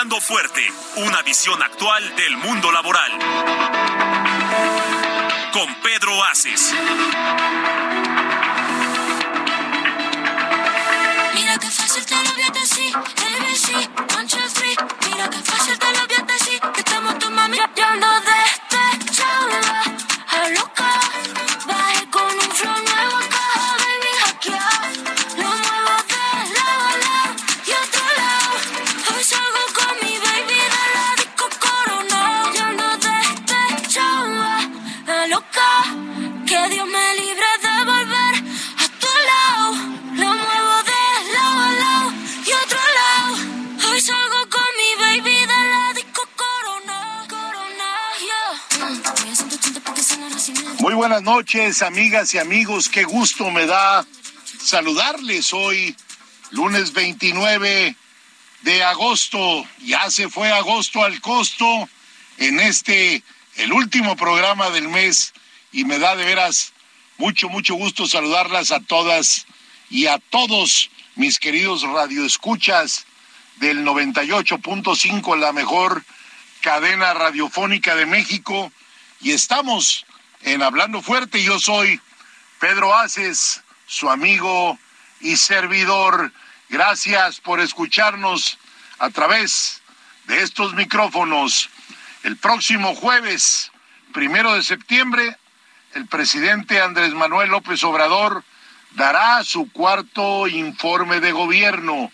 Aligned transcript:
Fuerte, 0.00 0.62
una 0.96 1.20
visión 1.20 1.62
actual 1.62 2.16
del 2.16 2.38
mundo 2.38 2.72
laboral. 2.72 3.12
Con 5.52 5.74
Pedro 5.82 6.24
Aces. 6.24 6.74
Mira 11.34 11.58
fácil 11.60 12.02
estamos 16.76 17.30
mami. 17.30 17.58
Muy 50.80 50.94
buenas 50.94 51.22
noches, 51.22 51.82
amigas 51.82 52.32
y 52.32 52.38
amigos. 52.38 52.88
Qué 52.88 53.04
gusto 53.04 53.50
me 53.50 53.66
da 53.66 54.06
saludarles 54.62 55.52
hoy, 55.52 55.94
lunes 56.52 56.94
29 56.94 57.94
de 58.62 58.82
agosto. 58.84 59.66
Ya 59.80 60.10
se 60.10 60.30
fue 60.30 60.50
agosto 60.50 61.04
al 61.04 61.20
costo 61.20 61.66
en 62.38 62.60
este, 62.60 63.22
el 63.56 63.74
último 63.74 64.16
programa 64.16 64.70
del 64.70 64.88
mes. 64.88 65.34
Y 65.70 65.84
me 65.84 65.98
da 65.98 66.16
de 66.16 66.24
veras 66.24 66.72
mucho, 67.18 67.50
mucho 67.50 67.74
gusto 67.74 68.06
saludarlas 68.06 68.72
a 68.72 68.80
todas 68.80 69.46
y 69.90 70.06
a 70.06 70.18
todos 70.18 70.90
mis 71.14 71.38
queridos 71.38 71.82
radioescuchas 71.82 73.04
del 73.56 73.84
98.5, 73.84 75.36
la 75.36 75.52
mejor 75.52 76.06
cadena 76.62 77.12
radiofónica 77.12 77.94
de 77.96 78.06
México. 78.06 78.72
Y 79.20 79.32
estamos 79.32 80.06
en 80.42 80.62
Hablando 80.62 81.02
Fuerte. 81.02 81.42
Yo 81.42 81.58
soy 81.58 82.00
Pedro 82.58 82.94
Aces, 82.94 83.62
su 83.86 84.10
amigo 84.10 84.78
y 85.20 85.36
servidor. 85.36 86.32
Gracias 86.68 87.40
por 87.40 87.60
escucharnos 87.60 88.58
a 88.98 89.10
través 89.10 89.82
de 90.26 90.42
estos 90.42 90.74
micrófonos. 90.74 91.68
El 92.22 92.36
próximo 92.36 92.94
jueves, 92.94 93.70
primero 94.12 94.54
de 94.54 94.62
septiembre, 94.62 95.36
el 95.94 96.06
presidente 96.06 96.80
Andrés 96.80 97.14
Manuel 97.14 97.50
López 97.50 97.82
Obrador 97.84 98.44
dará 98.92 99.42
su 99.44 99.70
cuarto 99.72 100.46
informe 100.46 101.20
de 101.20 101.32
gobierno. 101.32 102.12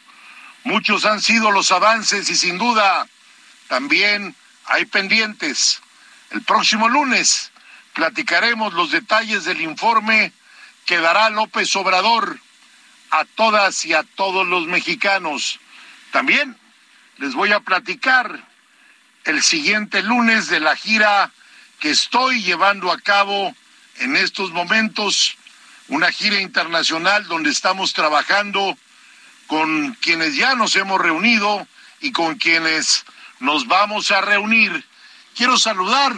Muchos 0.65 1.05
han 1.05 1.21
sido 1.21 1.51
los 1.51 1.71
avances 1.73 2.29
y 2.31 2.35
sin 2.35 2.59
duda 2.59 3.07
también 3.69 4.35
hay 4.67 4.85
pendientes. 4.87 5.81
El 6.31 6.43
próximo 6.43 6.89
lunes 6.89 7.53
platicaremos 7.97 8.75
los 8.75 8.91
detalles 8.91 9.47
del 9.47 9.63
informe 9.63 10.31
que 10.85 10.99
dará 10.99 11.31
López 11.31 11.75
Obrador 11.77 12.39
a 13.11 13.25
todas 13.25 13.87
y 13.87 13.95
a 13.95 14.03
todos 14.03 14.47
los 14.47 14.67
mexicanos. 14.67 15.59
También 16.13 16.59
les 17.17 17.33
voy 17.33 17.53
a 17.53 17.61
platicar 17.61 18.47
el 19.25 19.43
siguiente 19.43 20.03
lunes 20.03 20.49
de 20.49 20.61
la 20.61 20.77
gira 20.77 21.33
que 21.81 21.89
estoy 21.89 22.43
llevando 22.43 22.93
a 22.93 23.01
cabo 23.01 23.57
en 23.97 24.15
estos 24.15 24.51
momentos, 24.51 25.39
una 25.89 26.13
gira 26.13 26.39
internacional 26.39 27.27
donde 27.27 27.49
estamos 27.49 27.95
trabajando 27.95 28.77
con 29.47 29.95
quienes 29.95 30.37
ya 30.37 30.55
nos 30.55 30.77
hemos 30.77 31.01
reunido 31.01 31.67
y 32.03 32.13
con 32.13 32.35
quienes 32.35 33.07
nos 33.41 33.67
vamos 33.67 34.11
a 34.11 34.21
reunir. 34.21 34.85
Quiero 35.35 35.57
saludar 35.57 36.13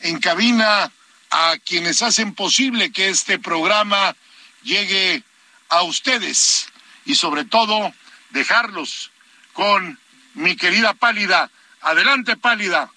en 0.00 0.20
cabina 0.20 0.90
a 1.30 1.56
quienes 1.64 2.02
hacen 2.02 2.34
posible 2.34 2.92
que 2.92 3.08
este 3.08 3.38
programa 3.38 4.16
llegue 4.62 5.22
a 5.68 5.82
ustedes 5.82 6.68
y 7.04 7.14
sobre 7.14 7.44
todo 7.44 7.92
dejarlos 8.30 9.10
con 9.52 9.98
mi 10.34 10.56
querida 10.56 10.94
Pálida. 10.94 11.50
Adelante, 11.80 12.36
Pálida. 12.36 12.90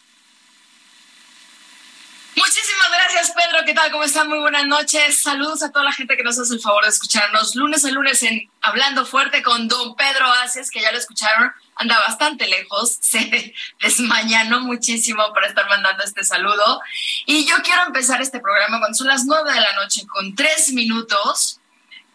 Muchísimas 2.36 2.90
gracias, 2.92 3.32
Pedro. 3.32 3.66
¿Qué 3.66 3.74
tal? 3.74 3.92
¿Cómo 3.92 4.04
están? 4.04 4.30
Muy 4.30 4.40
buenas 4.40 4.66
noches. 4.66 5.22
Saludos 5.22 5.64
a 5.64 5.72
toda 5.72 5.84
la 5.84 5.92
gente 5.92 6.16
que 6.16 6.24
nos 6.24 6.40
hace 6.40 6.54
el 6.54 6.62
favor 6.62 6.84
de 6.84 6.90
escucharnos 6.90 7.56
lunes 7.56 7.84
a 7.84 7.92
lunes 7.92 8.24
en 8.24 8.50
Hablando 8.62 9.06
Fuerte 9.06 9.44
con 9.44 9.68
don 9.68 9.96
Pedro 9.98 10.32
Aces, 10.44 10.72
que 10.72 10.80
ya 10.82 10.94
lo 10.94 10.98
escucharon, 10.98 11.52
anda 11.76 12.00
bastante 12.00 12.48
lejos, 12.48 12.98
se 13.02 13.54
desmañanó 13.82 14.62
muchísimo 14.62 15.34
para 15.34 15.48
estar 15.48 15.68
mandando 15.68 16.04
este 16.04 16.24
saludo. 16.24 16.82
Y 17.26 17.46
yo 17.46 17.56
quiero 17.64 17.84
empezar 17.84 18.22
este 18.22 18.40
programa 18.40 18.80
cuando 18.80 18.98
son 18.98 19.08
las 19.08 19.26
nueve 19.26 19.52
de 19.52 19.60
la 19.60 19.74
noche 19.74 20.08
con 20.08 20.34
tres 20.34 20.72
minutos 20.72 21.60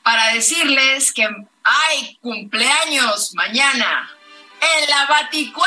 para 0.03 0.33
decirles 0.33 1.13
que 1.13 1.29
hay 1.63 2.17
cumpleaños 2.23 3.35
mañana 3.35 4.11
en 4.61 4.89
la 4.89 5.05
Baticueva. 5.07 5.67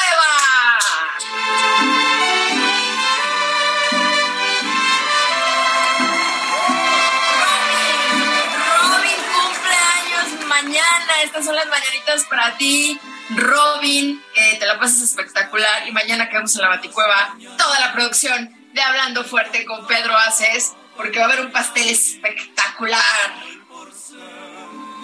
Mañana. 10.70 11.22
Estas 11.24 11.46
son 11.46 11.56
las 11.56 11.68
mañanitas 11.68 12.26
para 12.26 12.56
ti. 12.58 13.00
Robin, 13.32 14.24
te 14.60 14.66
la 14.66 14.80
pasas 14.80 15.02
espectacular. 15.02 15.88
Y 15.88 15.92
mañana 15.92 16.30
quedamos 16.30 16.56
en 16.56 16.62
la 16.62 16.70
Baticueva, 16.70 17.36
toda 17.58 17.80
la 17.80 17.92
producción 17.94 18.56
de 18.74 18.82
Hablando 18.82 19.24
Fuerte 19.24 19.66
con 19.66 19.88
Pedro 19.88 20.16
Aces, 20.16 20.74
porque 20.96 21.18
va 21.18 21.26
a 21.26 21.28
haber 21.30 21.46
un 21.46 21.52
pastel 21.52 21.90
espectacular. 21.90 23.02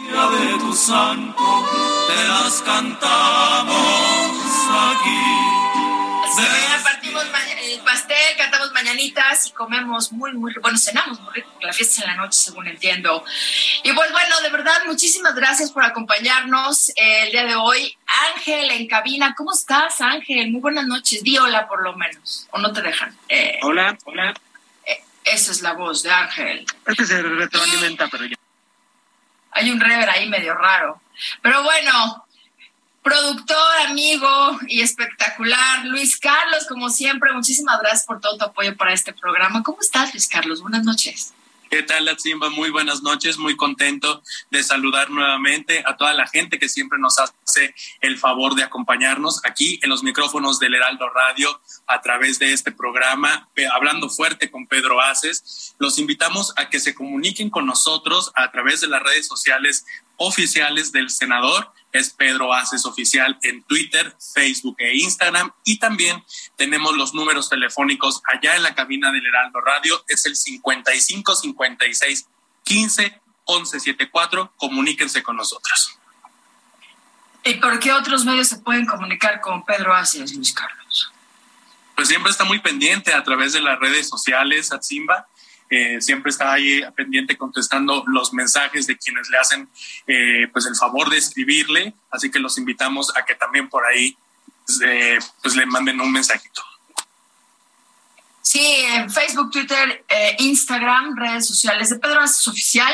De 0.05 0.59
tu 0.59 0.73
santo, 0.75 1.65
te 2.07 2.27
las 2.27 2.61
cantamos 2.61 3.73
aquí. 4.91 5.64
Partimos 6.83 7.23
el 7.61 7.79
pastel, 7.81 8.37
cantamos 8.37 8.71
mañanitas 8.73 9.47
y 9.47 9.51
comemos 9.51 10.11
muy, 10.11 10.33
muy 10.33 10.51
rico. 10.51 10.61
Bueno, 10.61 10.77
cenamos 10.77 11.19
muy 11.19 11.33
rico, 11.33 11.49
porque 11.51 11.67
la 11.67 11.73
fiesta 11.73 11.93
es 11.93 12.01
en 12.01 12.07
la 12.07 12.15
noche, 12.15 12.39
según 12.39 12.67
entiendo. 12.67 13.23
Y 13.83 13.91
pues 13.93 14.11
bueno, 14.11 14.41
de 14.41 14.49
verdad, 14.49 14.85
muchísimas 14.85 15.35
gracias 15.35 15.71
por 15.71 15.83
acompañarnos 15.83 16.89
eh, 16.89 17.23
el 17.23 17.31
día 17.31 17.45
de 17.45 17.55
hoy. 17.55 17.95
Ángel 18.35 18.71
en 18.71 18.87
cabina, 18.87 19.35
¿cómo 19.37 19.53
estás, 19.53 20.01
Ángel? 20.01 20.51
Muy 20.51 20.61
buenas 20.61 20.87
noches. 20.87 21.23
Di 21.23 21.37
hola, 21.37 21.67
por 21.67 21.83
lo 21.83 21.95
menos. 21.95 22.47
¿O 22.51 22.59
no 22.59 22.73
te 22.73 22.81
dejan? 22.81 23.15
Eh, 23.29 23.59
Hola, 23.61 23.97
hola. 24.05 24.33
esa 25.23 25.51
es 25.51 25.61
la 25.61 25.73
voz 25.73 26.01
de 26.03 26.11
Ángel. 26.11 26.65
Es 26.87 26.95
que 26.95 27.05
se 27.05 27.21
retroalimenta, 27.21 28.07
pero 28.07 28.25
ya. 28.25 28.35
Hay 29.51 29.69
un 29.69 29.79
rever 29.79 30.09
ahí 30.09 30.27
medio 30.27 30.53
raro. 30.53 31.01
Pero 31.41 31.63
bueno, 31.63 32.24
productor, 33.05 33.87
amigo 33.87 34.57
y 34.67 34.81
espectacular, 34.81 35.85
Luis 35.85 36.17
Carlos, 36.17 36.65
como 36.67 36.89
siempre, 36.89 37.31
muchísimas 37.33 37.79
gracias 37.79 38.03
por 38.03 38.19
todo 38.19 38.35
tu 38.35 38.45
apoyo 38.45 38.75
para 38.75 38.93
este 38.93 39.13
programa. 39.13 39.61
¿Cómo 39.61 39.77
estás, 39.79 40.11
Luis 40.11 40.27
Carlos? 40.27 40.59
Buenas 40.59 40.83
noches. 40.83 41.31
¿Qué 41.69 41.83
tal, 41.83 42.05
Latsimba? 42.05 42.49
Muy 42.49 42.71
buenas 42.71 43.03
noches, 43.03 43.37
muy 43.37 43.55
contento 43.55 44.23
de 44.49 44.63
saludar 44.63 45.11
nuevamente 45.11 45.83
a 45.85 45.97
toda 45.97 46.13
la 46.13 46.27
gente 46.27 46.57
que 46.57 46.69
siempre 46.69 46.97
nos 46.97 47.17
hace 47.19 47.75
el 48.01 48.17
favor 48.17 48.55
de 48.55 48.63
acompañarnos 48.63 49.41
aquí 49.45 49.79
en 49.83 49.89
los 49.89 50.01
micrófonos 50.01 50.57
del 50.59 50.73
Heraldo 50.73 51.09
Radio 51.09 51.61
a 51.85 52.01
través 52.01 52.39
de 52.39 52.53
este 52.53 52.71
programa, 52.71 53.49
hablando 53.73 54.09
fuerte 54.09 54.49
con 54.49 54.67
Pedro 54.67 55.01
Aces. 55.01 55.75
Los 55.77 55.99
invitamos 55.99 56.53
a 56.55 56.69
que 56.69 56.79
se 56.79 56.95
comuniquen 56.95 57.49
con 57.49 57.65
nosotros 57.65 58.31
a 58.35 58.49
través 58.51 58.81
de 58.81 58.87
las 58.87 59.03
redes 59.03 59.27
sociales 59.27 59.85
oficiales 60.17 60.91
del 60.91 61.09
senador 61.09 61.71
es 61.91 62.09
Pedro 62.09 62.53
Aces 62.53 62.85
Oficial 62.85 63.39
en 63.43 63.63
Twitter, 63.63 64.15
Facebook 64.33 64.75
e 64.79 64.97
Instagram. 64.97 65.51
Y 65.63 65.79
también 65.79 66.23
tenemos 66.57 66.95
los 66.97 67.13
números 67.13 67.49
telefónicos 67.49 68.21
allá 68.33 68.55
en 68.55 68.63
la 68.63 68.75
cabina 68.75 69.11
del 69.11 69.25
Heraldo 69.25 69.61
Radio. 69.61 70.03
Es 70.07 70.25
el 70.25 70.35
55 70.35 71.35
56 71.35 72.27
15 72.63 73.21
11 73.45 73.79
74. 73.79 74.53
Comuníquense 74.57 75.23
con 75.23 75.37
nosotros. 75.37 75.97
¿Y 77.43 77.55
por 77.55 77.79
qué 77.79 77.93
otros 77.93 78.25
medios 78.25 78.47
se 78.47 78.57
pueden 78.57 78.85
comunicar 78.85 79.39
con 79.39 79.63
Pedro 79.63 79.93
Aces, 79.93 80.33
Luis 80.33 80.51
Carlos? 80.51 81.11
Pues 81.95 82.09
siempre 82.09 82.31
está 82.31 82.43
muy 82.43 82.59
pendiente 82.59 83.13
a 83.13 83.23
través 83.23 83.53
de 83.53 83.61
las 83.61 83.79
redes 83.79 84.09
sociales, 84.09 84.73
Atzimba 84.73 85.27
eh, 85.69 85.99
siempre 85.99 86.29
está 86.29 86.53
ahí 86.53 86.81
pendiente 86.95 87.37
contestando 87.37 88.03
los 88.07 88.33
mensajes 88.33 88.85
de 88.85 88.97
quienes 88.97 89.29
le 89.29 89.37
hacen 89.37 89.69
eh, 90.05 90.47
pues 90.53 90.65
el 90.67 90.75
favor 90.75 91.09
de 91.09 91.17
escribirle, 91.17 91.93
así 92.11 92.29
que 92.29 92.39
los 92.39 92.57
invitamos 92.57 93.15
a 93.17 93.25
que 93.25 93.35
también 93.35 93.67
por 93.67 93.85
ahí 93.85 94.15
eh, 94.85 95.19
pues 95.41 95.55
le 95.55 95.65
manden 95.65 96.01
un 96.01 96.11
mensajito. 96.11 96.61
Sí, 98.41 98.63
en 98.63 99.09
Facebook, 99.09 99.51
Twitter, 99.51 100.05
Instagram, 100.37 101.17
redes 101.17 101.47
sociales 101.47 101.89
de 101.89 101.97
Pedro 101.97 102.23
es 102.23 102.47
Oficial. 102.47 102.93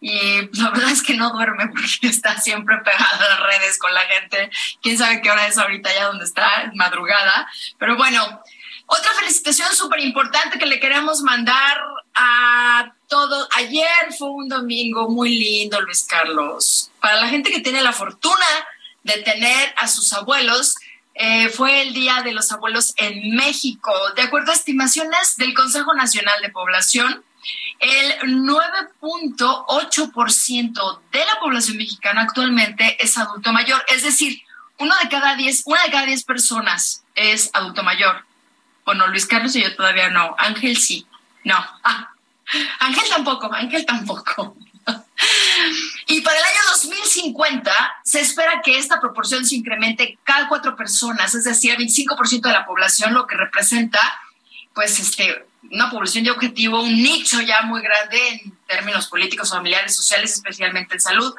Y 0.00 0.50
la 0.58 0.68
verdad 0.68 0.90
es 0.90 1.02
que 1.02 1.14
no 1.14 1.30
duerme 1.30 1.66
porque 1.68 1.86
está 2.08 2.38
siempre 2.38 2.76
pegado 2.84 3.24
a 3.24 3.28
las 3.28 3.40
redes 3.40 3.78
con 3.78 3.92
la 3.92 4.02
gente. 4.02 4.50
Quién 4.82 4.98
sabe 4.98 5.22
qué 5.22 5.30
hora 5.30 5.46
es 5.46 5.56
ahorita 5.56 5.92
ya 5.94 6.04
donde 6.08 6.26
está, 6.26 6.62
es 6.64 6.74
madrugada. 6.74 7.48
Pero 7.78 7.96
bueno, 7.96 8.42
otra 8.86 9.12
felicitación 9.18 9.68
súper 9.74 10.00
importante 10.00 10.58
que 10.58 10.66
le 10.66 10.80
queremos 10.80 11.22
mandar 11.22 11.80
a 12.14 12.92
todos. 13.08 13.48
Ayer 13.56 14.12
fue 14.16 14.30
un 14.30 14.48
domingo 14.48 15.08
muy 15.08 15.36
lindo, 15.38 15.80
Luis 15.80 16.04
Carlos. 16.04 16.90
Para 17.00 17.16
la 17.16 17.28
gente 17.28 17.50
que 17.50 17.60
tiene 17.60 17.82
la 17.82 17.92
fortuna 17.92 18.46
de 19.02 19.14
tener 19.22 19.74
a 19.76 19.88
sus 19.88 20.12
abuelos, 20.12 20.76
eh, 21.14 21.48
fue 21.48 21.82
el 21.82 21.92
Día 21.94 22.22
de 22.22 22.32
los 22.32 22.52
Abuelos 22.52 22.92
en 22.96 23.36
México. 23.36 23.92
De 24.16 24.22
acuerdo 24.22 24.50
a 24.50 24.54
estimaciones 24.54 25.36
del 25.36 25.54
Consejo 25.54 25.94
Nacional 25.94 26.42
de 26.42 26.48
Población, 26.50 27.22
el 27.78 28.34
9.8% 28.44 31.00
de 31.12 31.24
la 31.24 31.38
población 31.40 31.76
mexicana 31.76 32.22
actualmente 32.22 32.96
es 32.98 33.16
adulto 33.18 33.52
mayor, 33.52 33.84
es 33.88 34.02
decir, 34.02 34.42
uno 34.78 34.94
de 35.02 35.08
cada 35.08 35.36
diez, 35.36 35.62
una 35.66 35.82
de 35.84 35.90
cada 35.90 36.06
diez 36.06 36.24
personas 36.24 37.04
es 37.14 37.50
adulto 37.52 37.82
mayor. 37.82 38.24
Bueno, 38.84 39.06
Luis 39.08 39.26
Carlos 39.26 39.54
y 39.56 39.62
yo 39.62 39.74
todavía 39.76 40.10
no. 40.10 40.34
Ángel 40.38 40.76
sí. 40.76 41.06
No. 41.44 41.56
Ah, 41.82 42.10
Ángel 42.80 43.04
tampoco, 43.08 43.52
Ángel 43.52 43.84
tampoco. 43.86 44.56
Y 46.06 46.20
para 46.20 46.36
el 46.36 46.44
año 46.44 46.60
2050 46.72 47.72
se 48.04 48.20
espera 48.20 48.60
que 48.62 48.76
esta 48.76 49.00
proporción 49.00 49.44
se 49.46 49.56
incremente 49.56 50.18
cada 50.22 50.48
cuatro 50.48 50.76
personas, 50.76 51.34
es 51.34 51.44
decir, 51.44 51.76
25% 51.78 52.42
de 52.42 52.52
la 52.52 52.66
población, 52.66 53.14
lo 53.14 53.26
que 53.26 53.36
representa, 53.36 54.00
pues, 54.74 55.00
este, 55.00 55.46
una 55.70 55.90
población 55.90 56.24
de 56.24 56.30
objetivo, 56.30 56.82
un 56.82 56.94
nicho 56.94 57.40
ya 57.40 57.62
muy 57.62 57.80
grande 57.80 58.18
en 58.28 58.58
términos 58.66 59.06
políticos, 59.06 59.50
familiares, 59.50 59.96
sociales, 59.96 60.34
especialmente 60.34 60.94
en 60.94 61.00
salud. 61.00 61.34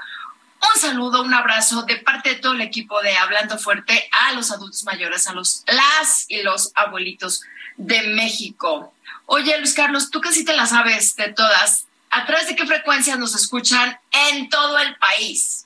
Un 0.73 0.81
saludo, 0.81 1.21
un 1.21 1.33
abrazo 1.33 1.83
de 1.83 1.97
parte 1.97 2.29
de 2.29 2.35
todo 2.35 2.53
el 2.53 2.61
equipo 2.61 3.01
de 3.01 3.15
Hablando 3.17 3.57
Fuerte 3.57 4.09
a 4.11 4.33
los 4.33 4.51
adultos 4.51 4.83
mayores, 4.83 5.27
a 5.27 5.33
los 5.33 5.63
las 5.67 6.25
y 6.27 6.41
los 6.43 6.71
abuelitos 6.75 7.41
de 7.77 8.01
México. 8.09 8.93
Oye, 9.25 9.57
Luis 9.57 9.73
Carlos, 9.73 10.09
tú 10.09 10.21
que 10.21 10.31
sí 10.31 10.45
te 10.45 10.55
la 10.55 10.65
sabes 10.65 11.15
de 11.15 11.33
todas, 11.33 11.85
¿a 12.09 12.25
través 12.25 12.47
de 12.47 12.55
qué 12.55 12.65
frecuencias 12.65 13.19
nos 13.19 13.35
escuchan 13.35 13.99
en 14.11 14.49
todo 14.49 14.77
el 14.79 14.95
país? 14.95 15.64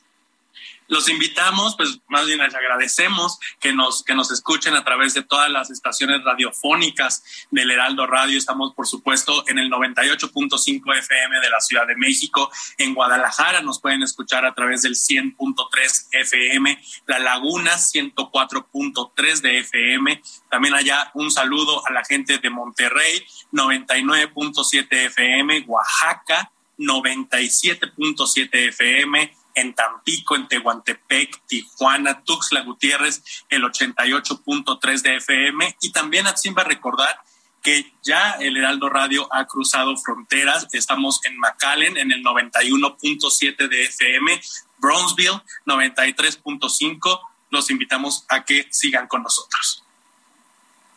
Los 0.89 1.07
invitamos, 1.07 1.75
pues 1.77 1.99
más 2.07 2.25
bien 2.25 2.39
les 2.39 2.53
agradecemos 2.53 3.39
que 3.59 3.71
nos, 3.73 4.03
que 4.03 4.15
nos 4.15 4.31
escuchen 4.31 4.73
a 4.73 4.83
través 4.83 5.13
de 5.13 5.21
todas 5.21 5.49
las 5.49 5.69
estaciones 5.69 6.23
radiofónicas 6.23 7.23
del 7.51 7.71
Heraldo 7.71 8.07
Radio. 8.07 8.37
Estamos, 8.37 8.73
por 8.73 8.87
supuesto, 8.87 9.47
en 9.47 9.59
el 9.59 9.69
98.5 9.71 10.97
FM 10.97 11.39
de 11.39 11.49
la 11.49 11.61
Ciudad 11.61 11.85
de 11.85 11.95
México. 11.95 12.51
En 12.77 12.95
Guadalajara 12.95 13.61
nos 13.61 13.79
pueden 13.79 14.01
escuchar 14.01 14.45
a 14.45 14.55
través 14.55 14.81
del 14.81 14.95
100.3 14.95 16.07
FM, 16.11 16.83
La 17.05 17.19
Laguna 17.19 17.73
104.3 17.73 19.41
de 19.41 19.59
FM. 19.59 20.21
También 20.49 20.73
allá 20.73 21.11
un 21.13 21.29
saludo 21.29 21.85
a 21.87 21.91
la 21.91 22.03
gente 22.03 22.39
de 22.39 22.49
Monterrey, 22.49 23.23
99.7 23.51 24.87
FM, 24.89 25.65
Oaxaca, 25.67 26.51
97.7 26.79 28.49
FM, 28.69 29.38
en 29.59 29.73
Tampico, 29.73 30.35
en 30.35 30.47
Tehuantepec, 30.47 31.41
Tijuana, 31.47 32.23
Tuxtla 32.23 32.61
Gutiérrez, 32.61 33.23
el 33.49 33.63
88.3 33.63 35.01
de 35.01 35.15
FM. 35.17 35.77
Y 35.81 35.91
también 35.91 36.27
a 36.27 36.35
Simba 36.35 36.63
recordar 36.63 37.19
que 37.61 37.93
ya 38.03 38.31
el 38.39 38.57
Heraldo 38.57 38.89
Radio 38.89 39.27
ha 39.33 39.45
cruzado 39.45 39.95
fronteras. 39.97 40.67
Estamos 40.71 41.19
en 41.25 41.37
McAllen, 41.37 41.97
en 41.97 42.11
el 42.11 42.23
91.7 42.23 43.67
de 43.67 43.83
FM, 43.83 44.41
Brownsville, 44.77 45.41
93.5. 45.65 47.21
Los 47.49 47.69
invitamos 47.69 48.25
a 48.29 48.43
que 48.43 48.67
sigan 48.71 49.07
con 49.07 49.23
nosotros. 49.23 49.83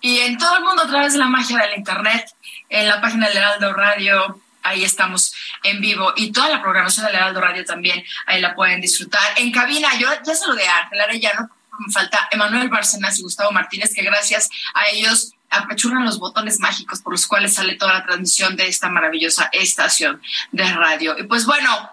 Y 0.01 0.19
en 0.19 0.37
todo 0.37 0.57
el 0.57 0.65
mundo 0.65 0.83
a 0.83 0.89
través 0.89 1.13
de 1.13 1.21
la 1.21 1.29
magia 1.29 1.59
del 1.59 1.79
Internet, 1.79 2.35
en 2.69 2.89
la 2.89 3.01
página 3.01 3.29
del 3.29 3.37
Heraldo 3.39 3.73
Radio, 3.73 4.41
ahí 4.63 4.85
estamos 4.85 5.35
en 5.63 5.81
vivo 5.81 6.13
y 6.17 6.33
toda 6.33 6.49
la 6.49 6.63
programación 6.63 7.07
del 7.07 7.17
Heraldo 7.17 7.41
Radio 7.41 7.65
también 7.65 8.05
ahí 8.27 8.41
la 8.41 8.55
pueden 8.55 8.81
disfrutar. 8.81 9.23
En 9.37 9.51
cabina, 9.53 9.89
yo 9.99 10.09
ya 10.25 10.35
saludé 10.35 10.67
a 10.69 10.79
Ángel 10.79 11.01
Arellano, 11.01 11.51
me 11.79 11.93
falta 11.93 12.29
Emanuel 12.31 12.69
Barcenas 12.69 13.19
y 13.19 13.23
Gustavo 13.23 13.51
Martínez, 13.51 13.95
que 13.95 14.03
gracias 14.03 14.49
a 14.75 14.89
ellos 14.89 15.33
apachurran 15.51 16.05
los 16.05 16.19
botones 16.19 16.59
mágicos 16.61 17.01
por 17.01 17.13
los 17.13 17.27
cuales 17.27 17.55
sale 17.55 17.77
toda 17.77 17.95
la 17.95 18.05
transmisión 18.05 18.57
de 18.57 18.69
esta 18.69 18.89
maravillosa 18.89 19.51
estación 19.53 20.21
de 20.51 20.65
radio. 20.73 21.17
Y 21.19 21.25
pues 21.25 21.45
bueno, 21.47 21.91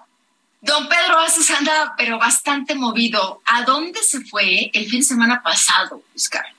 don 0.62 0.88
Pedro 0.88 1.19
Aces 1.19 1.50
anda 1.51 1.94
pero 1.98 2.18
bastante 2.18 2.75
movido. 2.75 3.42
¿A 3.45 3.63
dónde 3.63 4.01
se 4.04 4.21
fue 4.21 4.71
el 4.74 4.89
fin 4.89 5.01
de 5.01 5.06
semana 5.06 5.42
pasado, 5.44 6.01
Carlos? 6.30 6.59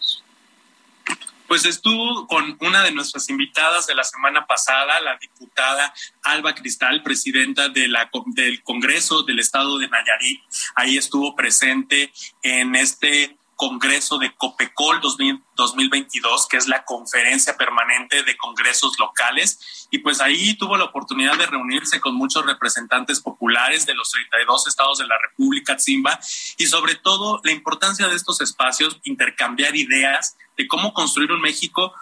Pues 1.50 1.64
estuvo 1.64 2.29
con 2.29 2.56
una 2.61 2.85
de 2.85 2.93
nuestras 2.93 3.29
invitadas 3.29 3.88
de 3.88 3.97
la 3.97 4.05
semana 4.05 4.47
pasada, 4.47 5.00
la 5.00 5.17
diputada 5.17 5.93
Alba 6.23 6.55
Cristal, 6.55 7.02
presidenta 7.02 7.69
de 7.69 7.88
la, 7.88 8.08
del 8.26 8.62
Congreso 8.62 9.25
del 9.25 9.41
Estado 9.41 9.76
de 9.79 9.88
Nayarit. 9.88 10.41
Ahí 10.76 10.97
estuvo 10.97 11.35
presente 11.35 12.13
en 12.44 12.77
este 12.77 13.36
Congreso 13.60 14.17
de 14.17 14.34
COPECOL 14.36 15.02
2022, 15.02 16.48
que 16.48 16.56
es 16.56 16.67
la 16.67 16.82
conferencia 16.86 17.58
permanente 17.58 18.22
de 18.22 18.34
congresos 18.38 18.98
locales. 18.98 19.86
Y 19.90 19.98
pues 19.98 20.22
ahí 20.22 20.55
tuvo 20.55 20.79
la 20.79 20.84
oportunidad 20.84 21.36
de 21.36 21.44
reunirse 21.44 22.00
con 22.00 22.14
muchos 22.14 22.46
representantes 22.46 23.20
populares 23.20 23.84
de 23.84 23.93
los 23.93 24.12
32 24.12 24.67
estados 24.67 24.96
de 24.96 25.06
la 25.06 25.19
República 25.19 25.79
Zimba 25.79 26.19
y 26.56 26.69
sobre 26.69 26.94
todo 26.94 27.43
la 27.44 27.52
importancia 27.52 28.08
de 28.08 28.17
estos 28.17 28.40
espacios, 28.40 28.98
intercambiar 29.05 29.76
ideas 29.76 30.38
de 30.56 30.67
cómo 30.67 30.94
construir 30.94 31.31
un 31.31 31.43
México 31.43 31.93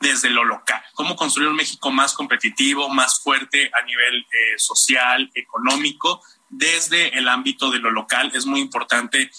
desde 0.00 0.30
lo 0.30 0.44
local, 0.44 0.82
cómo 0.94 1.16
construir 1.16 1.50
un 1.50 1.56
México 1.56 1.90
más 1.90 2.14
competitivo, 2.14 2.88
más 2.88 3.20
fuerte 3.20 3.70
a 3.74 3.84
nivel 3.84 4.20
eh, 4.20 4.58
social, 4.58 5.30
económico, 5.34 6.22
desde 6.48 7.18
el 7.18 7.28
ámbito 7.28 7.70
de 7.70 7.78
lo 7.78 7.90
local. 7.90 8.32
Es 8.34 8.46
muy 8.46 8.60
importante 8.60 9.30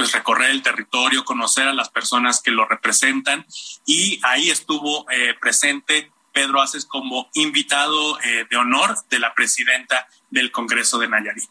pues 0.00 0.12
recorrer 0.12 0.50
el 0.50 0.62
territorio, 0.62 1.26
conocer 1.26 1.68
a 1.68 1.74
las 1.74 1.90
personas 1.90 2.40
que 2.40 2.50
lo 2.50 2.64
representan 2.64 3.44
y 3.84 4.18
ahí 4.22 4.48
estuvo 4.48 5.04
eh, 5.10 5.34
presente 5.38 6.10
Pedro 6.32 6.62
Aces 6.62 6.86
como 6.86 7.28
invitado 7.34 8.18
eh, 8.22 8.46
de 8.48 8.56
honor 8.56 8.96
de 9.10 9.18
la 9.18 9.34
presidenta 9.34 10.08
del 10.30 10.50
Congreso 10.52 10.98
de 10.98 11.08
Nayarit. 11.08 11.50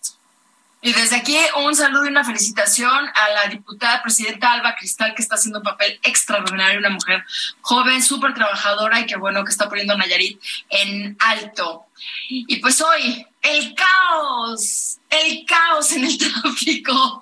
Y 0.82 0.94
desde 0.94 1.18
aquí 1.18 1.38
un 1.58 1.76
saludo 1.76 2.06
y 2.06 2.10
una 2.10 2.24
felicitación 2.24 3.10
a 3.14 3.30
la 3.30 3.48
diputada 3.50 4.02
presidenta 4.02 4.54
Alba 4.54 4.76
Cristal, 4.76 5.14
que 5.14 5.22
está 5.22 5.36
haciendo 5.36 5.60
un 5.60 5.66
papel 5.66 6.00
extraordinario, 6.04 6.80
una 6.80 6.90
mujer 6.90 7.26
joven, 7.60 8.02
súper 8.02 8.34
trabajadora 8.34 9.02
y 9.02 9.06
que 9.06 9.18
bueno 9.18 9.44
que 9.44 9.52
está 9.52 9.68
poniendo 9.68 9.98
Nayarit 9.98 10.42
en 10.70 11.18
alto. 11.20 11.86
Y 12.30 12.58
pues 12.58 12.80
hoy, 12.82 13.26
el 13.42 13.76
caos, 13.76 15.00
el 15.10 15.46
caos 15.46 15.92
en 15.92 16.06
el 16.06 16.18
tráfico, 16.42 17.22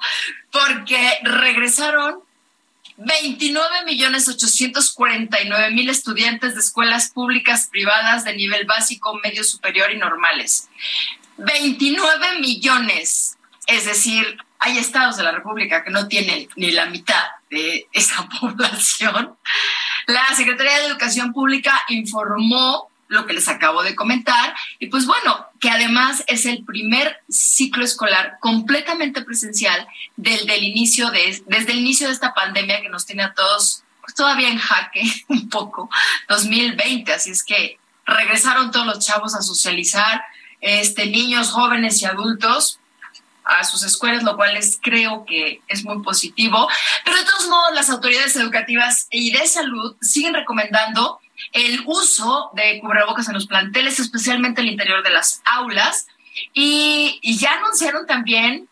porque 0.52 1.20
regresaron 1.24 2.20
29 2.98 3.86
millones 3.86 4.28
849 4.28 5.72
mil 5.72 5.90
estudiantes 5.90 6.56
de 6.56 6.62
escuelas 6.62 7.12
públicas 7.12 7.68
privadas 7.72 8.24
de 8.24 8.36
nivel 8.36 8.66
básico, 8.66 9.20
medio 9.24 9.44
superior 9.44 9.92
y 9.92 9.98
normales. 9.98 10.68
29 11.38 12.40
millones, 12.40 13.37
es 13.68 13.86
decir, 13.86 14.38
hay 14.60 14.78
estados 14.78 15.18
de 15.18 15.24
la 15.24 15.32
República 15.32 15.84
que 15.84 15.92
no 15.92 16.08
tienen 16.08 16.48
ni 16.56 16.72
la 16.72 16.88
mitad 16.88 17.24
de 17.50 17.88
esa 17.92 18.28
población. 18.42 19.38
La 20.08 20.26
Secretaría 20.36 20.80
de 20.80 20.88
Educación 20.88 21.34
Pública 21.34 21.84
informó 21.90 22.90
lo 23.10 23.26
que 23.26 23.34
les 23.34 23.48
acabo 23.48 23.84
de 23.84 23.96
comentar. 23.96 24.56
Y 24.80 24.88
pues 24.88 25.06
bueno, 25.06 25.46
que 25.60 25.70
además 25.70 26.24
es 26.28 26.46
el 26.46 26.64
primer 26.66 27.22
ciclo 27.30 27.84
escolar 27.84 28.38
completamente 28.40 29.22
presencial 29.22 29.88
del, 30.16 30.46
del 30.46 30.64
inicio 30.64 31.10
de, 31.12 31.42
desde 31.48 31.72
el 31.72 31.80
inicio 31.80 32.08
de 32.08 32.14
esta 32.14 32.34
pandemia 32.34 32.82
que 32.82 32.90
nos 32.90 33.06
tiene 33.06 33.24
a 33.24 33.34
todos 33.34 33.84
pues, 34.02 34.16
todavía 34.16 34.50
en 34.50 34.58
jaque 34.58 35.04
un 35.28 35.50
poco, 35.50 35.90
2020. 36.30 37.14
Así 37.14 37.32
es 37.32 37.44
que 37.44 37.78
regresaron 38.06 38.72
todos 38.72 38.86
los 38.86 39.06
chavos 39.06 39.36
a 39.36 39.42
socializar, 39.42 40.24
este, 40.62 41.08
niños, 41.08 41.52
jóvenes 41.52 42.02
y 42.02 42.06
adultos 42.06 42.80
a 43.48 43.63
sus 43.63 43.84
escuelas, 43.84 44.24
lo 44.24 44.36
cual 44.36 44.56
es, 44.58 44.80
creo 44.82 45.25
que 45.25 45.62
es 45.68 45.84
muy 45.84 46.01
positivo. 46.04 46.68
Pero 47.04 47.18
de 47.18 47.25
todos 47.25 47.48
modos, 47.48 47.74
las 47.74 47.89
autoridades 47.89 48.36
educativas 48.36 49.08
y 49.10 49.32
de 49.32 49.48
salud 49.48 49.96
siguen 50.01 50.34
recomendando 50.34 51.20
el 51.54 51.82
uso 51.86 52.51
de 52.54 52.80
cubrebocas 52.80 53.27
en 53.27 53.36
los 53.36 53.48
planteles, 53.48 54.00
especialmente 54.00 54.62
el 54.62 54.68
interior 54.68 55.04
de 55.04 55.12
las 55.12 55.42
aulas. 55.46 56.08
Y, 56.54 57.20
ya 57.24 57.54
anunciaron 57.54 58.06
también 58.06 58.68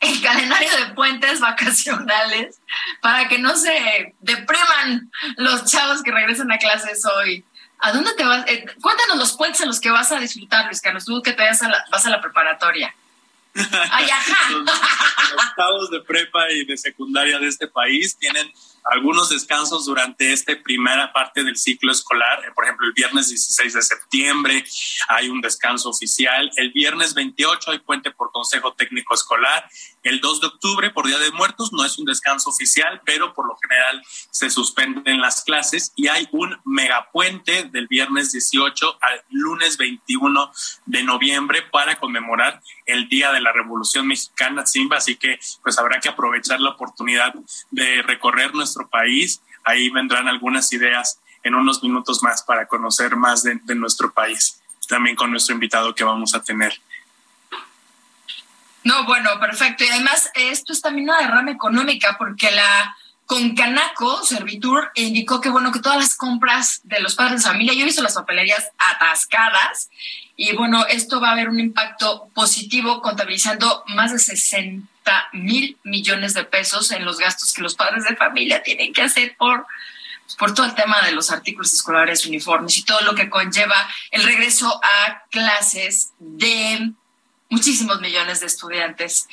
el 0.00 0.22
calendario 0.22 0.70
de 0.76 0.94
puentes 0.94 1.40
vacacionales 1.40 2.58
para 3.02 3.28
que 3.28 3.38
no 3.38 3.54
se 3.56 4.14
depriman 4.20 5.10
los 5.36 5.66
chavos 5.66 6.02
que 6.02 6.12
regresan 6.12 6.50
a 6.52 6.58
clases 6.58 7.04
hoy. 7.04 7.44
¿A 7.78 7.92
dónde 7.92 8.12
te 8.14 8.24
vas? 8.24 8.46
Eh, 8.46 8.64
cuéntanos 8.80 9.16
los 9.16 9.36
puentes 9.36 9.60
en 9.62 9.68
los 9.68 9.80
que 9.80 9.90
vas 9.90 10.12
a 10.12 10.18
disfrutar, 10.18 10.66
Luis 10.66 10.80
Carlos, 10.80 11.04
tú 11.04 11.22
que 11.22 11.32
te 11.32 11.42
vas 11.42 11.62
a 11.62 11.68
la, 11.68 11.84
vas 11.90 12.04
a 12.04 12.10
la 12.10 12.20
preparatoria. 12.20 12.94
Ay, 13.54 14.08
ajá. 14.10 14.50
los 15.34 15.54
chavos 15.56 15.90
de 15.90 16.00
prepa 16.00 16.50
y 16.50 16.64
de 16.64 16.76
secundaria 16.76 17.38
de 17.38 17.48
este 17.48 17.66
país 17.66 18.16
tienen 18.16 18.50
algunos 18.84 19.28
descansos 19.28 19.84
durante 19.86 20.32
esta 20.32 20.52
primera 20.62 21.12
parte 21.12 21.44
del 21.44 21.56
ciclo 21.56 21.92
escolar. 21.92 22.44
Eh, 22.44 22.52
por 22.54 22.64
ejemplo, 22.64 22.86
el 22.86 22.92
viernes 22.92 23.28
16 23.28 23.74
de 23.74 23.82
septiembre 23.82 24.64
hay 25.08 25.28
un 25.28 25.40
descanso 25.40 25.90
oficial. 25.90 26.50
El 26.56 26.72
viernes 26.72 27.14
28 27.14 27.72
hay 27.72 27.78
puente 27.80 28.10
por 28.10 28.32
Consejo 28.32 28.72
Técnico 28.74 29.14
Escolar. 29.14 29.68
El 30.02 30.20
2 30.20 30.40
de 30.40 30.46
octubre, 30.46 30.90
por 30.90 31.06
Día 31.06 31.18
de 31.18 31.30
Muertos, 31.32 31.72
no 31.72 31.84
es 31.84 31.98
un 31.98 32.06
descanso 32.06 32.50
oficial, 32.50 33.02
pero 33.04 33.34
por 33.34 33.46
lo 33.46 33.56
general 33.58 34.02
se 34.30 34.48
suspenden 34.48 35.20
las 35.20 35.44
clases 35.44 35.92
y 35.96 36.08
hay 36.08 36.26
un 36.32 36.56
megapuente 36.64 37.64
del 37.64 37.86
viernes 37.86 38.32
18 38.32 38.98
al 39.00 39.24
lunes 39.30 39.76
21 39.76 40.52
de 40.86 41.02
noviembre 41.02 41.62
para 41.70 41.98
conmemorar 41.98 42.62
el 42.90 43.08
Día 43.08 43.32
de 43.32 43.40
la 43.40 43.52
Revolución 43.52 44.06
Mexicana, 44.06 44.66
Simba. 44.66 44.98
Así 44.98 45.16
que 45.16 45.38
pues 45.62 45.78
habrá 45.78 46.00
que 46.00 46.08
aprovechar 46.08 46.60
la 46.60 46.70
oportunidad 46.70 47.34
de 47.70 48.02
recorrer 48.02 48.54
nuestro 48.54 48.88
país. 48.88 49.42
Ahí 49.64 49.90
vendrán 49.90 50.28
algunas 50.28 50.72
ideas 50.72 51.20
en 51.42 51.54
unos 51.54 51.82
minutos 51.82 52.22
más 52.22 52.42
para 52.42 52.66
conocer 52.66 53.16
más 53.16 53.42
de, 53.42 53.60
nuestro 53.74 54.12
país, 54.12 54.60
también 54.88 55.16
con 55.16 55.30
nuestro 55.30 55.54
invitado 55.54 55.94
que 55.94 56.04
vamos 56.04 56.34
a 56.34 56.42
tener. 56.42 56.80
No, 58.84 59.04
bueno, 59.04 59.38
perfecto. 59.38 59.84
Y 59.84 59.88
además 59.88 60.30
esto 60.34 60.72
es 60.72 60.80
también 60.80 61.08
una 61.08 61.20
derrama 61.20 61.50
económica 61.50 62.16
porque 62.18 62.50
la 62.50 62.96
Concanaco 63.30 64.24
Servitur 64.24 64.90
indicó 64.96 65.40
que 65.40 65.50
bueno 65.50 65.70
que 65.70 65.78
todas 65.78 65.98
las 65.98 66.16
compras 66.16 66.80
de 66.82 66.98
los 66.98 67.14
padres 67.14 67.44
de 67.44 67.48
familia, 67.48 67.72
yo 67.74 67.82
he 67.82 67.84
visto 67.84 68.02
las 68.02 68.16
papelerías 68.16 68.72
atascadas 68.76 69.88
y 70.34 70.52
bueno, 70.56 70.84
esto 70.86 71.20
va 71.20 71.28
a 71.28 71.32
haber 71.34 71.48
un 71.48 71.60
impacto 71.60 72.28
positivo 72.34 73.00
contabilizando 73.00 73.84
más 73.86 74.10
de 74.10 74.18
60 74.18 75.28
mil 75.34 75.78
millones 75.84 76.34
de 76.34 76.42
pesos 76.42 76.90
en 76.90 77.04
los 77.04 77.20
gastos 77.20 77.52
que 77.52 77.62
los 77.62 77.76
padres 77.76 78.02
de 78.02 78.16
familia 78.16 78.64
tienen 78.64 78.92
que 78.92 79.02
hacer 79.02 79.36
por 79.36 79.64
por 80.36 80.52
todo 80.52 80.66
el 80.66 80.74
tema 80.74 81.00
de 81.02 81.12
los 81.12 81.30
artículos 81.30 81.72
escolares, 81.72 82.26
uniformes 82.26 82.78
y 82.78 82.84
todo 82.84 83.00
lo 83.02 83.14
que 83.14 83.30
conlleva 83.30 83.88
el 84.10 84.24
regreso 84.24 84.80
a 84.82 85.22
clases 85.30 86.10
de 86.18 86.94
muchísimos 87.50 88.00
millones 88.00 88.40
de 88.40 88.46
estudiantes. 88.46 89.28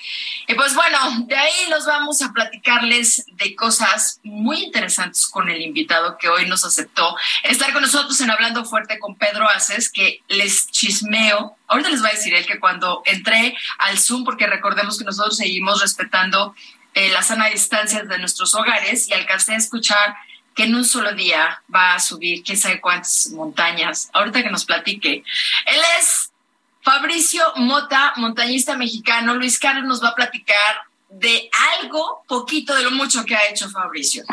Y 0.47 0.55
pues 0.55 0.73
bueno, 0.75 0.97
de 1.27 1.35
ahí 1.37 1.69
nos 1.69 1.85
vamos 1.85 2.21
a 2.21 2.33
platicarles 2.33 3.25
de 3.33 3.55
cosas 3.55 4.19
muy 4.23 4.63
interesantes 4.63 5.27
con 5.27 5.49
el 5.49 5.61
invitado 5.61 6.17
que 6.17 6.27
hoy 6.27 6.47
nos 6.47 6.65
aceptó 6.65 7.15
estar 7.43 7.71
con 7.71 7.83
nosotros 7.83 8.19
en 8.19 8.31
Hablando 8.31 8.65
Fuerte 8.65 8.99
con 8.99 9.15
Pedro 9.15 9.47
Aces, 9.47 9.91
que 9.91 10.23
les 10.27 10.69
chismeo. 10.71 11.55
Ahorita 11.67 11.89
les 11.89 12.01
voy 12.01 12.09
a 12.09 12.13
decir 12.13 12.33
él 12.33 12.45
que 12.45 12.59
cuando 12.59 13.03
entré 13.05 13.55
al 13.77 13.99
Zoom, 13.99 14.23
porque 14.25 14.47
recordemos 14.47 14.97
que 14.97 15.05
nosotros 15.05 15.37
seguimos 15.37 15.81
respetando 15.81 16.55
eh, 16.95 17.09
la 17.09 17.21
sana 17.21 17.47
distancia 17.47 18.03
de 18.03 18.17
nuestros 18.17 18.55
hogares 18.55 19.07
y 19.07 19.13
alcancé 19.13 19.53
a 19.53 19.57
escuchar 19.57 20.15
que 20.55 20.63
en 20.63 20.73
un 20.73 20.83
solo 20.83 21.13
día 21.13 21.61
va 21.73 21.93
a 21.93 21.99
subir 21.99 22.41
quién 22.43 22.57
sabe 22.57 22.81
cuántas 22.81 23.29
montañas. 23.29 24.09
Ahorita 24.11 24.41
que 24.41 24.49
nos 24.49 24.65
platique. 24.65 25.23
Él 25.67 25.81
es 25.99 26.26
Fabricio 26.87 27.43
Mota, 27.57 28.13
montañista 28.15 28.77
mexicano, 28.77 29.35
Luis 29.35 29.59
Carlos 29.59 29.83
nos 29.83 30.01
va 30.01 30.11
a 30.11 30.15
platicar 30.15 30.83
de 31.09 31.49
algo, 31.81 32.23
poquito 32.29 32.73
de 32.73 32.83
lo 32.83 32.91
mucho 32.91 33.25
que 33.25 33.35
ha 33.35 33.49
hecho 33.49 33.69
Fabricio. 33.69 34.23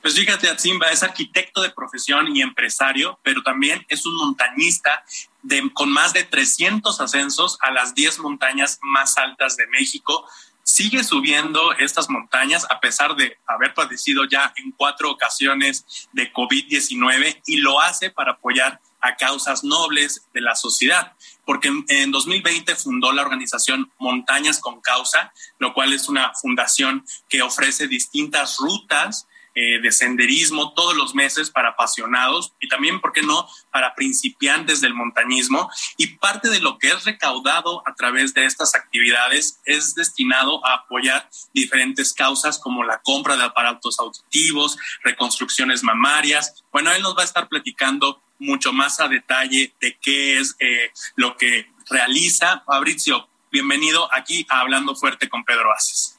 Pues 0.00 0.16
fíjate, 0.16 0.50
Atzimba 0.50 0.90
es 0.90 1.04
arquitecto 1.04 1.62
de 1.62 1.70
profesión 1.70 2.36
y 2.36 2.42
empresario, 2.42 3.20
pero 3.22 3.44
también 3.44 3.86
es 3.88 4.04
un 4.06 4.16
montañista 4.16 5.04
de, 5.42 5.70
con 5.72 5.92
más 5.92 6.12
de 6.12 6.24
300 6.24 7.00
ascensos 7.00 7.58
a 7.60 7.70
las 7.70 7.94
10 7.94 8.18
montañas 8.18 8.80
más 8.82 9.16
altas 9.16 9.56
de 9.56 9.68
México. 9.68 10.28
Sigue 10.64 11.04
subiendo 11.04 11.74
estas 11.74 12.10
montañas 12.10 12.66
a 12.70 12.80
pesar 12.80 13.14
de 13.14 13.38
haber 13.46 13.72
padecido 13.72 14.24
ya 14.24 14.52
en 14.56 14.72
cuatro 14.72 15.12
ocasiones 15.12 16.08
de 16.10 16.32
COVID-19 16.32 17.40
y 17.46 17.58
lo 17.58 17.80
hace 17.80 18.10
para 18.10 18.32
apoyar 18.32 18.80
a 19.02 19.16
causas 19.16 19.64
nobles 19.64 20.26
de 20.32 20.40
la 20.40 20.54
sociedad, 20.54 21.12
porque 21.44 21.70
en 21.88 22.10
2020 22.10 22.74
fundó 22.76 23.12
la 23.12 23.22
organización 23.22 23.92
Montañas 23.98 24.60
con 24.60 24.80
Causa, 24.80 25.32
lo 25.58 25.74
cual 25.74 25.92
es 25.92 26.08
una 26.08 26.32
fundación 26.40 27.04
que 27.28 27.42
ofrece 27.42 27.88
distintas 27.88 28.58
rutas 28.58 29.26
eh, 29.54 29.80
de 29.80 29.92
senderismo 29.92 30.72
todos 30.74 30.96
los 30.96 31.14
meses 31.14 31.50
para 31.50 31.70
apasionados 31.70 32.52
y 32.60 32.68
también, 32.68 33.00
¿por 33.00 33.12
qué 33.12 33.22
no?, 33.22 33.46
para 33.70 33.94
principiantes 33.94 34.80
del 34.80 34.94
montañismo. 34.94 35.70
Y 35.96 36.18
parte 36.18 36.48
de 36.48 36.60
lo 36.60 36.78
que 36.78 36.88
es 36.88 37.04
recaudado 37.04 37.82
a 37.86 37.94
través 37.94 38.34
de 38.34 38.46
estas 38.46 38.74
actividades 38.74 39.60
es 39.64 39.94
destinado 39.94 40.64
a 40.66 40.74
apoyar 40.74 41.28
diferentes 41.52 42.12
causas 42.14 42.58
como 42.58 42.84
la 42.84 43.00
compra 43.02 43.36
de 43.36 43.44
aparatos 43.44 43.98
auditivos, 43.98 44.78
reconstrucciones 45.02 45.82
mamarias. 45.82 46.64
Bueno, 46.72 46.90
él 46.92 47.02
nos 47.02 47.16
va 47.16 47.22
a 47.22 47.26
estar 47.26 47.48
platicando 47.48 48.22
mucho 48.38 48.72
más 48.72 49.00
a 49.00 49.08
detalle 49.08 49.74
de 49.80 49.98
qué 50.00 50.38
es 50.38 50.56
eh, 50.58 50.90
lo 51.16 51.36
que 51.36 51.70
realiza. 51.88 52.62
Fabricio, 52.66 53.28
bienvenido 53.50 54.08
aquí 54.14 54.46
a 54.48 54.60
Hablando 54.60 54.94
Fuerte 54.96 55.28
con 55.28 55.44
Pedro 55.44 55.72
Aces. 55.72 56.18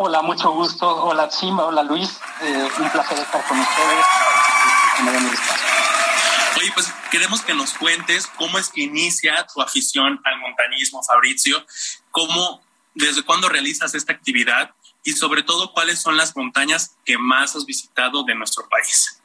Hola, 0.00 0.22
mucho 0.22 0.52
gusto. 0.52 0.86
Hola, 0.86 1.28
Simba. 1.28 1.64
Hola, 1.64 1.82
Luis. 1.82 2.20
Eh, 2.40 2.68
un 2.78 2.88
placer 2.90 3.18
estar 3.18 3.44
con 3.48 3.58
ustedes. 3.58 4.06
Oye, 6.56 6.70
pues 6.72 6.94
queremos 7.10 7.40
que 7.40 7.52
nos 7.52 7.74
cuentes 7.74 8.28
cómo 8.36 8.58
es 8.58 8.68
que 8.68 8.82
inicia 8.82 9.44
tu 9.52 9.60
afición 9.60 10.20
al 10.24 10.38
montañismo, 10.38 11.02
Fabricio, 11.02 11.66
cómo, 12.12 12.60
desde 12.94 13.24
cuándo 13.24 13.48
realizas 13.48 13.92
esta 13.96 14.12
actividad 14.12 14.70
y 15.02 15.14
sobre 15.14 15.42
todo 15.42 15.72
cuáles 15.72 16.00
son 16.00 16.16
las 16.16 16.36
montañas 16.36 16.94
que 17.04 17.18
más 17.18 17.56
has 17.56 17.66
visitado 17.66 18.22
de 18.22 18.36
nuestro 18.36 18.68
país. 18.68 19.20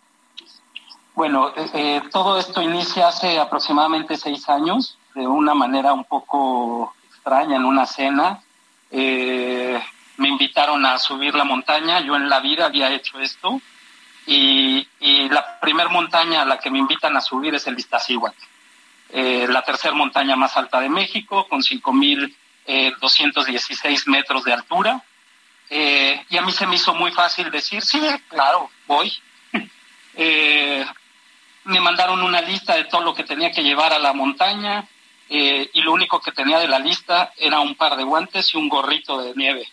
Bueno, 1.13 1.53
eh, 1.56 1.70
eh, 1.75 2.01
todo 2.12 2.39
esto 2.39 2.63
inicia 2.63 3.10
hace 3.10 3.38
aproximadamente 3.38 4.18
seis 4.18 4.50
años, 4.50 4.98
de 5.13 5.27
una 5.27 5.53
manera 5.53 5.94
un 5.94 6.06
poco 6.06 6.96
extraña, 7.12 7.58
en 7.58 7.65
una 7.65 7.86
cena. 7.86 8.42
Eh, 8.89 9.80
me 10.17 10.27
invitaron 10.29 10.86
a 10.86 11.00
subir 11.00 11.34
la 11.36 11.43
montaña, 11.43 12.00
yo 12.01 12.15
en 12.15 12.29
la 12.29 12.39
vida 12.39 12.65
había 12.65 12.91
hecho 12.91 13.20
esto, 13.20 13.60
y, 14.25 14.88
la 15.29 15.60
primera 15.60 15.89
montaña 15.89 16.43
a 16.43 16.46
la 16.46 16.60
que 16.60 16.70
me 16.70 16.79
invitan 16.79 17.17
a 17.17 17.22
subir 17.22 17.53
es 17.55 17.67
el 17.67 17.77
Iztaccíhuatl, 17.77 18.38
la 19.12 19.62
tercera 19.63 19.93
montaña 19.93 20.36
más 20.36 20.58
alta 20.58 20.79
de 20.79 20.89
México, 20.89 21.48
con 21.48 21.62
5.216 21.62 24.08
metros 24.08 24.43
de 24.43 24.53
altura. 24.53 25.03
y 25.70 26.38
a 26.38 26.41
mí 26.41 26.51
se 26.51 26.67
me 26.67 26.75
hizo 26.75 26.93
muy 26.93 27.12
fácil 27.12 27.50
decir, 27.51 27.82
sí, 27.82 28.01
claro, 28.29 28.70
voy. 28.88 29.13
me 31.65 31.79
mandaron 31.79 32.22
una 32.22 32.41
lista 32.41 32.75
de 32.75 32.86
todo 32.86 33.01
lo 33.01 33.15
que 33.15 33.24
tenía 33.24 33.51
que 33.51 33.63
llevar 33.63 33.93
a 33.93 34.00
la 34.00 34.13
montaña 34.13 34.86
eh, 35.29 35.70
y 35.74 35.82
lo 35.82 35.93
único 35.93 36.20
que 36.20 36.32
tenía 36.32 36.60
de 36.60 36.67
la 36.67 36.79
lista 36.79 37.34
era 37.38 37.60
un 37.60 37.75
par 37.75 37.96
de 37.96 38.03
guantes 38.03 38.53
y 38.53 38.58
un 38.58 38.70
gorrito 38.70 39.22
de 39.22 39.34
nieve. 39.36 39.67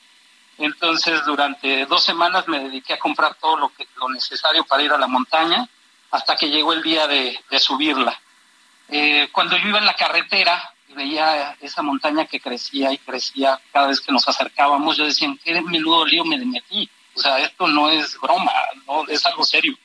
Entonces, 0.61 1.25
durante 1.25 1.87
dos 1.87 2.05
semanas 2.05 2.47
me 2.47 2.61
dediqué 2.61 2.93
a 2.93 2.99
comprar 2.99 3.35
todo 3.37 3.57
lo, 3.57 3.69
que, 3.71 3.89
lo 3.97 4.11
necesario 4.11 4.63
para 4.65 4.83
ir 4.83 4.93
a 4.93 4.99
la 4.99 5.07
montaña 5.07 5.67
hasta 6.11 6.37
que 6.37 6.51
llegó 6.51 6.75
el 6.75 6.83
día 6.83 7.07
de, 7.07 7.39
subirla. 7.59 8.21
Eh, 8.89 9.31
cuando 9.33 9.57
yo 9.57 9.69
iba 9.69 9.79
en 9.79 9.87
la 9.87 9.95
carretera 9.95 10.75
y 10.89 10.93
veía 10.93 11.57
esa 11.61 11.81
montaña 11.81 12.27
que 12.27 12.41
crecía 12.41 12.93
y 12.93 12.99
crecía 12.99 13.59
cada 13.73 13.87
vez 13.87 14.03
que 14.03 14.13
nos 14.13 14.29
acercábamos, 14.29 14.99
yo 14.99 15.07
decía, 15.07 15.35
qué 15.43 15.63
menudo 15.63 16.05
lío 16.05 16.27
me 16.27 16.37
metí. 16.37 16.91
O 17.15 17.21
sea, 17.21 17.39
esto 17.39 17.67
no 17.67 17.89
es 17.89 18.21
broma, 18.21 18.53
no 18.87 19.09
es 19.09 19.25
algo 19.25 19.45
serio. 19.45 19.79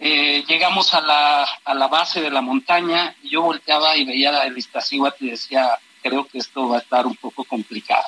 Eh, 0.00 0.44
llegamos 0.46 0.92
a 0.92 1.00
la, 1.00 1.86
base 1.88 2.20
de 2.20 2.30
la 2.30 2.42
montaña 2.42 3.14
y 3.22 3.30
yo 3.30 3.40
volteaba 3.40 3.96
y 3.96 4.04
veía 4.04 4.44
el 4.44 4.58
Iztaccíhuatl 4.58 5.24
y 5.24 5.30
decía, 5.30 5.78
creo 6.02 6.26
que 6.26 6.38
esto 6.38 6.68
va 6.68 6.76
a 6.76 6.80
estar 6.80 7.06
un 7.06 7.16
poco 7.16 7.44
complicado. 7.44 8.04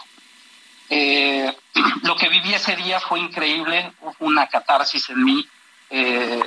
Eh, 0.88 1.52
lo 2.02 2.16
que 2.16 2.28
viví 2.28 2.54
ese 2.54 2.76
día 2.76 3.00
fue 3.00 3.20
increíble, 3.20 3.92
una 4.20 4.46
catarsis 4.46 5.10
en 5.10 5.24
mí 5.24 5.46
eh, 5.90 6.42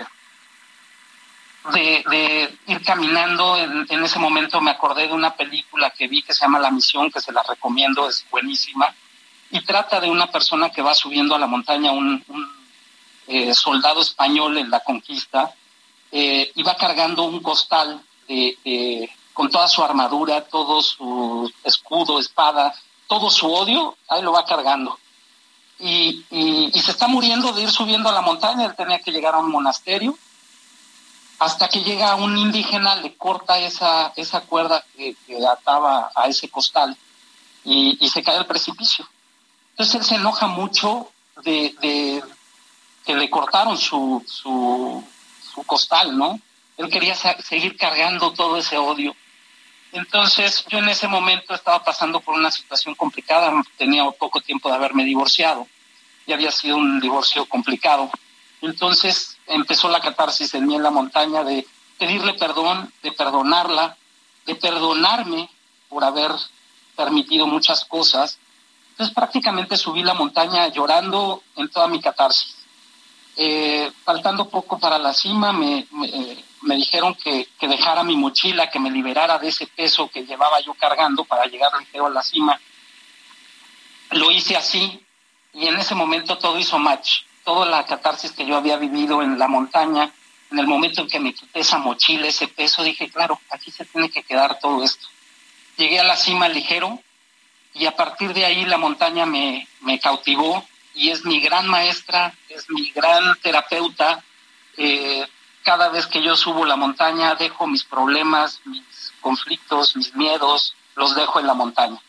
de, 1.74 2.58
ir 2.68 2.82
caminando. 2.84 3.58
En, 3.58 4.04
ese 4.04 4.20
momento 4.20 4.62
me 4.62 4.72
acordé 4.72 5.08
de 5.08 5.14
una 5.14 5.36
película 5.36 5.92
que 5.92 6.08
vi 6.08 6.22
que 6.22 6.34
se 6.34 6.42
llama 6.42 6.60
La 6.60 6.72
Misión, 6.72 7.12
que 7.12 7.22
se 7.22 7.32
la 7.32 7.44
recomiendo, 7.44 8.08
es 8.08 8.26
buenísima, 8.32 8.94
y 9.52 9.62
trata 9.62 10.00
de 10.00 10.10
una 10.10 10.32
persona 10.32 10.70
que 10.70 10.82
va 10.82 10.96
subiendo 10.96 11.36
a 11.36 11.40
la 11.40 11.48
montaña, 11.48 11.92
un, 11.92 12.24
eh, 13.28 13.54
soldado 13.54 14.02
español 14.02 14.58
en 14.58 14.70
la 14.70 14.80
conquista, 14.80 15.54
y 16.12 16.64
va 16.64 16.76
cargando 16.76 17.22
un 17.22 17.40
costal 17.40 18.02
con 19.34 19.52
toda 19.52 19.68
su 19.68 19.84
armadura, 19.84 20.46
todo 20.46 20.82
su 20.82 21.54
escudo, 21.64 22.20
espada, 22.20 22.74
todo 23.10 23.32
su 23.32 23.52
odio, 23.52 23.98
ahí 24.08 24.22
lo 24.22 24.32
va 24.32 24.46
cargando. 24.46 24.98
Y, 25.80 26.26
y, 26.30 26.80
se 26.80 26.92
está 26.92 27.08
muriendo 27.08 27.52
de 27.54 27.64
ir 27.64 27.72
subiendo 27.72 28.08
a 28.08 28.14
la 28.14 28.22
montaña, 28.22 28.66
él 28.66 28.76
tenía 28.76 29.00
que 29.00 29.12
llegar 29.12 29.34
a 29.34 29.40
un 29.40 29.50
monasterio, 29.50 30.18
hasta 31.40 31.68
que 31.68 31.82
llega 31.82 32.16
un 32.16 32.38
indígena, 32.38 32.96
le 32.98 33.16
corta 33.16 33.58
esa, 33.58 34.14
esa 34.16 34.42
cuerda 34.42 34.86
que, 34.96 35.16
ataba 35.50 36.12
a 36.14 36.28
ese 36.28 36.50
costal 36.50 36.96
y, 37.64 37.98
y, 38.00 38.10
se 38.10 38.22
cae 38.22 38.38
al 38.38 38.46
precipicio. 38.46 39.10
Entonces 39.72 39.96
él 39.96 40.04
se 40.04 40.16
enoja 40.16 40.48
mucho 40.48 41.10
de, 41.44 41.76
de 41.82 42.24
que 43.06 43.16
le 43.16 43.30
cortaron 43.30 43.78
su, 43.78 44.24
su, 44.28 45.04
su 45.54 45.64
costal, 45.64 46.16
¿no? 46.16 46.40
Él 46.78 46.90
quería 46.90 47.16
seguir 47.16 47.76
cargando 47.76 48.34
todo 48.34 48.58
ese 48.58 48.78
odio. 48.78 49.16
Entonces 49.92 50.66
yo 50.70 50.80
en 50.80 50.90
ese 50.90 51.08
momento 51.08 51.54
estaba 51.54 51.84
pasando 51.84 52.20
por 52.20 52.36
una 52.36 52.52
situación 52.52 52.96
complicada, 52.96 53.52
tenía 53.78 54.10
poco 54.12 54.40
tiempo 54.42 54.70
de 54.70 54.76
haberme 54.76 55.04
divorciado 55.04 55.68
y 56.28 56.34
había 56.34 56.52
sido 56.52 56.78
un 56.78 57.00
divorcio 57.00 57.46
complicado. 57.46 58.12
Entonces 58.62 59.38
empezó 59.48 59.90
la 59.90 60.02
catarsis 60.02 60.54
en 60.54 60.68
mí 60.68 60.76
en 60.76 60.84
la 60.84 60.92
montaña 60.92 61.44
de 61.44 61.66
pedirle 61.98 62.34
perdón, 62.36 62.94
de 63.02 63.12
perdonarla, 63.12 63.98
de 64.46 64.56
perdonarme 64.56 65.50
por 65.88 66.04
haber 66.04 66.32
permitido 66.96 67.48
muchas 67.48 67.84
cosas. 67.86 68.38
Entonces 68.92 69.16
prácticamente 69.16 69.76
subí 69.78 70.04
la 70.04 70.14
montaña 70.14 70.68
llorando 70.68 71.42
en 71.56 71.70
toda 71.70 71.88
mi 71.88 72.00
catarsis. 72.00 72.56
Eh, 73.36 73.92
faltando 74.04 74.50
poco 74.50 74.78
para 74.78 74.98
la 75.00 75.14
cima, 75.14 75.54
me, 75.54 75.88
me, 75.92 76.44
dijeron 76.62 77.16
que, 77.16 77.48
que, 77.60 77.68
dejara 77.68 78.04
mi 78.04 78.16
mochila, 78.16 78.70
que 78.70 78.80
me 78.80 78.92
liberara 78.92 79.40
de 79.40 79.50
ese 79.50 79.68
peso 79.68 80.10
que 80.10 80.26
llevaba 80.26 80.60
yo 80.60 80.74
cargando 80.74 81.24
para 81.24 81.46
llegar 81.46 81.72
ligero 81.80 82.08
a 82.08 82.10
la 82.10 82.24
cima. 82.24 82.60
Lo 84.12 84.32
hice 84.32 84.56
así 84.56 85.06
y 85.54 85.68
en 85.68 85.78
ese 85.78 85.96
momento 85.96 86.38
todo 86.38 86.60
hizo 86.60 86.80
match. 86.80 87.22
Toda 87.44 87.66
la 87.66 87.86
catarsis 87.86 88.32
que 88.32 88.46
yo 88.46 88.58
había 88.58 88.78
vivido 88.78 89.22
en 89.22 89.40
la 89.40 89.48
montaña, 89.48 90.12
en 90.52 90.60
el 90.60 90.68
momento 90.68 91.02
en 91.02 91.08
que 91.08 91.20
me 91.20 91.34
quité 91.34 91.62
esa 91.62 91.78
mochila, 91.78 92.28
ese 92.28 92.48
peso, 92.48 92.84
dije, 92.84 93.10
claro, 93.10 93.40
aquí 93.50 93.72
se 93.72 93.86
tiene 93.86 94.10
que 94.10 94.24
quedar 94.24 94.60
todo 94.60 94.84
esto. 94.84 95.08
Llegué 95.78 96.00
a 96.00 96.04
la 96.04 96.16
cima 96.16 96.50
ligero 96.50 97.02
y 97.74 97.86
a 97.86 97.96
partir 97.96 98.34
de 98.34 98.46
ahí 98.46 98.66
la 98.66 98.78
montaña 98.78 99.26
me, 99.26 99.68
me 99.82 100.00
cautivó 100.00 100.66
y 100.94 101.12
es 101.12 101.24
mi 101.26 101.40
gran 101.40 101.68
maestra, 101.68 102.34
es 102.50 102.70
mi 102.70 102.92
gran 102.92 103.36
terapeuta. 103.42 104.24
Eh, 104.78 105.26
cada 105.70 105.90
vez 105.90 106.08
que 106.08 106.24
yo 106.24 106.36
subo 106.36 106.66
la 106.66 106.76
montaña, 106.76 107.36
dejo 107.36 107.68
mis 107.68 107.84
problemas, 107.84 108.60
mis 108.66 108.84
conflictos, 109.22 109.96
mis 109.96 110.16
miedos, 110.16 110.74
los 110.96 111.14
dejo 111.14 111.40
en 111.40 111.46
la 111.46 111.54
montaña. 111.54 112.02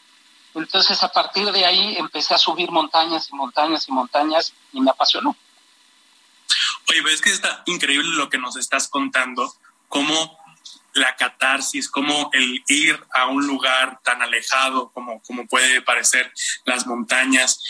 Entonces, 0.54 1.02
a 1.02 1.12
partir 1.12 1.52
de 1.52 1.66
ahí, 1.66 1.94
empecé 1.98 2.32
a 2.32 2.38
subir 2.38 2.70
montañas 2.70 3.28
y 3.30 3.34
montañas 3.34 3.86
y 3.86 3.92
montañas 3.92 4.54
y 4.72 4.80
me 4.80 4.90
apasionó. 4.90 5.36
Oye, 6.88 7.02
ves 7.02 7.20
que 7.20 7.28
está 7.28 7.62
increíble 7.66 8.08
lo 8.16 8.30
que 8.30 8.38
nos 8.38 8.56
estás 8.56 8.88
contando, 8.88 9.54
cómo 9.88 10.38
la 10.94 11.14
catarsis, 11.16 11.90
cómo 11.90 12.30
el 12.32 12.64
ir 12.66 12.98
a 13.12 13.26
un 13.26 13.46
lugar 13.46 14.00
tan 14.02 14.22
alejado 14.22 14.88
como, 14.88 15.20
como 15.20 15.46
puede 15.46 15.82
parecer 15.82 16.32
las 16.64 16.86
montañas, 16.86 17.60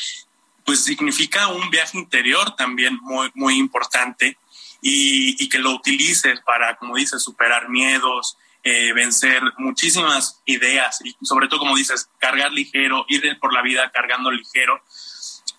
pues 0.65 0.85
significa 0.85 1.49
un 1.49 1.69
viaje 1.69 1.99
interior 1.99 2.55
también 2.55 2.97
muy, 3.03 3.33
muy 3.35 3.57
importante 3.57 4.39
y, 4.81 5.49
que 5.49 5.59
lo 5.59 5.73
utilices 5.73 6.41
para, 6.41 6.77
como 6.77 6.97
dices, 6.97 7.23
superar 7.23 7.69
miedos, 7.69 8.37
eh, 8.63 8.93
vencer 8.93 9.43
muchísimas 9.59 10.41
ideas 10.45 11.01
y 11.05 11.17
sobre 11.25 11.49
todo, 11.49 11.61
como 11.61 11.77
dices, 11.77 12.09
cargar 12.19 12.53
ligero, 12.53 13.05
ir 13.09 13.39
por 13.41 13.53
la 13.53 13.63
vida 13.63 13.91
cargando 13.91 14.31
ligero. 14.31 14.83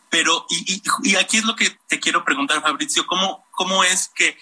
Pero, 0.09 0.45
y, 0.49 0.81
y, 1.03 1.15
aquí 1.15 1.37
es 1.37 1.45
lo 1.45 1.55
que 1.55 1.69
te 1.87 1.99
quiero 1.99 2.25
preguntar, 2.25 2.61
Fabricio, 2.61 3.05
¿cómo, 3.07 3.45
¿cómo 3.51 3.83
es 3.83 4.09
que 4.13 4.37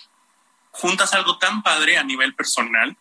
juntas 0.72 1.14
algo 1.14 1.38
tan 1.38 1.62
padre 1.62 1.98
a 1.98 2.04
nivel 2.04 2.34
personal, 2.36 2.98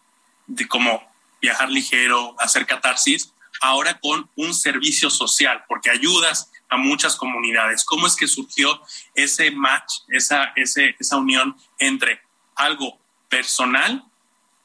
de 0.46 0.66
como 0.68 1.02
viajar 1.40 1.70
ligero, 1.70 2.34
hacer 2.38 2.66
catarsis, 2.66 3.32
ahora 3.60 3.98
con 4.00 4.30
un 4.36 4.54
servicio 4.54 5.10
social, 5.10 5.64
porque 5.68 5.90
ayudas 5.90 6.50
a 6.68 6.76
muchas 6.76 7.16
comunidades. 7.16 7.84
¿Cómo 7.84 8.06
es 8.06 8.16
que 8.16 8.26
surgió 8.26 8.80
ese 9.14 9.50
match, 9.50 10.00
esa, 10.08 10.52
ese, 10.56 10.96
esa 10.98 11.16
unión 11.16 11.56
entre 11.78 12.20
algo 12.56 12.98
personal 13.28 14.04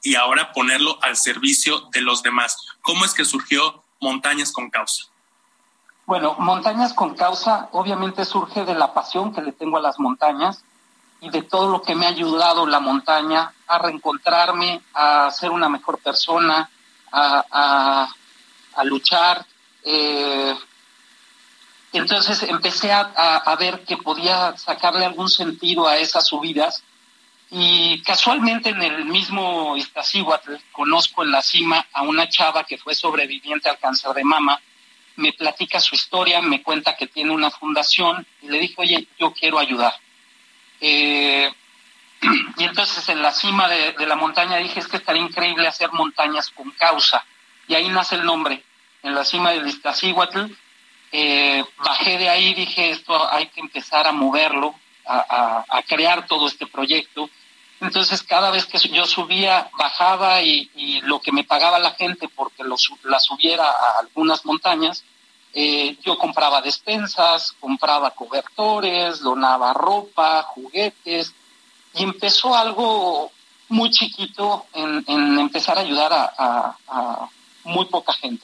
y 0.02 0.16
ahora 0.16 0.52
ponerlo 0.52 1.02
al 1.02 1.16
servicio 1.16 1.90
de 1.92 2.02
los 2.02 2.24
demás? 2.24 2.58
¿Cómo 2.82 3.06
es 3.06 3.14
que 3.14 3.26
surgió 3.26 3.84
Montañas 4.00 4.52
con 4.52 4.70
Causa? 4.70 5.06
Bueno, 6.06 6.36
Montañas 6.38 6.94
con 6.94 7.16
Causa 7.16 7.70
obviamente 7.72 8.26
surge 8.26 8.66
de 8.66 8.76
la 8.76 8.94
pasión 8.94 9.34
que 9.34 9.42
le 9.42 9.54
tengo 9.54 9.78
a 9.78 9.82
las 9.82 10.00
montañas 10.00 10.64
y 11.22 11.30
de 11.30 11.44
todo 11.44 11.72
lo 11.72 11.82
que 11.82 11.96
me 11.96 12.06
ha 12.06 12.10
ayudado 12.10 12.66
la 12.68 12.82
montaña 12.82 13.54
a 13.68 13.78
reencontrarme, 13.78 14.82
a 14.94 15.32
ser 15.32 15.52
una 15.52 15.70
mejor 15.70 16.00
persona, 16.00 16.70
a, 17.14 18.10
a, 18.76 18.84
luchar. 18.84 19.46
Eh, 19.84 20.54
entonces 21.98 22.42
empecé 22.44 22.92
a, 22.92 23.56
ver 23.60 23.84
que 23.84 23.98
podía 23.98 24.58
sacarle 24.58 25.06
algún 25.06 25.30
sentido 25.30 25.88
a 25.88 25.98
esas 25.98 26.28
subidas 26.28 26.84
y 27.52 28.02
casualmente 28.02 28.70
en 28.70 28.82
el 28.82 29.06
mismo 29.06 29.78
Iztaccíhuatl 29.78 30.56
conozco 30.72 31.24
en 31.24 31.32
la 31.32 31.44
cima 31.44 31.86
a 31.94 32.02
una 32.02 32.28
chava 32.28 32.64
que 32.64 32.80
fue 32.80 32.96
sobreviviente 32.96 33.70
al 33.70 33.78
cáncer 33.78 34.12
de 34.14 34.24
mama, 34.24 34.60
me 35.18 35.34
platica 35.34 35.80
su 35.80 35.94
historia, 35.94 36.42
me 36.42 36.64
cuenta 36.64 36.96
que 36.96 37.06
tiene 37.06 37.32
una 37.32 37.52
fundación 37.52 38.26
y 38.42 38.48
le 38.48 38.60
dije, 38.60 38.74
oye, 38.78 39.08
yo 39.20 39.32
quiero 39.32 39.60
ayudar. 39.60 39.94
Eh, 40.82 41.52
y 42.58 42.64
entonces 42.64 43.08
en 43.10 43.22
la 43.22 43.32
cima 43.32 43.70
de, 43.70 43.94
la 44.08 44.16
montaña 44.16 44.58
dije, 44.58 44.80
es 44.80 44.88
que 44.88 44.98
estaría 44.98 45.22
increíble 45.22 45.68
hacer 45.68 45.92
montañas 45.92 46.50
con 46.50 46.72
causa. 46.72 47.24
Y 47.68 47.76
ahí 47.76 47.88
nace 47.90 48.16
el 48.16 48.26
nombre. 48.26 48.64
En 49.04 49.14
la 49.14 49.26
cima 49.26 49.52
del 49.52 49.68
Iztaccíhuatl 49.68 50.52
eh, 51.16 51.64
bajé 51.78 52.18
de 52.18 52.28
ahí, 52.28 52.56
dije, 52.56 52.90
esto 52.90 53.32
hay 53.32 53.46
que 53.50 53.62
empezar 53.62 54.08
a 54.08 54.12
moverlo, 54.12 54.74
a, 55.06 55.84
crear 55.88 56.26
todo 56.26 56.48
este 56.48 56.66
proyecto. 56.66 57.30
Entonces, 57.82 58.24
cada 58.24 58.50
vez 58.50 58.66
que 58.66 58.80
yo 58.90 59.06
subía, 59.06 59.70
bajaba 59.78 60.42
y, 60.42 61.02
lo 61.04 61.20
que 61.20 61.32
me 61.32 61.44
pagaba 61.44 61.78
la 61.78 61.92
gente 61.92 62.28
porque 62.30 62.64
lo, 62.64 62.78
la 63.04 63.20
subiera 63.20 63.64
a 63.64 64.00
algunas 64.00 64.44
montañas, 64.44 65.04
eh, 65.54 65.98
yo 66.04 66.18
compraba 66.18 66.62
despensas, 66.62 67.52
compraba 67.60 68.10
cobertores, 68.12 69.20
donaba 69.20 69.72
ropa, 69.72 70.42
juguetes, 70.42 71.36
y 71.94 72.02
empezó 72.02 72.56
algo 72.56 73.32
muy 73.70 73.92
chiquito 73.92 74.66
en, 74.74 75.38
empezar 75.38 75.78
a 75.78 75.82
ayudar 75.82 76.12
a 76.12 77.30
muy 77.66 77.86
poca 77.86 78.14
gente 78.14 78.44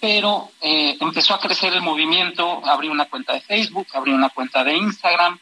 pero 0.00 0.50
eh, 0.60 0.96
empezó 1.00 1.34
a 1.34 1.40
crecer 1.40 1.72
el 1.72 1.82
movimiento, 1.82 2.62
abrí 2.64 2.88
una 2.88 3.06
cuenta 3.06 3.32
de 3.32 3.40
Facebook, 3.40 3.88
abrí 3.94 4.12
una 4.12 4.30
cuenta 4.30 4.62
de 4.62 4.76
Instagram, 4.76 5.38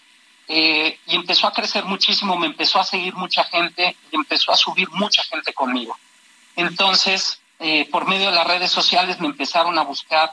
eh, 0.49 0.99
y 1.07 1.17
empezó 1.17 1.47
a 1.47 1.53
crecer 1.53 1.85
muchísimo, 1.85 2.37
me 2.37 2.47
empezó 2.47 2.79
a 2.79 2.85
seguir 2.85 3.15
mucha 3.15 3.45
gente 3.45 3.97
y 4.11 4.17
empezó 4.17 4.53
a 4.53 4.57
subir 4.57 4.89
mucha 4.91 5.23
gente 5.25 5.53
conmigo. 5.53 5.99
Entonces, 6.55 7.41
eh, 7.59 7.87
por 7.91 8.07
medio 8.07 8.31
de 8.31 8.37
las 8.37 8.47
redes 8.47 8.71
sociales 8.71 9.21
me 9.21 9.27
empezaron 9.27 9.79
a 9.79 9.83
buscar 9.83 10.33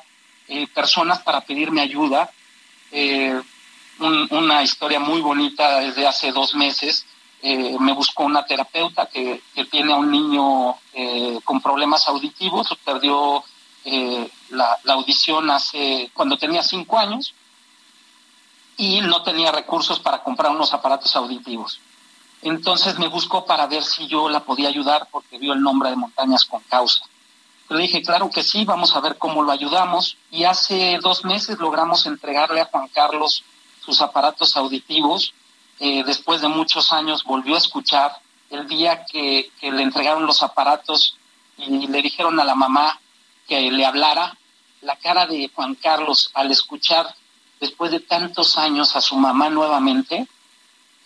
personas 0.73 1.19
para 1.21 1.41
pedirme 1.41 1.81
ayuda. 1.81 2.29
una 3.99 4.61
historia 4.61 4.99
muy 4.99 5.21
bonita 5.21 5.79
desde 5.79 6.05
hace 6.05 6.31
dos 6.31 6.53
meses. 6.53 7.05
Me 7.41 7.93
buscó 7.93 8.23
una 8.25 8.45
terapeuta 8.45 9.07
que, 9.07 9.41
tiene 9.71 9.93
a 9.93 9.95
un 9.95 10.11
niño 10.11 10.77
con 11.43 11.61
problemas 11.61 12.07
auditivos, 12.07 12.77
perdió 12.83 13.43
la, 13.85 14.77
la, 14.83 14.93
audición 14.93 15.49
hace 15.49 16.09
cuando 16.13 16.37
tenía 16.37 16.63
cinco 16.63 16.97
años 16.97 17.33
y 18.77 19.01
no 19.01 19.23
tenía 19.23 19.51
recursos 19.51 19.99
para 19.99 20.23
comprar 20.23 20.51
unos 20.51 20.73
aparatos 20.73 21.15
auditivos. 21.15 21.79
Entonces 22.41 22.99
me 22.99 23.07
buscó 23.07 23.45
para 23.45 23.67
ver 23.67 23.83
si 23.83 24.07
yo 24.07 24.29
la 24.29 24.41
podía 24.41 24.67
ayudar 24.67 25.07
porque 25.11 25.37
vio 25.37 25.53
el 25.53 25.61
nombre 25.61 25.89
de 25.89 25.95
Montañas 25.95 26.43
con 26.45 26.61
Causa. 26.63 27.05
Le 27.69 27.79
dije, 27.79 28.01
claro 28.01 28.29
que 28.29 28.43
sí, 28.43 28.65
vamos 28.65 28.95
a 28.95 28.99
ver 28.99 29.17
cómo 29.17 29.41
lo 29.41 29.51
ayudamos. 29.51 30.17
Y 30.29 30.43
hace 30.43 30.99
dos 31.01 31.23
meses 31.23 31.57
logramos 31.59 32.05
entregarle 32.05 32.59
a 32.59 32.65
Juan 32.65 32.89
Carlos 32.89 33.43
sus 33.83 34.01
aparatos 34.01 34.57
auditivos. 34.57 35.33
Eh, 35.79 36.03
después 36.05 36.41
de 36.41 36.49
muchos 36.49 36.91
años 36.91 37.23
volvió 37.23 37.55
a 37.55 37.59
escuchar. 37.59 38.17
El 38.49 38.67
día 38.67 39.05
que 39.05 39.49
le 39.61 39.81
entregaron 39.81 40.27
los 40.27 40.43
aparatos 40.43 41.17
y 41.57 41.87
le 41.87 42.01
dijeron 42.01 42.39
a 42.39 42.43
la 42.43 42.55
mamá 42.55 42.99
le 43.59 43.85
hablara, 43.85 44.37
la 44.81 44.97
cara 44.97 45.25
de 45.25 45.49
Juan 45.53 45.75
Carlos 45.75 46.31
al 46.33 46.51
escuchar 46.51 47.15
después 47.59 47.91
de 47.91 48.01
tantos 48.01 48.57
años 48.57 48.95
a 48.95 49.01
su 49.01 49.15
mamá 49.15 49.49
nuevamente, 49.49 50.27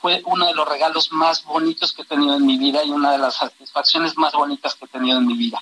fue 0.02 0.22
uno 0.26 0.46
de 0.48 0.54
los 0.54 0.68
regalos 0.68 1.12
más 1.12 1.44
bonitos 1.44 1.94
que 1.94 2.04
he 2.04 2.06
tenido 2.06 2.36
en 2.36 2.46
mi 2.46 2.58
vida 2.58 2.84
y 2.84 2.90
una 2.90 3.12
de 3.12 3.18
las 3.18 3.36
satisfacciones 3.36 4.18
más 4.18 4.34
bonitas 4.34 4.76
que 4.76 4.86
he 4.86 4.88
tenido 4.88 5.18
en 5.18 5.28
mi 5.28 5.36
vida. 5.36 5.62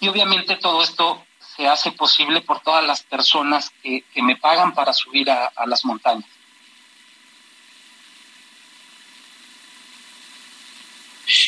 Y 0.00 0.08
obviamente 0.08 0.56
todo 0.56 0.82
esto 0.82 1.24
se 1.56 1.66
hace 1.66 1.92
posible 1.92 2.42
por 2.42 2.60
todas 2.60 2.84
las 2.84 3.02
personas 3.02 3.72
que, 3.82 4.04
me 4.16 4.36
pagan 4.36 4.74
para 4.74 4.92
subir 4.92 5.30
a, 5.30 5.50
las 5.66 5.84
montañas. 5.84 6.28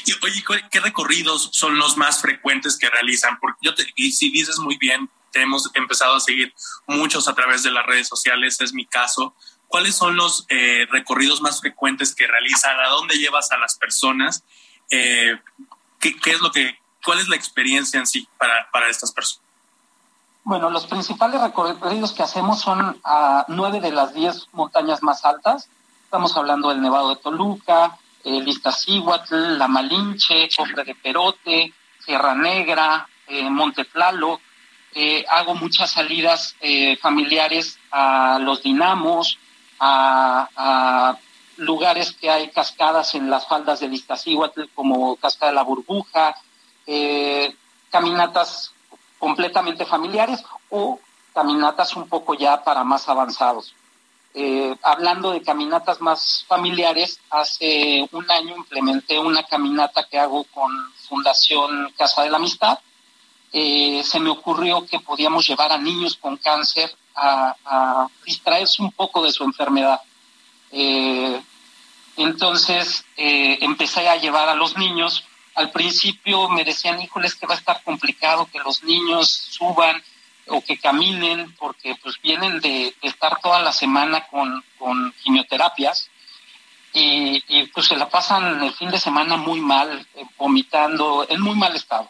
Y, 0.04 0.12
oye, 0.24 0.44
¿qué 0.70 0.80
recorridos 0.80 1.50
son 1.52 1.78
los 1.78 1.96
más 1.96 2.20
frecuentes 2.20 2.76
que 2.76 2.90
realizan? 2.90 3.38
Porque 3.40 3.58
yo 3.62 3.74
te, 3.74 3.86
y 3.96 4.12
si 4.12 4.30
dices 4.30 4.58
muy 4.58 4.76
bien, 4.76 5.08
te 5.32 5.42
hemos 5.42 5.70
empezado 5.74 6.16
a 6.16 6.20
seguir 6.20 6.54
muchos 6.86 7.28
a 7.28 7.34
través 7.34 7.62
de 7.62 7.70
las 7.70 7.86
redes 7.86 8.08
sociales, 8.08 8.60
es 8.60 8.72
mi 8.72 8.86
caso. 8.86 9.34
¿Cuáles 9.68 9.94
son 9.94 10.16
los 10.16 10.46
eh, 10.48 10.86
recorridos 10.90 11.42
más 11.42 11.60
frecuentes 11.60 12.14
que 12.14 12.26
realizan? 12.26 12.78
¿A 12.80 12.88
dónde 12.88 13.18
llevas 13.18 13.52
a 13.52 13.58
las 13.58 13.76
personas? 13.76 14.42
Eh, 14.90 15.38
¿qué, 16.00 16.16
¿qué, 16.16 16.30
es 16.30 16.40
lo 16.40 16.50
que 16.50 16.78
¿Cuál 17.04 17.20
es 17.20 17.28
la 17.28 17.36
experiencia 17.36 17.98
en 17.98 18.06
sí 18.06 18.28
para, 18.38 18.70
para 18.70 18.88
estas 18.88 19.12
personas? 19.12 19.42
Bueno, 20.44 20.70
los 20.70 20.86
principales 20.86 21.40
recorridos 21.40 22.12
que 22.12 22.22
hacemos 22.22 22.60
son 22.60 23.00
a 23.04 23.44
nueve 23.48 23.80
de 23.80 23.92
las 23.92 24.14
diez 24.14 24.46
montañas 24.52 25.02
más 25.02 25.24
altas. 25.24 25.68
Estamos 26.04 26.36
hablando 26.36 26.70
del 26.70 26.80
Nevado 26.80 27.10
de 27.10 27.16
Toluca, 27.20 27.98
el 28.34 28.48
Iztaccíhuatl, 28.48 29.58
la 29.58 29.68
Malinche, 29.68 30.48
Cofre 30.54 30.84
de 30.84 30.94
Perote, 30.94 31.72
Sierra 31.98 32.34
Negra, 32.34 33.08
eh, 33.26 33.48
Monte 33.48 33.84
Tlaloc. 33.84 34.40
Eh, 34.94 35.24
hago 35.28 35.54
muchas 35.54 35.90
salidas 35.90 36.56
eh, 36.60 36.96
familiares 36.96 37.78
a 37.90 38.38
los 38.40 38.62
dinamos, 38.62 39.38
a, 39.80 41.16
lugares 41.58 42.12
que 42.12 42.30
hay 42.30 42.50
cascadas 42.50 43.16
en 43.16 43.28
las 43.28 43.46
faldas 43.48 43.80
del 43.80 43.92
Iztaccíhuatl, 43.92 44.66
como 44.74 45.16
Cascada 45.16 45.50
de 45.50 45.56
la 45.56 45.62
Burbuja, 45.62 46.36
caminatas 47.90 48.72
completamente 49.18 49.84
familiares 49.84 50.44
o 50.70 51.00
caminatas 51.34 51.96
un 51.96 52.08
poco 52.08 52.34
ya 52.34 52.62
para 52.62 52.84
más 52.84 53.08
avanzados. 53.08 53.74
Eh, 54.34 54.76
hablando 54.82 55.32
de 55.32 55.42
caminatas 55.42 56.00
más 56.00 56.44
familiares, 56.46 57.18
hace 57.30 58.08
un 58.12 58.30
año 58.30 58.56
implementé 58.56 59.18
una 59.18 59.42
caminata 59.42 60.06
que 60.08 60.18
hago 60.18 60.44
con 60.44 60.70
Fundación 61.08 61.92
Casa 61.96 62.22
de 62.22 62.30
la 62.30 62.36
Amistad. 62.36 62.78
Eh, 63.52 64.02
se 64.04 64.20
me 64.20 64.30
ocurrió 64.30 64.86
que 64.86 65.00
podíamos 65.00 65.46
llevar 65.46 65.72
a 65.72 65.78
niños 65.78 66.16
con 66.16 66.36
cáncer 66.36 66.94
a, 67.14 68.06
distraerse 68.24 68.82
un 68.82 68.92
poco 68.92 69.22
de 69.22 69.32
su 69.32 69.42
enfermedad. 69.42 70.00
entonces 72.16 73.04
empecé 73.16 74.08
a 74.08 74.16
llevar 74.16 74.48
a 74.48 74.54
los 74.54 74.76
niños 74.76 75.24
al 75.58 75.72
principio 75.72 76.48
me 76.48 76.64
decían, 76.64 77.02
híjoles, 77.02 77.34
que 77.34 77.46
va 77.46 77.54
a 77.54 77.58
estar 77.58 77.82
complicado 77.82 78.48
que 78.50 78.60
los 78.60 78.84
niños 78.84 79.28
suban 79.28 80.00
o 80.50 80.60
que 80.62 80.78
caminen, 80.78 81.54
porque 81.58 81.94
pues 82.02 82.20
vienen 82.22 82.60
de, 82.60 82.94
estar 83.02 83.40
toda 83.40 83.60
la 83.60 83.72
semana 83.72 84.26
con, 84.26 84.64
con 84.78 85.12
quimioterapias 85.22 86.10
y, 86.92 87.66
pues 87.74 87.86
se 87.86 87.96
la 87.96 88.08
pasan 88.08 88.62
el 88.62 88.72
fin 88.72 88.90
de 88.90 88.98
semana 88.98 89.36
muy 89.36 89.60
mal, 89.60 90.06
eh, 90.14 90.24
vomitando, 90.36 91.26
en 91.28 91.40
muy 91.40 91.54
mal 91.54 91.76
estado. 91.76 92.08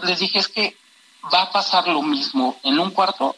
Les 0.00 0.18
dije, 0.18 0.38
es 0.38 0.48
que 0.48 0.76
va 1.32 1.42
a 1.42 1.50
pasar 1.50 1.88
lo 1.88 2.02
mismo 2.02 2.58
en 2.62 2.78
un 2.78 2.90
cuarto 2.90 3.36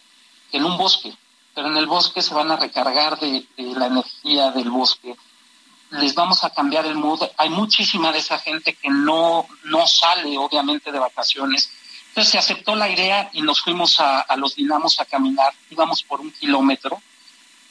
que 0.50 0.58
en 0.58 0.64
un 0.64 0.76
bosque, 0.76 1.12
pero 1.54 1.68
en 1.68 1.76
el 1.76 1.86
bosque 1.86 2.22
se 2.22 2.34
van 2.34 2.50
a 2.50 2.56
recargar 2.56 3.18
de 3.18 3.46
la 3.56 3.86
energía 3.86 4.50
del 4.50 4.70
bosque 4.70 5.16
les 6.00 6.14
vamos 6.14 6.44
a 6.44 6.50
cambiar 6.50 6.86
el 6.86 6.96
mood. 6.96 7.22
Hay 7.36 7.50
muchísima 7.50 8.12
de 8.12 8.18
esa 8.18 8.38
gente 8.38 8.74
que 8.74 8.88
no, 8.90 9.46
no 9.64 9.86
sale, 9.86 10.36
obviamente, 10.38 10.90
de 10.90 10.98
vacaciones. 10.98 11.70
Entonces 12.14 12.30
se 12.30 12.38
aceptó 12.38 12.76
la 12.76 12.88
idea 12.88 13.28
y 13.32 13.42
nos 13.42 13.60
fuimos 13.60 13.98
a, 13.98 14.24
los 14.36 14.54
dinamos 14.54 15.00
a 15.00 15.04
caminar. 15.04 15.52
Íbamos 15.68 16.04
por 16.04 16.20
un 16.20 16.30
kilómetro. 16.30 17.02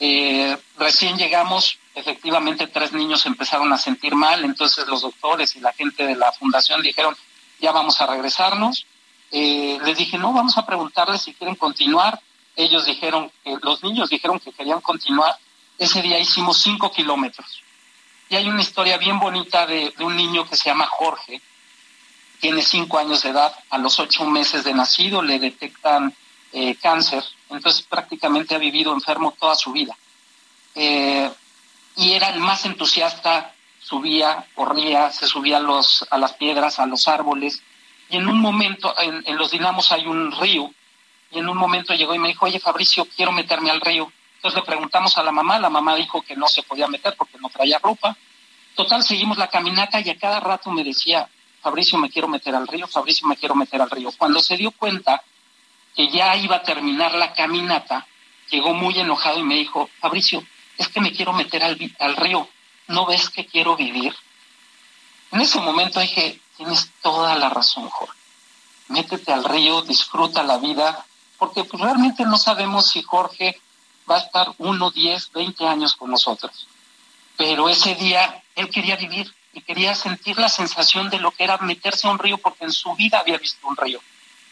Eh, 0.02 0.58
recién 0.78 1.18
llegamos, 1.18 1.80
efectivamente, 1.96 2.68
tres 2.68 2.92
niños 2.92 3.26
empezaron 3.26 3.72
a 3.72 3.78
sentir 3.78 4.16
mal. 4.16 4.44
Entonces 4.44 4.86
los 4.88 5.04
doctores 5.04 5.56
y 5.56 5.62
la 5.62 5.72
gente 5.72 6.06
de 6.06 6.18
la 6.18 6.34
fundación 6.34 6.82
dijeron, 6.82 7.16
ya 7.62 7.72
vamos 7.72 8.02
a 8.02 8.06
regresarnos. 8.06 8.86
Eh, 9.32 9.80
les 9.86 9.98
dije, 9.98 10.18
no, 10.18 10.34
vamos 10.34 10.58
a 10.58 10.66
preguntarles 10.66 11.22
si 11.22 11.34
quieren 11.34 11.56
continuar. 11.56 12.20
Ellos 12.58 12.86
dijeron 12.86 13.32
que, 13.46 13.56
los 13.62 13.82
niños 13.82 14.10
dijeron 14.10 14.42
que 14.42 14.52
querían 14.52 14.82
continuar. 14.82 15.38
Ese 15.78 16.02
día 16.02 16.20
hicimos 16.20 16.62
cinco 16.62 16.92
kilómetros 16.92 17.64
y 18.34 18.36
hay 18.36 18.50
una 18.50 18.62
historia 18.62 18.98
bien 18.98 19.20
bonita 19.20 19.66
de, 19.68 19.94
un 20.00 20.16
niño 20.16 20.46
que 20.50 20.56
se 20.56 20.70
llama 20.70 20.88
Jorge, 20.88 21.40
tiene 22.44 22.62
cinco 22.62 23.00
años 23.00 23.22
de 23.22 23.30
edad, 23.30 23.56
a 23.70 23.78
los 23.78 24.02
ocho 24.02 24.26
meses 24.26 24.66
de 24.66 24.74
nacido 24.74 25.22
le 25.22 25.40
detectan 25.40 26.14
eh, 26.52 26.76
cáncer, 26.76 27.24
entonces 27.50 27.84
prácticamente 27.84 28.54
ha 28.54 28.58
vivido 28.58 28.92
enfermo 28.92 29.34
toda 29.40 29.56
su 29.56 29.72
vida. 29.72 29.96
Eh, 30.76 31.32
y 31.96 32.12
era 32.12 32.32
el 32.32 32.42
más 32.42 32.66
entusiasta, 32.66 33.54
subía, 33.80 34.46
corría, 34.56 35.10
se 35.14 35.26
subía 35.26 35.56
a, 35.56 35.60
los, 35.62 36.06
a 36.12 36.18
las 36.18 36.34
piedras, 36.34 36.80
a 36.80 36.86
los 36.86 37.08
árboles, 37.08 37.64
y 38.10 38.18
en 38.18 38.28
un 38.28 38.40
momento, 38.40 38.94
en, 39.00 39.24
en 39.26 39.38
los 39.38 39.52
dinamos 39.52 39.94
hay 39.94 40.06
un 40.06 40.34
río, 40.34 40.70
y 41.32 41.40
en 41.40 41.48
un 41.48 41.58
momento 41.58 41.94
llegó 41.94 42.14
y 42.14 42.20
me 42.20 42.28
dijo, 42.28 42.46
oye 42.46 42.60
Fabricio, 42.60 43.08
quiero 43.16 43.32
meterme 43.32 43.72
al 43.72 43.80
río. 43.80 44.12
Entonces 44.36 44.60
le 44.60 44.66
preguntamos 44.66 45.18
a 45.18 45.24
la 45.24 45.32
mamá, 45.32 45.60
la 45.60 45.70
mamá 45.70 45.96
dijo 45.96 46.22
que 46.22 46.36
no 46.36 46.50
se 46.50 46.64
podía 46.64 46.90
meter 46.90 47.16
porque 47.18 47.38
no 47.40 47.48
traía 47.48 47.80
ropa. 47.80 48.18
Total, 48.76 49.02
seguimos 49.02 49.38
la 49.38 49.48
caminata 49.48 50.02
y 50.02 50.10
a 50.10 50.18
cada 50.18 50.42
rato 50.42 50.72
me 50.72 50.84
decía, 50.84 51.30
Fabricio, 51.64 51.98
me 51.98 52.10
quiero 52.10 52.28
meter 52.28 52.54
al 52.54 52.68
río, 52.68 52.88
Fabricio, 52.88 53.26
me 53.26 53.38
quiero 53.38 53.56
meter 53.56 53.82
al 53.82 53.90
río. 53.90 54.12
Cuando 54.18 54.42
se 54.42 54.58
dio 54.58 54.72
cuenta 54.72 55.24
que 55.96 56.10
ya 56.10 56.36
iba 56.36 56.58
a 56.58 56.64
terminar 56.64 57.16
la 57.16 57.34
caminata, 57.34 58.06
llegó 58.50 58.74
muy 58.74 59.00
enojado 59.00 59.40
y 59.40 59.44
me 59.44 59.56
dijo, 59.56 59.90
Fabricio, 60.02 60.44
es 60.78 60.90
que 60.90 61.00
me 61.00 61.14
quiero 61.14 61.32
meter 61.32 61.64
al, 61.64 61.78
al 62.00 62.16
río, 62.18 62.50
¿no 62.88 63.06
ves 63.06 63.30
que 63.30 63.46
quiero 63.46 63.78
vivir? 63.78 64.14
En 65.32 65.40
ese 65.40 65.62
momento 65.62 66.02
dije, 66.02 66.42
tienes 66.58 66.92
toda 67.02 67.34
la 67.36 67.50
razón, 67.50 67.90
Jorge. 67.90 68.20
Métete 68.90 69.32
al 69.32 69.46
río, 69.46 69.82
disfruta 69.84 70.44
la 70.44 70.58
vida, 70.58 71.06
porque 71.38 71.64
pues, 71.64 71.82
realmente 71.82 72.26
no 72.26 72.38
sabemos 72.38 72.90
si 72.90 73.02
Jorge 73.04 73.58
va 74.10 74.18
a 74.18 74.20
estar 74.20 74.54
uno, 74.58 74.92
diez, 74.92 75.32
veinte 75.32 75.66
años 75.66 75.96
con 75.96 76.12
nosotros. 76.12 76.68
Pero 77.38 77.70
ese 77.70 77.96
día 77.96 78.44
él 78.54 78.70
quería 78.70 78.98
vivir 78.98 79.34
y 79.54 79.62
quería 79.62 79.96
sentir 79.96 80.38
la 80.38 80.50
sensación 80.50 81.10
de 81.10 81.20
lo 81.20 81.32
que 81.32 81.44
era 81.44 81.58
meterse 81.60 82.08
a 82.08 82.12
un 82.12 82.20
río 82.20 82.38
porque 82.38 82.66
en 82.66 82.72
su 82.72 82.94
vida 82.96 83.20
había 83.20 83.38
visto 83.38 83.68
un 83.68 83.78
río. 83.78 84.02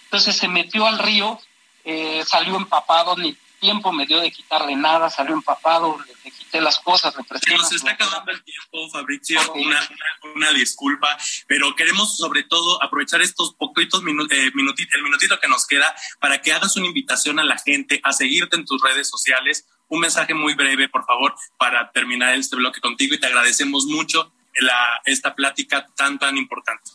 Entonces 0.06 0.36
se 0.36 0.48
metió 0.48 0.86
al 0.86 1.00
río, 1.00 1.40
eh, 1.84 2.24
salió 2.28 2.56
empapado, 2.56 3.18
ni 3.18 3.36
tiempo 3.60 3.92
me 3.92 4.06
dio 4.06 4.20
de 4.20 4.32
quitarle 4.32 4.76
nada, 4.76 5.10
salió 5.10 5.34
empapado, 5.34 5.98
le, 6.24 6.32
quité 6.32 6.60
las 6.60 6.80
cosas, 6.80 7.16
le 7.16 7.24
presté. 7.24 7.56
nos 7.56 7.72
está 7.72 7.92
acabando 7.92 8.32
el 8.32 8.44
tiempo, 8.44 8.90
Fabricio, 8.92 9.40
una, 9.54 9.90
una, 10.36 10.52
disculpa, 10.52 11.18
pero 11.48 11.76
queremos 11.76 12.18
sobre 12.18 12.44
todo 12.44 12.84
aprovechar 12.84 13.22
estos 13.22 13.54
poquitos 13.54 14.02
minutos, 14.02 14.36
eh, 14.36 14.52
minutitos, 14.56 14.96
el 14.96 15.04
minutito 15.04 15.40
que 15.40 15.48
nos 15.48 15.66
queda 15.68 15.96
para 16.20 16.42
que 16.42 16.52
hagas 16.52 16.76
una 16.76 16.88
invitación 16.88 17.40
a 17.40 17.44
la 17.44 17.58
gente 17.58 18.02
a 18.04 18.12
seguirte 18.12 18.56
en 18.56 18.66
tus 18.66 18.82
redes 18.82 19.08
sociales. 19.08 19.68
Un 19.88 20.00
mensaje 20.00 20.34
muy 20.34 20.56
breve, 20.56 20.90
por 20.90 21.06
favor, 21.06 21.36
para 21.58 21.92
terminar 21.92 22.34
este 22.36 22.56
bloque 22.56 22.82
contigo 22.82 23.14
y 23.14 23.20
te 23.20 23.28
agradecemos 23.28 23.86
mucho 23.86 24.34
la, 24.60 25.02
esta 25.06 25.34
plática 25.34 25.88
tan, 25.96 26.20
tan 26.20 26.38
importante. 26.38 26.92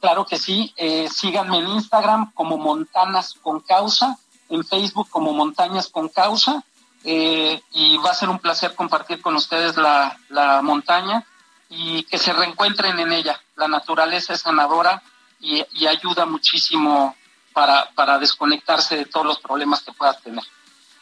Claro 0.00 0.24
que 0.26 0.38
sí, 0.38 0.72
eh, 0.76 1.08
síganme 1.08 1.58
en 1.58 1.68
Instagram 1.68 2.32
como 2.32 2.58
Montanas 2.58 3.34
con 3.42 3.60
Causa 3.60 4.18
en 4.48 4.64
Facebook 4.64 5.08
como 5.10 5.32
Montañas 5.32 5.88
con 5.88 6.08
Causa. 6.08 6.62
eh, 7.04 7.60
y 7.72 7.96
va 7.98 8.10
a 8.10 8.14
ser 8.14 8.28
un 8.28 8.40
placer 8.40 8.74
compartir 8.74 9.22
con 9.22 9.36
ustedes 9.36 9.76
la, 9.76 10.18
la 10.28 10.60
montaña 10.60 11.24
y 11.68 12.02
que 12.04 12.18
se 12.18 12.32
reencuentren 12.32 12.98
en 12.98 13.12
ella. 13.12 13.40
La 13.54 13.68
naturaleza 13.68 14.32
es 14.32 14.40
sanadora 14.40 15.02
y, 15.38 15.64
y 15.72 15.86
ayuda 15.86 16.26
muchísimo 16.26 17.14
para, 17.52 17.90
para 17.94 18.18
desconectarse 18.18 18.96
de 18.96 19.04
todos 19.06 19.24
los 19.24 19.38
problemas 19.38 19.82
que 19.82 19.92
puedas 19.92 20.20
tener. 20.20 20.42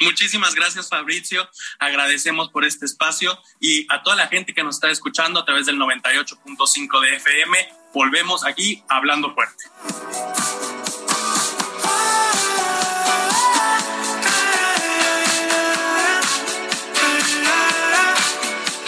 Muchísimas 0.01 0.55
gracias, 0.55 0.89
Fabricio. 0.89 1.49
Agradecemos 1.79 2.51
por 2.51 2.65
este 2.65 2.85
espacio 2.85 3.39
y 3.61 3.87
a 3.93 4.03
toda 4.03 4.17
la 4.17 4.27
gente 4.29 4.53
que 4.53 4.65
nos 4.65 4.77
está 4.77 4.91
escuchando 4.91 5.41
a 5.41 5.45
través 5.45 5.67
del 5.67 5.77
98.5 5.77 7.01
de 7.01 7.17
FM. 7.17 7.69
Volvemos 7.93 8.45
aquí 8.45 8.83
hablando 8.89 9.33
fuerte. 9.35 9.65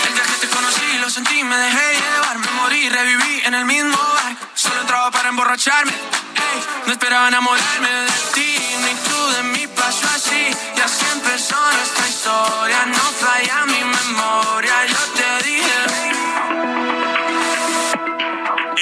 El 0.06 0.14
día 0.14 0.22
que 0.24 0.46
te 0.46 0.48
conocí, 0.48 0.98
lo 1.00 1.10
sentí, 1.10 1.44
me 1.44 1.56
dejé 1.56 2.00
llevar, 2.00 2.38
me 2.38 2.50
morí, 2.50 2.88
reviví 2.88 3.42
en 3.44 3.54
el 3.54 3.64
mismo 3.64 3.96
bar. 3.96 4.36
Solo 4.54 4.80
entraba 4.80 5.10
para 5.12 5.28
emborracharme. 5.28 5.92
Ey, 5.92 6.62
no 6.86 6.92
esperaba 6.92 7.28
enamorarme 7.28 7.88
de 7.88 8.10
ti, 8.34 8.55
Y 10.76 10.80
así 10.80 11.06
empezó 11.12 11.56
nuestra 11.72 12.08
historia. 12.08 12.86
No 12.86 13.04
falla 13.12 13.66
mi 13.66 13.84
memoria, 13.84 14.86
yo 14.86 14.98
te 15.16 15.48
dije. 15.48 15.76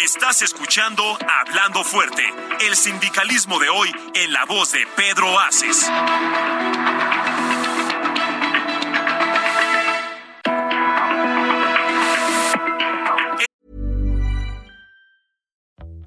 Estás 0.04 0.42
escuchando 0.42 1.16
Hablando 1.40 1.82
Fuerte, 1.82 2.22
el 2.60 2.76
sindicalismo 2.76 3.58
de 3.58 3.68
hoy 3.68 3.90
en 4.14 4.32
la 4.32 4.44
voz 4.44 4.72
de 4.72 4.86
Pedro 4.96 5.38
Aces. 5.40 5.90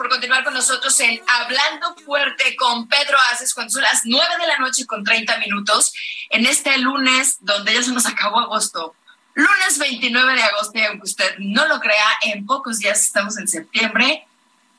Por 0.00 0.08
continuar 0.08 0.42
con 0.44 0.54
nosotros 0.54 0.98
en 1.00 1.20
Hablando 1.28 1.94
Fuerte 2.06 2.56
con 2.56 2.88
Pedro 2.88 3.18
Aces 3.30 3.52
cuando 3.52 3.70
son 3.70 3.82
las 3.82 4.00
9 4.04 4.26
de 4.40 4.46
la 4.46 4.56
noche 4.56 4.86
con 4.86 5.04
30 5.04 5.36
minutos 5.36 5.92
en 6.30 6.46
este 6.46 6.78
lunes 6.78 7.36
donde 7.40 7.74
ya 7.74 7.82
se 7.82 7.92
nos 7.92 8.06
acabó 8.06 8.40
agosto. 8.40 8.94
Lunes 9.34 9.78
29 9.78 10.32
de 10.32 10.42
agosto, 10.42 10.78
y 10.78 10.84
aunque 10.84 11.04
usted 11.04 11.34
no 11.40 11.68
lo 11.68 11.80
crea, 11.80 12.06
en 12.22 12.46
pocos 12.46 12.78
días 12.78 13.04
estamos 13.04 13.36
en 13.36 13.46
septiembre. 13.46 14.26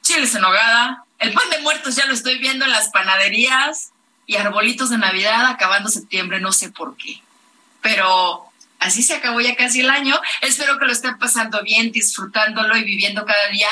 Chiles 0.01 0.33
en 0.33 0.43
hogada, 0.43 1.05
el 1.19 1.33
pan 1.33 1.51
de 1.51 1.59
muertos 1.59 1.95
ya 1.95 2.07
lo 2.07 2.15
estoy 2.15 2.39
viendo 2.39 2.65
en 2.65 2.71
las 2.71 2.89
panaderías 2.89 3.91
y 4.25 4.37
arbolitos 4.37 4.89
de 4.89 4.97
Navidad 4.97 5.45
acabando 5.45 5.89
septiembre, 5.89 6.39
no 6.39 6.51
sé 6.51 6.71
por 6.71 6.97
qué. 6.97 7.21
Pero 7.81 8.51
así 8.79 9.03
se 9.03 9.13
acabó 9.13 9.39
ya 9.39 9.55
casi 9.55 9.81
el 9.81 9.91
año. 9.91 10.19
Espero 10.41 10.79
que 10.79 10.85
lo 10.85 10.91
estén 10.91 11.19
pasando 11.19 11.61
bien, 11.61 11.91
disfrutándolo 11.91 12.75
y 12.75 12.83
viviendo 12.83 13.23
cada 13.23 13.49
día 13.49 13.69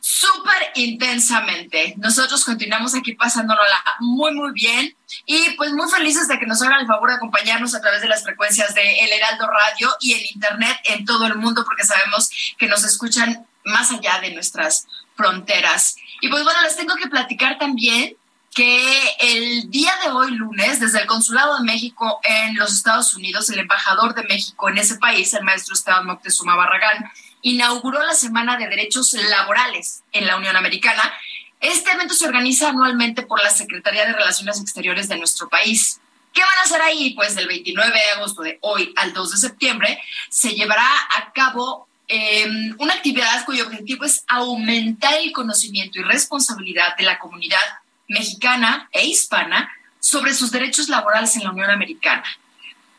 súper 0.00 0.72
intensamente. 0.74 1.94
Nosotros 1.98 2.44
continuamos 2.44 2.94
aquí 2.94 3.14
pasándolo 3.14 3.60
muy, 4.00 4.32
muy 4.32 4.52
bien 4.52 4.96
y 5.26 5.50
pues 5.56 5.72
muy 5.72 5.90
felices 5.90 6.26
de 6.26 6.38
que 6.38 6.46
nos 6.46 6.62
hagan 6.62 6.80
el 6.80 6.86
favor 6.86 7.10
de 7.10 7.16
acompañarnos 7.16 7.74
a 7.74 7.80
través 7.80 8.00
de 8.00 8.08
las 8.08 8.22
frecuencias 8.22 8.74
de 8.74 9.00
El 9.00 9.12
Heraldo 9.12 9.46
Radio 9.46 9.90
y 10.00 10.12
en 10.14 10.26
Internet 10.34 10.76
en 10.84 11.04
todo 11.04 11.26
el 11.26 11.36
mundo 11.36 11.64
porque 11.64 11.84
sabemos 11.84 12.30
que 12.58 12.66
nos 12.66 12.84
escuchan 12.84 13.46
más 13.64 13.90
allá 13.92 14.20
de 14.20 14.32
nuestras 14.32 14.86
fronteras. 15.16 15.96
Y 16.22 16.28
pues 16.28 16.42
bueno, 16.44 16.62
les 16.62 16.76
tengo 16.76 16.96
que 16.96 17.08
platicar 17.08 17.58
también 17.58 18.16
que 18.54 19.14
el 19.20 19.70
día 19.70 19.92
de 20.02 20.10
hoy, 20.10 20.32
lunes, 20.32 20.80
desde 20.80 21.00
el 21.00 21.06
Consulado 21.06 21.58
de 21.58 21.64
México 21.64 22.20
en 22.24 22.56
los 22.56 22.72
Estados 22.72 23.14
Unidos, 23.14 23.48
el 23.50 23.60
embajador 23.60 24.14
de 24.14 24.24
México 24.24 24.68
en 24.68 24.78
ese 24.78 24.96
país, 24.96 25.32
el 25.34 25.44
maestro 25.44 25.74
Esteban 25.74 26.06
Moctezuma 26.06 26.56
Barragán, 26.56 27.10
inauguró 27.42 28.02
la 28.02 28.14
Semana 28.14 28.56
de 28.56 28.68
Derechos 28.68 29.12
Laborales 29.12 30.02
en 30.12 30.26
la 30.26 30.36
Unión 30.36 30.56
Americana. 30.56 31.02
Este 31.60 31.90
evento 31.92 32.14
se 32.14 32.26
organiza 32.26 32.70
anualmente 32.70 33.22
por 33.22 33.42
la 33.42 33.50
Secretaría 33.50 34.06
de 34.06 34.12
Relaciones 34.12 34.60
Exteriores 34.60 35.08
de 35.08 35.18
nuestro 35.18 35.48
país. 35.48 36.00
¿Qué 36.32 36.42
van 36.42 36.58
a 36.58 36.62
hacer 36.62 36.80
ahí? 36.82 37.14
Pues 37.14 37.34
del 37.34 37.48
29 37.48 37.92
de 37.92 38.18
agosto 38.18 38.42
de 38.42 38.58
hoy 38.62 38.92
al 38.96 39.12
2 39.12 39.32
de 39.32 39.36
septiembre 39.36 40.00
se 40.28 40.54
llevará 40.54 40.86
a 41.16 41.32
cabo 41.32 41.88
eh, 42.08 42.48
una 42.78 42.94
actividad 42.94 43.44
cuyo 43.44 43.66
objetivo 43.66 44.04
es 44.04 44.24
aumentar 44.26 45.14
el 45.14 45.32
conocimiento 45.32 46.00
y 46.00 46.02
responsabilidad 46.02 46.96
de 46.96 47.04
la 47.04 47.18
comunidad 47.18 47.58
mexicana 48.08 48.88
e 48.92 49.06
hispana 49.06 49.70
sobre 50.00 50.34
sus 50.34 50.50
derechos 50.50 50.88
laborales 50.88 51.36
en 51.36 51.44
la 51.44 51.50
Unión 51.50 51.70
Americana. 51.70 52.24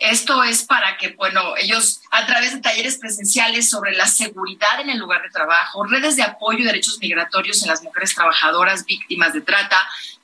Esto 0.02 0.44
es 0.44 0.64
para 0.64 0.98
que, 0.98 1.10
bueno, 1.10 1.54
ellos 1.58 2.02
a 2.10 2.26
través 2.26 2.56
de 2.56 2.60
talleres 2.60 2.98
presenciales 2.98 3.70
sobre 3.70 3.94
la 3.94 4.08
seguridad 4.08 4.80
en 4.80 4.90
el 4.90 4.98
lugar 4.98 5.22
de 5.22 5.30
trabajo, 5.30 5.84
redes 5.84 6.16
de 6.16 6.24
apoyo 6.24 6.58
y 6.58 6.64
derechos 6.64 6.98
migratorios 7.00 7.62
en 7.62 7.68
las 7.68 7.84
mujeres 7.84 8.16
trabajadoras 8.16 8.84
víctimas 8.86 9.32
de 9.34 9.42
trata, 9.42 9.80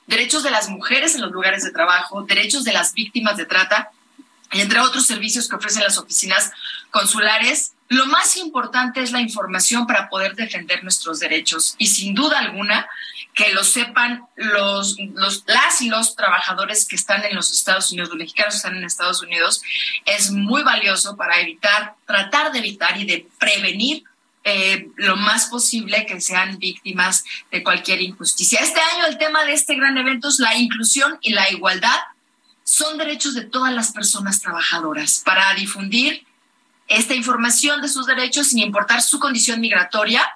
derechos 0.08 0.42
de 0.42 0.50
las 0.50 0.68
mujeres 0.68 1.14
en 1.14 1.20
los 1.20 1.30
lugares 1.30 1.62
de 1.62 1.70
trabajo, 1.70 2.22
derechos 2.22 2.64
de 2.64 2.72
las 2.72 2.92
víctimas 2.92 3.36
de 3.36 3.46
trata, 3.46 3.92
y 4.50 4.62
entre 4.62 4.80
otros 4.80 5.06
servicios 5.06 5.48
que 5.48 5.54
ofrecen 5.54 5.84
las 5.84 5.96
oficinas 5.96 6.50
consulares, 6.90 7.74
lo 7.86 8.06
más 8.06 8.36
importante 8.36 9.00
es 9.00 9.12
la 9.12 9.20
información 9.20 9.86
para 9.86 10.08
poder 10.08 10.34
defender 10.34 10.82
nuestros 10.82 11.20
derechos. 11.20 11.76
Y 11.78 11.86
sin 11.86 12.14
duda 12.14 12.40
alguna, 12.40 12.88
que 13.38 13.52
lo 13.52 13.62
sepan 13.62 14.26
los, 14.34 14.96
los, 15.14 15.44
las 15.46 15.80
y 15.80 15.88
los 15.88 16.16
trabajadores 16.16 16.84
que 16.84 16.96
están 16.96 17.24
en 17.24 17.36
los 17.36 17.52
Estados 17.52 17.92
Unidos, 17.92 18.08
los 18.08 18.18
mexicanos 18.18 18.54
que 18.54 18.56
están 18.56 18.76
en 18.76 18.82
Estados 18.82 19.22
Unidos, 19.22 19.62
es 20.04 20.32
muy 20.32 20.64
valioso 20.64 21.16
para 21.16 21.38
evitar, 21.38 21.94
tratar 22.04 22.50
de 22.50 22.58
evitar 22.58 23.00
y 23.00 23.04
de 23.04 23.28
prevenir 23.38 24.02
eh, 24.42 24.88
lo 24.96 25.14
más 25.14 25.46
posible 25.46 26.04
que 26.04 26.20
sean 26.20 26.58
víctimas 26.58 27.24
de 27.52 27.62
cualquier 27.62 28.02
injusticia. 28.02 28.58
Este 28.58 28.80
año 28.80 29.06
el 29.06 29.18
tema 29.18 29.44
de 29.44 29.52
este 29.52 29.76
gran 29.76 29.96
evento 29.96 30.30
es 30.30 30.40
la 30.40 30.56
inclusión 30.56 31.16
y 31.20 31.30
la 31.32 31.48
igualdad. 31.48 32.00
Son 32.64 32.98
derechos 32.98 33.34
de 33.34 33.44
todas 33.44 33.72
las 33.72 33.92
personas 33.92 34.40
trabajadoras 34.40 35.22
para 35.24 35.54
difundir 35.54 36.26
esta 36.88 37.14
información 37.14 37.82
de 37.82 37.88
sus 37.88 38.04
derechos 38.04 38.48
sin 38.48 38.58
importar 38.58 39.00
su 39.00 39.20
condición 39.20 39.60
migratoria, 39.60 40.28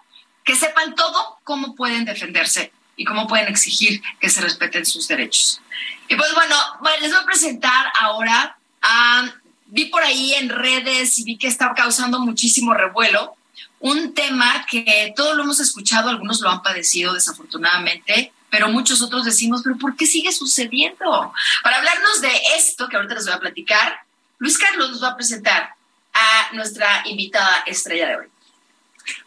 que 0.45 0.55
sepan 0.55 0.95
todo 0.95 1.41
cómo 1.43 1.75
pueden 1.75 2.05
defenderse 2.05 2.71
y 3.03 3.05
cómo 3.05 3.27
pueden 3.27 3.49
exigir 3.49 4.01
que 4.21 4.31
se 4.31 4.41
respeten 4.41 4.87
sus 4.87 5.09
derechos. 5.09 5.61
Y 6.09 6.15
pues 6.15 6.33
bueno, 6.35 6.55
les 7.01 7.11
voy 7.11 7.21
a 7.21 7.27
presentar 7.27 7.87
ahora 7.99 8.57
a, 8.81 9.35
vi 9.67 9.87
por 9.87 10.03
ahí 10.05 10.35
en 10.35 10.49
redes 10.49 11.19
y 11.19 11.25
vi 11.25 11.37
que 11.37 11.49
está 11.49 11.75
causando 11.75 12.21
muchísimo 12.21 12.75
revuelo, 12.75 13.35
un 13.81 14.15
tema 14.15 14.65
que 14.71 15.13
todos 15.17 15.37
lo 15.37 15.43
hemos 15.43 15.59
escuchado, 15.59 16.11
algunos 16.11 16.41
lo 16.41 16.51
han 16.51 16.63
padecido 16.63 17.13
desafortunadamente, 17.13 18.33
pero 18.51 18.69
muchos 18.69 19.03
otros 19.03 19.25
decimos, 19.25 19.63
pero 19.65 19.77
¿por 19.79 19.97
qué 19.97 20.07
sigue 20.07 20.31
sucediendo? 20.31 21.33
Para 21.65 21.79
hablarnos 21.79 22.21
de 22.21 22.31
esto 22.57 22.89
que 22.89 22.97
ahorita 22.97 23.15
les 23.15 23.25
voy 23.25 23.35
a 23.35 23.41
platicar, 23.41 23.99
Luis 24.39 24.59
Carlos 24.59 24.91
nos 24.91 25.03
va 25.03 25.09
a 25.09 25.17
presentar 25.17 25.75
a 26.13 26.55
nuestra 26.55 27.03
invitada 27.07 27.65
estrella 27.67 28.07
de 28.07 28.17
hoy. 28.17 28.27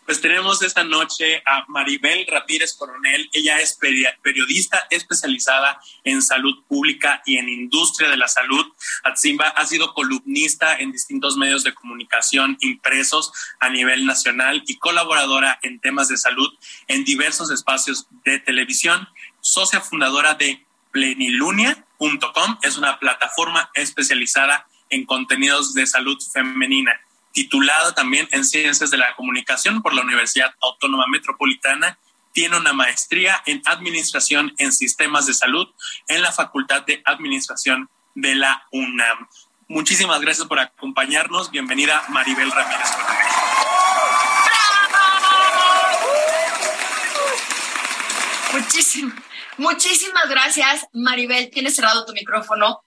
Pues 0.05 0.21
tenemos 0.21 0.61
esta 0.61 0.83
noche 0.83 1.41
a 1.45 1.65
Maribel 1.67 2.27
Ramírez 2.27 2.75
Coronel. 2.75 3.29
Ella 3.33 3.59
es 3.59 3.77
periodista 4.21 4.85
especializada 4.89 5.79
en 6.03 6.21
salud 6.21 6.63
pública 6.67 7.21
y 7.25 7.37
en 7.37 7.49
industria 7.49 8.09
de 8.09 8.17
la 8.17 8.27
salud. 8.27 8.65
Atzimba 9.03 9.47
ha 9.49 9.65
sido 9.65 9.93
columnista 9.93 10.75
en 10.75 10.91
distintos 10.91 11.37
medios 11.37 11.63
de 11.63 11.73
comunicación 11.73 12.57
impresos 12.61 13.31
a 13.59 13.69
nivel 13.69 14.05
nacional 14.05 14.63
y 14.67 14.77
colaboradora 14.77 15.59
en 15.63 15.79
temas 15.79 16.07
de 16.07 16.17
salud 16.17 16.51
en 16.87 17.03
diversos 17.03 17.49
espacios 17.51 18.07
de 18.23 18.39
televisión. 18.39 19.07
Socia 19.41 19.81
fundadora 19.81 20.35
de 20.35 20.65
Plenilunia, 20.91 21.85
Es 22.61 22.77
una 22.77 22.99
plataforma 22.99 23.69
especializada 23.73 24.67
en 24.89 25.05
contenidos 25.05 25.73
de 25.73 25.85
salud 25.87 26.17
femenina, 26.31 26.99
titulada 27.35 27.93
también 27.93 28.27
en 28.31 28.45
Ciencias 28.45 28.89
de 28.89 28.97
la 28.97 29.13
Comunicación 29.15 29.81
por 29.81 29.93
la 29.93 30.01
Universidad 30.01 30.55
Autónoma 30.61 31.05
Metropolitana. 31.07 31.99
Tiene 32.31 32.57
una 32.57 32.71
maestría 32.71 33.43
en 33.45 33.61
Administración 33.65 34.53
en 34.57 34.71
Sistemas 34.71 35.25
de 35.25 35.33
Salud 35.33 35.67
en 36.07 36.21
la 36.21 36.31
Facultad 36.31 36.83
de 36.85 37.01
Administración 37.05 37.89
de 38.15 38.35
la 38.35 38.65
UNAM. 38.71 39.27
Muchísimas 39.67 40.21
gracias 40.21 40.47
por 40.47 40.59
acompañarnos. 40.59 41.51
Bienvenida 41.51 42.05
Maribel 42.07 42.49
Ramírez. 42.51 42.87
Muchísimas, 48.53 49.15
muchísimas 49.57 50.29
gracias, 50.29 50.87
Maribel. 50.93 51.49
Tienes 51.49 51.75
cerrado 51.75 52.05
tu 52.05 52.13
micrófono. 52.13 52.84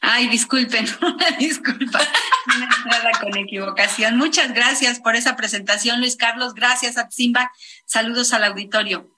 Ay, 0.00 0.28
disculpen, 0.28 0.86
disculpa, 1.38 2.00
una 2.56 2.64
entrada 2.64 3.10
con 3.20 3.36
equivocación. 3.36 4.16
Muchas 4.16 4.54
gracias 4.54 4.98
por 4.98 5.14
esa 5.14 5.36
presentación, 5.36 6.00
Luis 6.00 6.16
Carlos. 6.16 6.54
Gracias 6.54 6.96
a 6.96 7.10
Simba. 7.10 7.52
Saludos 7.84 8.32
al 8.32 8.44
auditorio. 8.44 9.10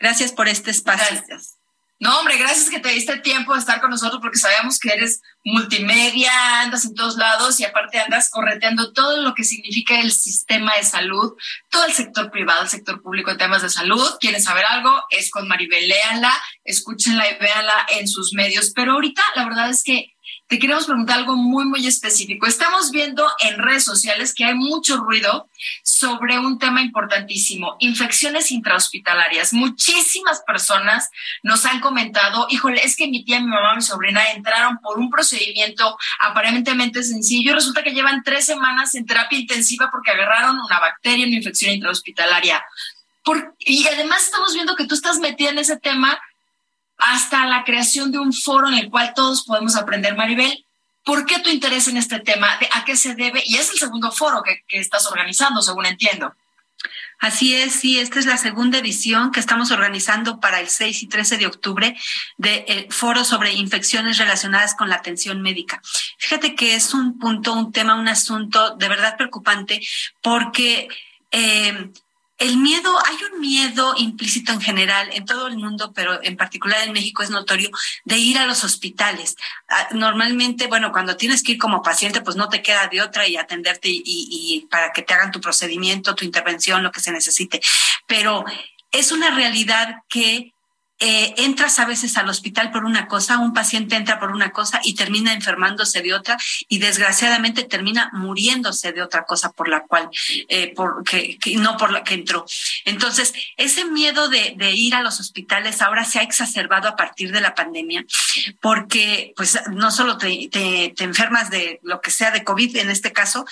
Gracias 0.00 0.32
por 0.32 0.48
este 0.48 0.72
espacio. 0.72 1.06
Gracias. 1.16 1.58
No, 2.00 2.18
hombre, 2.18 2.36
gracias 2.36 2.68
que 2.68 2.80
te 2.80 2.88
diste 2.88 3.18
tiempo 3.20 3.54
de 3.54 3.60
estar 3.60 3.80
con 3.80 3.88
nosotros 3.88 4.20
porque 4.20 4.36
sabíamos 4.36 4.80
que 4.80 4.90
eres 4.90 5.22
multimedia, 5.44 6.60
andas 6.60 6.84
en 6.84 6.94
todos 6.94 7.16
lados 7.16 7.60
y 7.60 7.64
aparte 7.64 8.00
andas 8.00 8.28
correteando 8.30 8.92
todo 8.92 9.22
lo 9.22 9.32
que 9.34 9.44
significa 9.44 10.00
el 10.00 10.10
sistema 10.10 10.74
de 10.76 10.82
salud, 10.82 11.34
todo 11.70 11.84
el 11.84 11.92
sector 11.92 12.32
privado, 12.32 12.62
el 12.64 12.68
sector 12.68 13.00
público 13.00 13.30
en 13.30 13.38
temas 13.38 13.62
de 13.62 13.70
salud. 13.70 14.04
¿Quieren 14.20 14.42
saber 14.42 14.64
algo? 14.66 14.92
Es 15.08 15.30
con 15.30 15.46
Maribel, 15.46 15.88
léanla, 15.88 16.32
escúchenla 16.64 17.30
y 17.30 17.38
véanla 17.38 17.86
en 17.88 18.08
sus 18.08 18.34
medios. 18.34 18.72
Pero 18.74 18.94
ahorita 18.94 19.22
la 19.36 19.44
verdad 19.44 19.70
es 19.70 19.84
que 19.84 20.13
te 20.54 20.60
queremos 20.60 20.86
preguntar 20.86 21.18
algo 21.18 21.34
muy, 21.34 21.64
muy 21.64 21.84
específico. 21.84 22.46
Estamos 22.46 22.92
viendo 22.92 23.26
en 23.40 23.58
redes 23.58 23.82
sociales 23.82 24.32
que 24.32 24.44
hay 24.44 24.54
mucho 24.54 24.98
ruido 24.98 25.48
sobre 25.82 26.38
un 26.38 26.60
tema 26.60 26.80
importantísimo, 26.80 27.74
infecciones 27.80 28.52
intrahospitalarias. 28.52 29.52
Muchísimas 29.52 30.44
personas 30.46 31.10
nos 31.42 31.66
han 31.66 31.80
comentado, 31.80 32.46
híjole, 32.50 32.84
es 32.84 32.94
que 32.94 33.08
mi 33.08 33.24
tía, 33.24 33.40
mi 33.40 33.48
mamá, 33.48 33.74
mi 33.74 33.82
sobrina 33.82 34.30
entraron 34.30 34.78
por 34.78 35.00
un 35.00 35.10
procedimiento 35.10 35.98
aparentemente 36.20 37.02
sencillo 37.02 37.52
resulta 37.52 37.82
que 37.82 37.90
llevan 37.90 38.22
tres 38.22 38.46
semanas 38.46 38.94
en 38.94 39.06
terapia 39.06 39.40
intensiva 39.40 39.88
porque 39.90 40.12
agarraron 40.12 40.60
una 40.60 40.78
bacteria, 40.78 41.26
una 41.26 41.34
infección 41.34 41.74
intrahospitalaria. 41.74 42.64
y 43.58 43.88
además 43.88 44.22
estamos 44.22 44.54
viendo 44.54 44.76
que 44.76 44.86
tú 44.86 44.94
estás 44.94 45.18
metida 45.18 45.50
en 45.50 45.58
ese 45.58 45.78
tema 45.78 46.16
hasta 46.98 47.46
la 47.46 47.64
creación 47.64 48.12
de 48.12 48.18
un 48.18 48.32
foro 48.32 48.68
en 48.68 48.74
el 48.74 48.90
cual 48.90 49.12
todos 49.14 49.44
podemos 49.44 49.76
aprender. 49.76 50.16
Maribel, 50.16 50.66
¿por 51.04 51.26
qué 51.26 51.38
tu 51.40 51.50
interés 51.50 51.88
en 51.88 51.96
este 51.96 52.20
tema? 52.20 52.58
¿A 52.72 52.84
qué 52.84 52.96
se 52.96 53.14
debe? 53.14 53.42
Y 53.44 53.56
es 53.56 53.70
el 53.70 53.78
segundo 53.78 54.10
foro 54.10 54.42
que, 54.42 54.62
estás 54.78 55.06
organizando, 55.06 55.62
según 55.62 55.86
entiendo. 55.86 56.34
Así 57.20 57.54
es, 57.54 57.72
sí, 57.72 57.98
esta 57.98 58.18
es 58.18 58.26
la 58.26 58.36
segunda 58.36 58.78
edición 58.78 59.30
que 59.30 59.40
estamos 59.40 59.70
organizando 59.70 60.40
para 60.40 60.60
el 60.60 60.68
6 60.68 61.04
y 61.04 61.06
13 61.06 61.38
de 61.38 61.46
octubre 61.46 61.96
de 62.36 62.64
eh, 62.68 62.86
foro 62.90 63.24
sobre 63.24 63.52
infecciones 63.52 64.18
relacionadas 64.18 64.74
con 64.74 64.88
la 64.88 64.96
atención 64.96 65.40
médica. 65.40 65.80
Fíjate 66.18 66.54
que 66.54 66.74
es 66.74 66.92
un 66.92 67.18
punto, 67.18 67.54
un 67.54 67.72
tema, 67.72 67.94
un 67.94 68.08
asunto 68.08 68.76
de 68.76 68.88
verdad 68.88 69.16
preocupante 69.16 69.80
porque 70.20 70.88
eh, 71.30 71.90
el 72.38 72.56
miedo, 72.56 72.90
hay 73.04 73.16
un 73.32 73.40
miedo 73.40 73.94
implícito 73.96 74.52
en 74.52 74.60
general 74.60 75.08
en 75.12 75.24
todo 75.24 75.46
el 75.46 75.56
mundo, 75.56 75.92
pero 75.94 76.22
en 76.22 76.36
particular 76.36 76.82
en 76.82 76.92
México 76.92 77.22
es 77.22 77.30
notorio, 77.30 77.70
de 78.04 78.18
ir 78.18 78.38
a 78.38 78.46
los 78.46 78.64
hospitales. 78.64 79.36
Ah, 79.68 79.88
normalmente, 79.92 80.66
bueno, 80.66 80.90
cuando 80.90 81.16
tienes 81.16 81.42
que 81.42 81.52
ir 81.52 81.58
como 81.58 81.82
paciente, 81.82 82.20
pues 82.22 82.36
no 82.36 82.48
te 82.48 82.62
queda 82.62 82.88
de 82.88 83.02
otra 83.02 83.28
y 83.28 83.36
atenderte 83.36 83.88
y, 83.88 84.02
y 84.04 84.66
para 84.70 84.92
que 84.92 85.02
te 85.02 85.14
hagan 85.14 85.30
tu 85.30 85.40
procedimiento, 85.40 86.14
tu 86.14 86.24
intervención, 86.24 86.82
lo 86.82 86.90
que 86.90 87.00
se 87.00 87.12
necesite. 87.12 87.60
Pero 88.06 88.44
es 88.90 89.12
una 89.12 89.30
realidad 89.30 90.02
que 90.08 90.53
eh, 91.00 91.34
entras 91.38 91.80
a 91.80 91.86
veces 91.86 92.16
al 92.16 92.28
hospital 92.28 92.70
por 92.70 92.84
una 92.84 93.08
cosa, 93.08 93.38
un 93.38 93.52
paciente 93.52 93.96
entra 93.96 94.20
por 94.20 94.30
una 94.30 94.52
cosa 94.52 94.80
y 94.84 94.94
termina 94.94 95.32
enfermándose 95.32 96.02
de 96.02 96.14
otra 96.14 96.36
y 96.68 96.78
desgraciadamente 96.78 97.64
termina 97.64 98.10
muriéndose 98.12 98.92
de 98.92 99.02
otra 99.02 99.24
cosa 99.24 99.50
por 99.50 99.68
la 99.68 99.80
cual, 99.80 100.08
eh, 100.48 100.72
por, 100.74 101.02
que, 101.02 101.38
no 101.58 101.76
por 101.76 101.90
la 101.90 102.04
que 102.04 102.14
entró. 102.14 102.46
Entonces, 102.84 103.34
ese 103.56 103.84
miedo 103.84 104.28
de, 104.28 104.54
ir 104.74 104.94
a 104.94 105.02
los 105.02 105.20
hospitales 105.20 105.82
ahora 105.82 106.04
se 106.04 106.20
ha 106.20 106.22
exacerbado 106.22 106.88
a 106.88 106.96
partir 106.96 107.32
de 107.32 107.40
la 107.40 107.54
pandemia, 107.54 108.04
porque 108.60 109.32
pues 109.36 109.58
no 109.70 109.90
solo 109.90 110.16
te 110.16 110.94
enfermas 110.98 111.50
de 111.50 111.80
lo 111.82 112.00
que 112.00 112.10
sea 112.10 112.30
de 112.30 112.44
COVID 112.44 112.76
en 112.76 112.90
este 112.90 113.12
caso, 113.12 113.44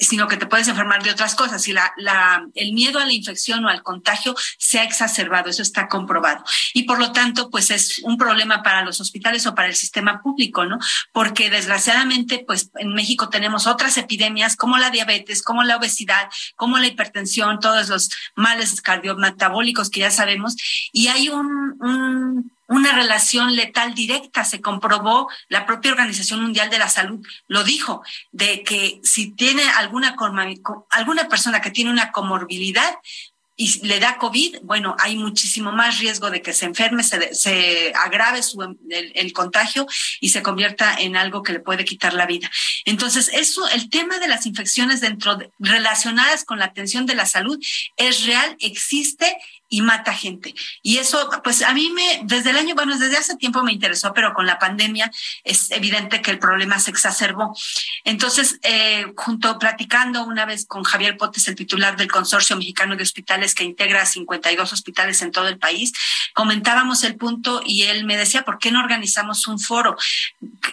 sino 0.00 0.28
que 0.28 0.36
te 0.36 0.46
puedes 0.46 0.68
enfermar 0.68 1.02
de 1.02 1.10
otras 1.10 1.34
cosas. 1.34 1.66
Y 1.68 1.72
la, 1.72 1.92
la, 1.96 2.46
el 2.54 2.72
miedo 2.72 2.98
a 2.98 3.06
la 3.06 3.12
infección 3.12 3.64
o 3.64 3.68
al 3.68 3.82
contagio 3.82 4.34
se 4.58 4.78
ha 4.78 4.84
exacerbado, 4.84 5.50
eso 5.50 5.62
está 5.62 5.88
comprobado. 5.88 6.44
Y 6.72 6.84
por 6.84 6.98
lo 6.98 7.12
tanto, 7.12 7.50
pues 7.50 7.70
es 7.70 8.00
un 8.02 8.16
problema 8.16 8.62
para 8.62 8.82
los 8.82 9.00
hospitales 9.00 9.46
o 9.46 9.54
para 9.54 9.68
el 9.68 9.74
sistema 9.74 10.22
público, 10.22 10.64
¿no? 10.64 10.78
Porque 11.12 11.50
desgraciadamente, 11.50 12.44
pues 12.46 12.70
en 12.76 12.94
México 12.94 13.28
tenemos 13.28 13.66
otras 13.66 13.96
epidemias 13.96 14.56
como 14.56 14.78
la 14.78 14.90
diabetes, 14.90 15.42
como 15.42 15.62
la 15.62 15.76
obesidad, 15.76 16.28
como 16.56 16.78
la 16.78 16.86
hipertensión, 16.86 17.60
todos 17.60 17.88
los 17.88 18.10
males 18.36 18.80
cardiometabólicos 18.80 19.90
que 19.90 20.00
ya 20.00 20.10
sabemos, 20.10 20.56
y 20.92 21.08
hay 21.08 21.28
un, 21.28 21.76
un 21.80 22.53
una 22.68 22.92
relación 22.92 23.54
letal 23.56 23.94
directa. 23.94 24.44
Se 24.44 24.60
comprobó, 24.60 25.28
la 25.48 25.66
propia 25.66 25.92
Organización 25.92 26.42
Mundial 26.42 26.70
de 26.70 26.78
la 26.78 26.88
Salud 26.88 27.24
lo 27.48 27.64
dijo, 27.64 28.02
de 28.32 28.62
que 28.62 29.00
si 29.02 29.32
tiene 29.32 29.62
alguna, 29.76 30.16
alguna 30.90 31.28
persona 31.28 31.60
que 31.60 31.70
tiene 31.70 31.90
una 31.90 32.12
comorbilidad, 32.12 32.94
y 33.56 33.86
le 33.86 34.00
da 34.00 34.16
COVID, 34.16 34.58
bueno, 34.62 34.96
hay 34.98 35.16
muchísimo 35.16 35.70
más 35.70 36.00
riesgo 36.00 36.30
de 36.30 36.42
que 36.42 36.52
se 36.52 36.66
enferme, 36.66 37.04
se, 37.04 37.34
se 37.34 37.92
agrave 37.94 38.42
su, 38.42 38.60
el, 38.90 39.32
contagio 39.32 39.86
y 40.20 40.30
se 40.30 40.42
convierta 40.42 40.96
en 40.98 41.16
algo 41.16 41.42
que 41.42 41.52
le 41.52 41.60
puede 41.60 41.84
quitar 41.84 42.14
la 42.14 42.26
vida. 42.26 42.50
Entonces, 42.84 43.30
eso, 43.32 43.68
el 43.68 43.90
tema 43.90 44.18
de 44.18 44.26
las 44.26 44.46
infecciones 44.46 45.00
dentro 45.00 45.36
de, 45.36 45.50
relacionadas 45.60 46.44
con 46.44 46.58
la 46.58 46.64
atención 46.64 47.06
de 47.06 47.14
la 47.14 47.26
salud 47.26 47.58
es 47.96 48.26
real, 48.26 48.56
existe 48.58 49.36
y 49.74 49.82
mata 49.82 50.14
gente. 50.14 50.54
Y 50.82 50.98
eso, 50.98 51.28
pues 51.42 51.62
a 51.62 51.74
mí 51.74 51.90
me, 51.90 52.20
desde 52.22 52.50
el 52.50 52.56
año, 52.58 52.76
bueno, 52.76 52.96
desde 52.96 53.16
hace 53.16 53.34
tiempo 53.36 53.64
me 53.64 53.72
interesó, 53.72 54.12
pero 54.14 54.32
con 54.32 54.46
la 54.46 54.60
pandemia 54.60 55.10
es 55.42 55.72
evidente 55.72 56.22
que 56.22 56.30
el 56.30 56.38
problema 56.38 56.78
se 56.78 56.92
exacerbó. 56.92 57.56
Entonces, 58.04 58.60
eh, 58.62 59.06
junto 59.16 59.58
platicando 59.58 60.22
una 60.22 60.44
vez 60.44 60.64
con 60.64 60.84
Javier 60.84 61.16
Potes, 61.16 61.48
el 61.48 61.56
titular 61.56 61.96
del 61.96 62.08
Consorcio 62.08 62.56
Mexicano 62.56 62.94
de 62.94 63.02
Hospitales 63.02 63.52
que 63.52 63.64
integra 63.64 64.06
52 64.06 64.72
hospitales 64.72 65.20
en 65.22 65.32
todo 65.32 65.48
el 65.48 65.58
país, 65.58 65.92
comentábamos 66.34 67.02
el 67.02 67.16
punto 67.16 67.60
y 67.66 67.82
él 67.82 68.04
me 68.04 68.16
decía, 68.16 68.44
¿por 68.44 68.60
qué 68.60 68.70
no 68.70 68.78
organizamos 68.78 69.48
un 69.48 69.58
foro? 69.58 69.96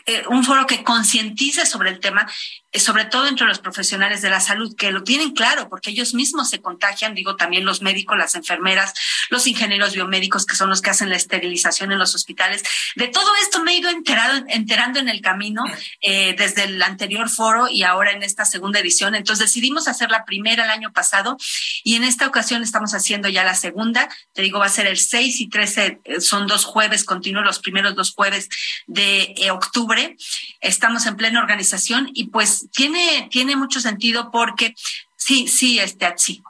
Eh, 0.06 0.26
un 0.30 0.44
foro 0.44 0.68
que 0.68 0.84
concientice 0.84 1.66
sobre 1.66 1.90
el 1.90 2.00
tema 2.00 2.32
sobre 2.80 3.06
todo 3.06 3.28
entre 3.28 3.46
los 3.46 3.60
profesionales 3.60 4.22
de 4.22 4.30
la 4.30 4.40
salud, 4.40 4.76
que 4.76 4.92
lo 4.92 5.04
tienen 5.04 5.34
claro, 5.34 5.68
porque 5.68 5.90
ellos 5.90 6.14
mismos 6.14 6.50
se 6.50 6.62
contagian, 6.62 7.14
digo 7.14 7.36
también 7.36 7.66
los 7.66 7.82
médicos, 7.82 8.18
las 8.18 8.36
enfermeras, 8.36 8.94
los 9.30 9.46
ingenieros 9.46 9.94
biomédicos, 9.94 10.46
que 10.46 10.56
son 10.56 10.70
los 10.70 10.82
que 10.82 10.90
hacen 10.90 11.10
la 11.10 11.18
esterilización 11.18 11.92
en 11.92 12.00
los 12.00 12.16
hospitales. 12.16 12.64
De 12.96 13.10
todo 13.10 13.30
esto 13.42 13.62
me 13.62 13.74
he 13.74 13.78
ido 13.78 13.90
enterado, 13.90 14.46
enterando 14.48 15.00
en 15.00 15.10
el 15.10 15.20
camino 15.22 15.64
eh, 16.00 16.34
desde 16.38 16.64
el 16.64 16.82
anterior 16.82 17.30
foro 17.30 17.68
y 17.68 17.84
ahora 17.84 18.12
en 18.12 18.24
esta 18.24 18.46
segunda 18.46 18.80
edición. 18.80 19.16
Entonces 19.16 19.48
decidimos 19.48 19.90
hacer 19.90 20.10
la 20.10 20.24
primera 20.24 20.64
el 20.64 20.70
año 20.70 20.94
pasado 20.94 21.36
y 21.84 21.96
en 21.96 22.06
esta 22.06 22.26
ocasión 22.26 22.64
estamos 22.64 22.94
haciendo 22.94 23.28
ya 23.28 23.44
la 23.44 23.56
segunda. 23.56 24.08
Te 24.34 24.44
digo, 24.44 24.60
va 24.60 24.68
a 24.68 24.70
ser 24.70 24.88
el 24.88 24.98
6 24.98 25.42
y 25.42 25.50
13, 25.50 26.02
eh, 26.06 26.22
son 26.22 26.48
dos 26.48 26.64
jueves 26.64 27.04
continuos, 27.04 27.46
los 27.46 27.60
primeros 27.60 27.96
dos 27.96 28.14
jueves 28.14 28.48
de 28.88 29.50
octubre. 29.52 30.16
Estamos 30.62 31.06
en 31.06 31.18
plena 31.18 31.42
organización 31.42 32.10
y 32.14 32.30
pues 32.30 32.61
tiene, 32.72 33.28
tiene 33.32 33.56
mucho 33.56 33.80
sentido 33.80 34.32
porque 34.32 34.76
sí, 35.16 35.48
sí, 35.48 35.80
este, 35.80 36.14
sí. 36.18 36.44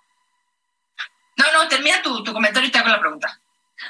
No, 1.37 1.45
no, 1.53 1.67
termina 1.67 2.01
tu, 2.01 2.23
tu 2.23 2.33
comentario 2.33 2.69
y 2.69 2.71
te 2.71 2.77
hago 2.77 2.89
la 2.89 2.99
pregunta. 2.99 3.41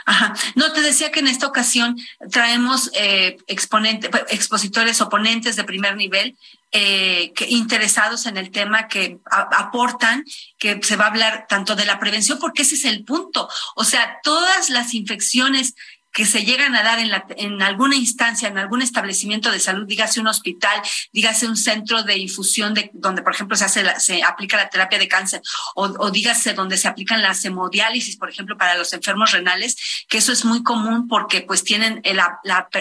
Ajá. 0.05 0.33
No, 0.55 0.71
te 0.71 0.81
decía 0.81 1.11
que 1.11 1.19
en 1.19 1.27
esta 1.27 1.47
ocasión 1.47 1.97
traemos 2.31 2.89
eh, 2.93 3.37
exponentes, 3.47 4.09
expositores 4.29 5.01
oponentes 5.01 5.55
de 5.55 5.63
primer 5.63 5.95
nivel 5.95 6.37
eh, 6.71 7.33
que, 7.35 7.49
interesados 7.49 8.25
en 8.25 8.37
el 8.37 8.51
tema 8.51 8.87
que 8.87 9.19
aportan, 9.25 10.25
que 10.57 10.79
se 10.81 10.95
va 10.95 11.05
a 11.05 11.09
hablar 11.09 11.45
tanto 11.47 11.75
de 11.75 11.85
la 11.85 11.99
prevención, 11.99 12.39
porque 12.39 12.61
ese 12.61 12.75
es 12.75 12.85
el 12.85 13.03
punto. 13.03 13.49
O 13.75 13.83
sea, 13.83 14.19
todas 14.23 14.69
las 14.69 14.93
infecciones 14.93 15.75
que 16.11 16.25
se 16.25 16.43
llegan 16.43 16.75
a 16.75 16.83
dar 16.83 16.99
en, 16.99 17.09
la, 17.09 17.25
en 17.37 17.61
alguna 17.61 17.95
instancia, 17.95 18.47
en 18.47 18.57
algún 18.57 18.81
establecimiento 18.81 19.51
de 19.51 19.59
salud, 19.59 19.85
dígase 19.87 20.19
un 20.19 20.27
hospital, 20.27 20.81
dígase 21.13 21.47
un 21.47 21.55
centro 21.55 22.03
de 22.03 22.17
infusión 22.17 22.73
de 22.73 22.91
donde, 22.93 23.21
por 23.21 23.33
ejemplo, 23.33 23.55
se 23.55 23.65
hace 23.65 23.81
se 23.99 24.23
aplica 24.23 24.57
la 24.57 24.69
terapia 24.69 24.99
de 24.99 25.07
cáncer, 25.07 25.41
o, 25.75 25.85
o 25.85 26.11
dígase 26.11 26.53
donde 26.53 26.77
se 26.77 26.87
aplican 26.87 27.21
las 27.21 27.43
hemodiálisis, 27.45 28.17
por 28.17 28.29
ejemplo, 28.29 28.57
para 28.57 28.75
los 28.75 28.93
enfermos 28.93 29.31
renales, 29.31 30.05
que 30.07 30.17
eso 30.17 30.31
es 30.31 30.45
muy 30.45 30.63
común 30.63 31.07
porque 31.07 31.41
pues 31.41 31.63
tienen 31.63 32.01
el, 32.03 32.19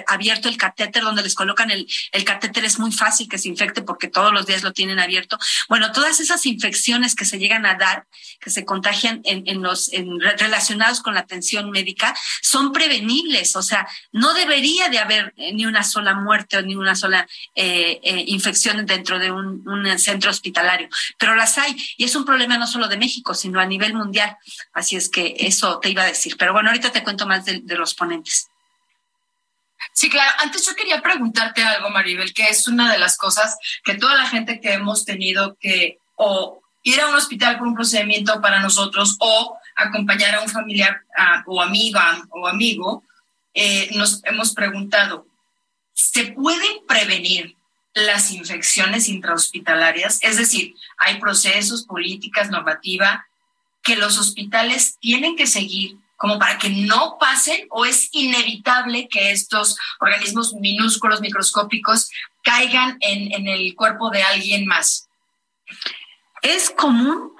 abierto 0.06 0.48
el 0.48 0.56
catéter 0.56 1.02
donde 1.02 1.22
les 1.22 1.34
colocan 1.34 1.70
el, 1.70 1.86
el 2.12 2.24
catéter 2.24 2.64
es 2.64 2.78
muy 2.78 2.92
fácil 2.92 3.28
que 3.28 3.38
se 3.38 3.48
infecte 3.48 3.82
porque 3.82 4.08
todos 4.08 4.32
los 4.32 4.46
días 4.46 4.62
lo 4.62 4.72
tienen 4.72 4.98
abierto. 4.98 5.38
Bueno, 5.68 5.92
todas 5.92 6.20
esas 6.20 6.44
infecciones 6.46 7.14
que 7.14 7.24
se 7.24 7.38
llegan 7.38 7.66
a 7.66 7.74
dar, 7.74 8.06
que 8.40 8.50
se 8.50 8.64
contagian 8.64 9.20
en, 9.24 9.44
en 9.46 9.62
los 9.62 9.92
en, 9.92 10.20
relacionados 10.20 11.00
con 11.00 11.14
la 11.14 11.20
atención 11.20 11.70
médica, 11.70 12.16
son 12.42 12.72
prevenibles. 12.72 13.19
O 13.56 13.62
sea, 13.62 13.86
no 14.12 14.34
debería 14.34 14.88
de 14.88 14.98
haber 14.98 15.32
eh, 15.36 15.52
ni 15.52 15.66
una 15.66 15.82
sola 15.82 16.14
muerte 16.14 16.56
o 16.56 16.62
ni 16.62 16.74
una 16.74 16.94
sola 16.94 17.26
eh, 17.54 18.00
eh, 18.02 18.24
infección 18.28 18.84
dentro 18.86 19.18
de 19.18 19.30
un, 19.30 19.60
centro 19.98 20.30
hospitalario, 20.30 20.88
pero 21.18 21.34
las 21.34 21.58
hay 21.58 21.74
y 21.96 22.04
es 22.04 22.14
un 22.14 22.24
problema 22.24 22.58
no 22.58 22.66
solo 22.66 22.88
de 22.88 22.96
México, 22.96 23.34
sino 23.34 23.60
a 23.60 23.66
nivel 23.66 23.94
mundial. 23.94 24.36
Así 24.72 24.96
es 24.96 25.08
que 25.08 25.36
eso 25.38 25.78
te 25.80 25.90
iba 25.90 26.02
a 26.02 26.06
decir. 26.06 26.36
Pero 26.38 26.52
bueno, 26.52 26.70
ahorita 26.70 26.92
te 26.92 27.02
cuento 27.02 27.26
más 27.26 27.44
de, 27.44 27.60
de 27.62 27.76
los 27.76 27.94
ponentes. 27.94 28.48
Sí, 29.92 30.08
claro. 30.08 30.30
Antes 30.38 30.66
yo 30.66 30.74
quería 30.74 31.00
preguntarte 31.02 31.62
algo, 31.62 31.90
Maribel, 31.90 32.32
que 32.32 32.48
es 32.48 32.66
una 32.68 32.92
de 32.92 32.98
las 32.98 33.16
cosas 33.16 33.56
que 33.84 33.94
toda 33.94 34.14
la 34.14 34.26
gente 34.26 34.60
que 34.60 34.72
hemos 34.72 35.04
tenido 35.04 35.56
que 35.60 35.98
o 36.16 36.60
ir 36.82 37.00
a 37.00 37.08
un 37.08 37.14
hospital 37.14 37.58
por 37.58 37.66
un 37.66 37.74
procedimiento 37.74 38.40
para 38.40 38.60
nosotros 38.60 39.16
o 39.20 39.58
acompañar 39.76 40.34
a 40.34 40.42
un 40.42 40.48
familiar 40.48 41.02
o 41.46 41.60
amiga 41.60 42.22
o 42.30 42.46
amigo, 42.46 43.04
eh, 43.54 43.90
nos 43.94 44.22
hemos 44.24 44.54
preguntado, 44.54 45.26
¿se 45.92 46.26
pueden 46.32 46.86
prevenir 46.86 47.56
las 47.94 48.30
infecciones 48.30 49.08
intrahospitalarias? 49.08 50.18
Es 50.22 50.36
decir, 50.36 50.74
hay 50.98 51.18
procesos, 51.18 51.84
políticas, 51.84 52.50
normativa 52.50 53.26
que 53.82 53.96
los 53.96 54.18
hospitales 54.18 54.96
tienen 55.00 55.36
que 55.36 55.46
seguir 55.46 55.96
como 56.16 56.38
para 56.38 56.58
que 56.58 56.68
no 56.68 57.16
pasen 57.18 57.66
o 57.70 57.86
es 57.86 58.10
inevitable 58.12 59.08
que 59.08 59.30
estos 59.32 59.76
organismos 60.00 60.52
minúsculos, 60.52 61.22
microscópicos, 61.22 62.10
caigan 62.42 62.98
en, 63.00 63.32
en 63.32 63.48
el 63.48 63.74
cuerpo 63.74 64.10
de 64.10 64.22
alguien 64.22 64.66
más? 64.66 65.08
Es 66.42 66.70
común 66.70 67.39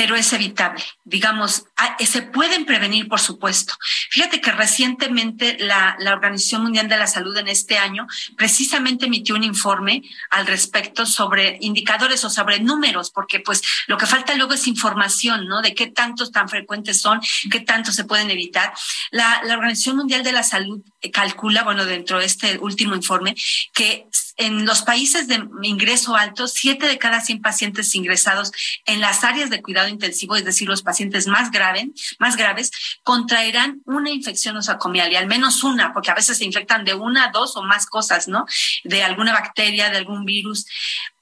pero 0.00 0.16
es 0.16 0.32
evitable. 0.32 0.82
Digamos, 1.04 1.66
ah, 1.76 1.94
se 2.02 2.22
pueden 2.22 2.64
prevenir, 2.64 3.06
por 3.06 3.20
supuesto. 3.20 3.74
Fíjate 4.08 4.40
que 4.40 4.50
recientemente 4.50 5.58
la, 5.60 5.94
la, 5.98 6.14
Organización 6.14 6.62
Mundial 6.62 6.88
de 6.88 6.96
la 6.96 7.06
Salud 7.06 7.36
en 7.36 7.48
este 7.48 7.76
año 7.76 8.06
precisamente 8.34 9.04
emitió 9.04 9.34
un 9.34 9.44
informe 9.44 10.00
al 10.30 10.46
respecto 10.46 11.04
sobre 11.04 11.58
indicadores 11.60 12.24
o 12.24 12.30
sobre 12.30 12.60
números, 12.60 13.10
porque 13.10 13.40
pues 13.40 13.60
lo 13.88 13.98
que 13.98 14.06
falta 14.06 14.34
luego 14.36 14.54
es 14.54 14.66
información, 14.68 15.46
¿no? 15.46 15.60
De 15.60 15.74
qué 15.74 15.88
tantos 15.88 16.32
tan 16.32 16.48
frecuentes 16.48 16.98
son, 16.98 17.20
qué 17.50 17.60
tanto 17.60 17.92
se 17.92 18.04
pueden 18.04 18.30
evitar. 18.30 18.72
La, 19.10 19.42
la 19.44 19.52
Organización 19.52 19.98
Mundial 19.98 20.24
de 20.24 20.32
la 20.32 20.42
Salud 20.42 20.80
calcula, 21.12 21.62
bueno, 21.62 21.84
dentro 21.84 22.20
de 22.20 22.24
este 22.24 22.56
último 22.56 22.94
informe, 22.94 23.36
que 23.74 24.08
en 24.40 24.64
los 24.64 24.82
países 24.82 25.28
de 25.28 25.46
ingreso 25.62 26.16
alto, 26.16 26.48
siete 26.48 26.86
de 26.86 26.98
cada 26.98 27.20
cien 27.20 27.42
pacientes 27.42 27.94
ingresados 27.94 28.52
en 28.86 29.00
las 29.00 29.22
áreas 29.22 29.50
de 29.50 29.60
cuidado 29.60 29.88
intensivo, 29.88 30.34
es 30.34 30.44
decir, 30.44 30.66
los 30.66 30.82
pacientes 30.82 31.26
más, 31.26 31.50
graves, 31.50 31.88
más 32.18 32.36
graves, 32.36 32.70
contraerán 33.04 33.82
una 33.84 34.10
infección 34.10 34.54
nosocomial 34.54 35.12
y 35.12 35.16
al 35.16 35.26
menos 35.26 35.62
una, 35.62 35.92
porque 35.92 36.10
a 36.10 36.14
veces 36.14 36.38
se 36.38 36.46
infectan 36.46 36.84
de 36.84 36.94
una, 36.94 37.30
dos 37.30 37.54
o 37.56 37.62
más 37.62 37.84
cosas, 37.84 38.28
¿no? 38.28 38.46
De 38.84 39.02
alguna 39.02 39.34
bacteria, 39.34 39.90
de 39.90 39.98
algún 39.98 40.24
virus 40.24 40.66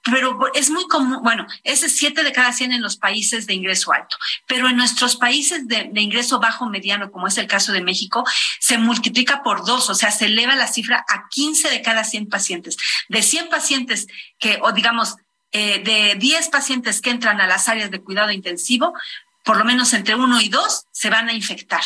pero 0.05 0.39
es 0.55 0.71
muy 0.71 0.87
común, 0.87 1.21
bueno, 1.23 1.47
ese 1.65 1.87
es 1.87 1.97
siete 1.97 2.23
de 2.23 2.33
cada 2.33 2.53
cien 2.53 2.73
en 2.73 2.83
los 2.83 2.97
países 2.97 3.47
de 3.47 3.55
ingreso 3.55 3.93
alto, 3.93 4.17
pero 4.47 4.69
en 4.69 4.77
nuestros 4.77 5.17
países 5.17 5.67
de, 5.69 5.89
de, 5.93 6.01
ingreso 6.01 6.41
bajo 6.41 6.67
mediano, 6.67 7.11
como 7.11 7.27
es 7.27 7.37
el 7.37 7.47
caso 7.47 7.73
de 7.73 7.83
México, 7.83 8.25
se 8.61 8.79
multiplica 8.79 9.43
por 9.43 9.65
dos, 9.65 9.91
o 9.91 9.95
sea, 9.95 10.11
se 10.11 10.27
eleva 10.27 10.57
la 10.57 10.69
cifra 10.69 11.05
a 11.09 11.29
15 11.29 11.69
de 11.71 11.83
cada 11.83 12.05
100 12.05 12.29
pacientes. 12.29 12.77
De 13.09 13.23
100 13.23 13.49
pacientes 13.49 14.07
que, 14.39 14.59
o 14.63 14.73
digamos, 14.73 15.17
eh, 15.51 15.83
de 15.83 16.15
10 16.19 16.49
pacientes 16.51 17.01
que 17.01 17.11
entran 17.11 17.41
a 17.41 17.47
las 17.47 17.69
áreas 17.69 17.91
de 17.91 18.03
cuidado 18.03 18.33
intensivo, 18.33 18.93
por 19.49 19.57
lo 19.57 19.65
menos 19.65 19.95
entre 19.95 20.15
uno 20.15 20.43
y 20.43 20.51
dos 20.51 20.85
se 20.91 21.09
van 21.09 21.31
a 21.31 21.33
infectar. 21.33 21.81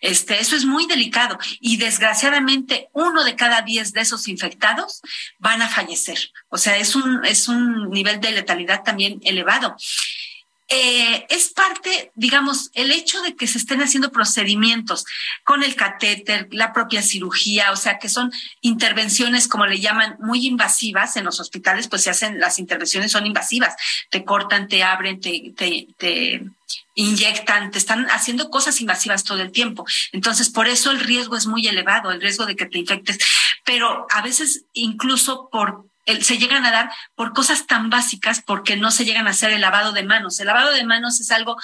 Este, 0.00 0.38
eso 0.38 0.54
es 0.54 0.64
muy 0.64 0.86
delicado 0.86 1.36
y 1.58 1.76
desgraciadamente 1.76 2.90
uno 2.92 3.24
de 3.24 3.34
cada 3.34 3.62
diez 3.62 3.92
de 3.92 4.02
esos 4.02 4.28
infectados 4.28 5.00
van 5.40 5.60
a 5.60 5.68
fallecer. 5.68 6.30
O 6.48 6.58
sea, 6.58 6.76
es 6.76 6.94
un, 6.94 7.24
es 7.24 7.48
un 7.48 7.90
nivel 7.90 8.20
de 8.20 8.30
letalidad 8.30 8.84
también 8.84 9.18
elevado. 9.24 9.74
Eh, 10.70 11.24
es 11.30 11.48
parte, 11.48 12.12
digamos, 12.14 12.70
el 12.74 12.90
hecho 12.90 13.22
de 13.22 13.34
que 13.34 13.46
se 13.46 13.56
estén 13.56 13.80
haciendo 13.80 14.12
procedimientos 14.12 15.06
con 15.42 15.62
el 15.62 15.74
catéter, 15.74 16.46
la 16.50 16.74
propia 16.74 17.00
cirugía, 17.00 17.72
o 17.72 17.76
sea, 17.76 17.98
que 17.98 18.10
son 18.10 18.30
intervenciones, 18.60 19.48
como 19.48 19.64
le 19.64 19.80
llaman, 19.80 20.16
muy 20.20 20.46
invasivas 20.46 21.16
en 21.16 21.24
los 21.24 21.40
hospitales, 21.40 21.88
pues 21.88 22.02
se 22.02 22.10
hacen, 22.10 22.38
las 22.38 22.58
intervenciones 22.58 23.12
son 23.12 23.24
invasivas, 23.24 23.76
te 24.10 24.24
cortan, 24.24 24.68
te 24.68 24.82
abren, 24.82 25.20
te, 25.20 26.44
inyectan, 26.94 27.70
te 27.70 27.78
están 27.78 28.06
haciendo 28.10 28.50
cosas 28.50 28.82
invasivas 28.82 29.24
todo 29.24 29.40
el 29.40 29.52
tiempo. 29.52 29.86
Entonces, 30.12 30.50
por 30.50 30.68
eso 30.68 30.90
el 30.90 31.00
riesgo 31.00 31.38
es 31.38 31.46
muy 31.46 31.66
elevado, 31.66 32.10
el 32.10 32.20
riesgo 32.20 32.44
de 32.44 32.56
que 32.56 32.66
te 32.66 32.78
infectes, 32.78 33.18
pero 33.64 34.06
a 34.10 34.20
veces 34.20 34.64
incluso 34.74 35.48
por 35.50 35.87
se 36.20 36.38
llegan 36.38 36.64
a 36.64 36.70
dar 36.70 36.90
por 37.14 37.32
cosas 37.32 37.66
tan 37.66 37.90
básicas 37.90 38.42
porque 38.44 38.76
no 38.76 38.90
se 38.90 39.04
llegan 39.04 39.26
a 39.26 39.30
hacer 39.30 39.52
el 39.52 39.60
lavado 39.60 39.92
de 39.92 40.02
manos. 40.02 40.40
El 40.40 40.46
lavado 40.46 40.72
de 40.72 40.84
manos 40.84 41.20
es 41.20 41.30
algo 41.30 41.56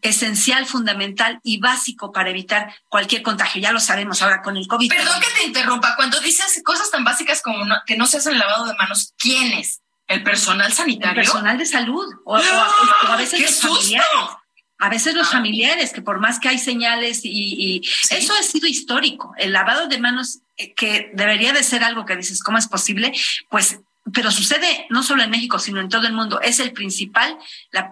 esencial, 0.00 0.66
fundamental 0.66 1.40
y 1.42 1.60
básico 1.60 2.12
para 2.12 2.30
evitar 2.30 2.74
cualquier 2.88 3.22
contagio. 3.22 3.62
Ya 3.62 3.72
lo 3.72 3.80
sabemos 3.80 4.22
ahora 4.22 4.42
con 4.42 4.56
el 4.56 4.66
COVID. 4.66 4.88
Perdón 4.88 5.20
que 5.20 5.40
te 5.40 5.46
interrumpa. 5.46 5.94
Cuando 5.96 6.20
dices 6.20 6.60
cosas 6.64 6.90
tan 6.90 7.04
básicas 7.04 7.42
como 7.42 7.64
que 7.86 7.96
no 7.96 8.06
se 8.06 8.18
hace 8.18 8.30
el 8.30 8.38
lavado 8.38 8.66
de 8.66 8.74
manos, 8.74 9.14
¿quiénes? 9.18 9.80
¿El 10.08 10.22
personal 10.22 10.72
sanitario? 10.72 11.20
El 11.20 11.26
personal 11.26 11.58
de 11.58 11.66
salud. 11.66 12.06
O, 12.24 12.36
a 12.36 13.16
veces 13.16 13.40
los 13.40 13.60
familiares. 13.60 14.06
A 14.78 14.88
veces 14.88 15.14
los 15.14 15.28
familiares, 15.30 15.92
que 15.92 16.02
por 16.02 16.18
más 16.18 16.40
que 16.40 16.48
hay 16.48 16.58
señales 16.58 17.20
y, 17.24 17.30
y 17.30 17.82
eso 18.10 18.34
ha 18.34 18.42
sido 18.42 18.66
histórico. 18.66 19.32
El 19.38 19.52
lavado 19.52 19.86
de 19.86 19.98
manos 19.98 20.40
eh, 20.56 20.74
que 20.74 21.10
debería 21.14 21.52
de 21.52 21.62
ser 21.62 21.84
algo 21.84 22.04
que 22.04 22.16
dices, 22.16 22.42
¿cómo 22.42 22.58
es 22.58 22.68
posible? 22.68 23.12
Pues 23.48 23.78
pero 24.12 24.30
sucede 24.30 24.86
no 24.90 25.02
solo 25.02 25.22
en 25.22 25.30
México, 25.30 25.58
sino 25.58 25.80
en 25.80 25.88
todo 25.88 26.06
el 26.06 26.12
mundo. 26.12 26.40
Es 26.40 26.58
el 26.58 26.72
principal, 26.72 27.38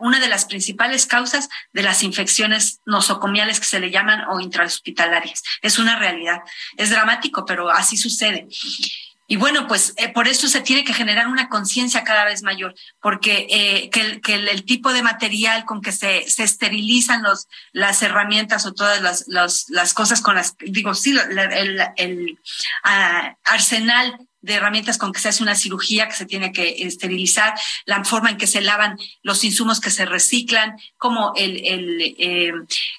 una 0.00 0.18
de 0.18 0.28
las 0.28 0.44
principales 0.44 1.06
causas 1.06 1.48
de 1.72 1.82
las 1.82 2.02
infecciones 2.02 2.80
nosocomiales 2.84 3.60
que 3.60 3.66
se 3.66 3.80
le 3.80 3.90
llaman 3.90 4.24
o 4.28 4.40
intrahospitalarias. 4.40 5.42
Es 5.62 5.78
una 5.78 5.96
realidad. 5.96 6.40
Es 6.76 6.90
dramático, 6.90 7.44
pero 7.44 7.70
así 7.70 7.96
sucede. 7.96 8.48
Y 9.30 9.36
bueno, 9.36 9.68
pues 9.68 9.94
eh, 9.96 10.08
por 10.08 10.26
eso 10.26 10.48
se 10.48 10.60
tiene 10.60 10.82
que 10.82 10.92
generar 10.92 11.28
una 11.28 11.48
conciencia 11.48 12.02
cada 12.02 12.24
vez 12.24 12.42
mayor, 12.42 12.74
porque 13.00 13.46
eh, 13.48 13.88
que, 13.88 14.34
el, 14.34 14.64
tipo 14.64 14.92
de 14.92 15.04
material 15.04 15.64
con 15.64 15.80
que 15.80 15.92
se, 15.92 16.28
se 16.28 16.42
esterilizan 16.42 17.22
los, 17.22 17.46
las 17.70 18.02
herramientas 18.02 18.66
o 18.66 18.74
todas 18.74 19.00
las, 19.00 19.28
las, 19.68 19.94
cosas 19.94 20.20
con 20.20 20.34
las, 20.34 20.56
digo, 20.58 20.96
sí, 20.96 21.16
el, 21.16 21.80
el, 21.96 22.38
uh, 22.84 23.36
arsenal 23.44 24.18
de 24.42 24.54
herramientas 24.54 24.98
con 24.98 25.12
que 25.12 25.20
se 25.20 25.28
hace 25.28 25.42
una 25.42 25.54
cirugía 25.54 26.08
que 26.08 26.14
se 26.14 26.26
tiene 26.26 26.52
que 26.52 26.84
esterilizar, 26.84 27.54
la 27.84 28.04
forma 28.04 28.30
en 28.30 28.36
que 28.36 28.46
se 28.46 28.60
lavan 28.60 28.98
los 29.22 29.44
insumos 29.44 29.80
que 29.80 29.90
se 29.90 30.06
reciclan, 30.06 30.76
como 30.96 31.32
el, 31.36 31.64
el 31.64 32.14
eh, 32.18 32.52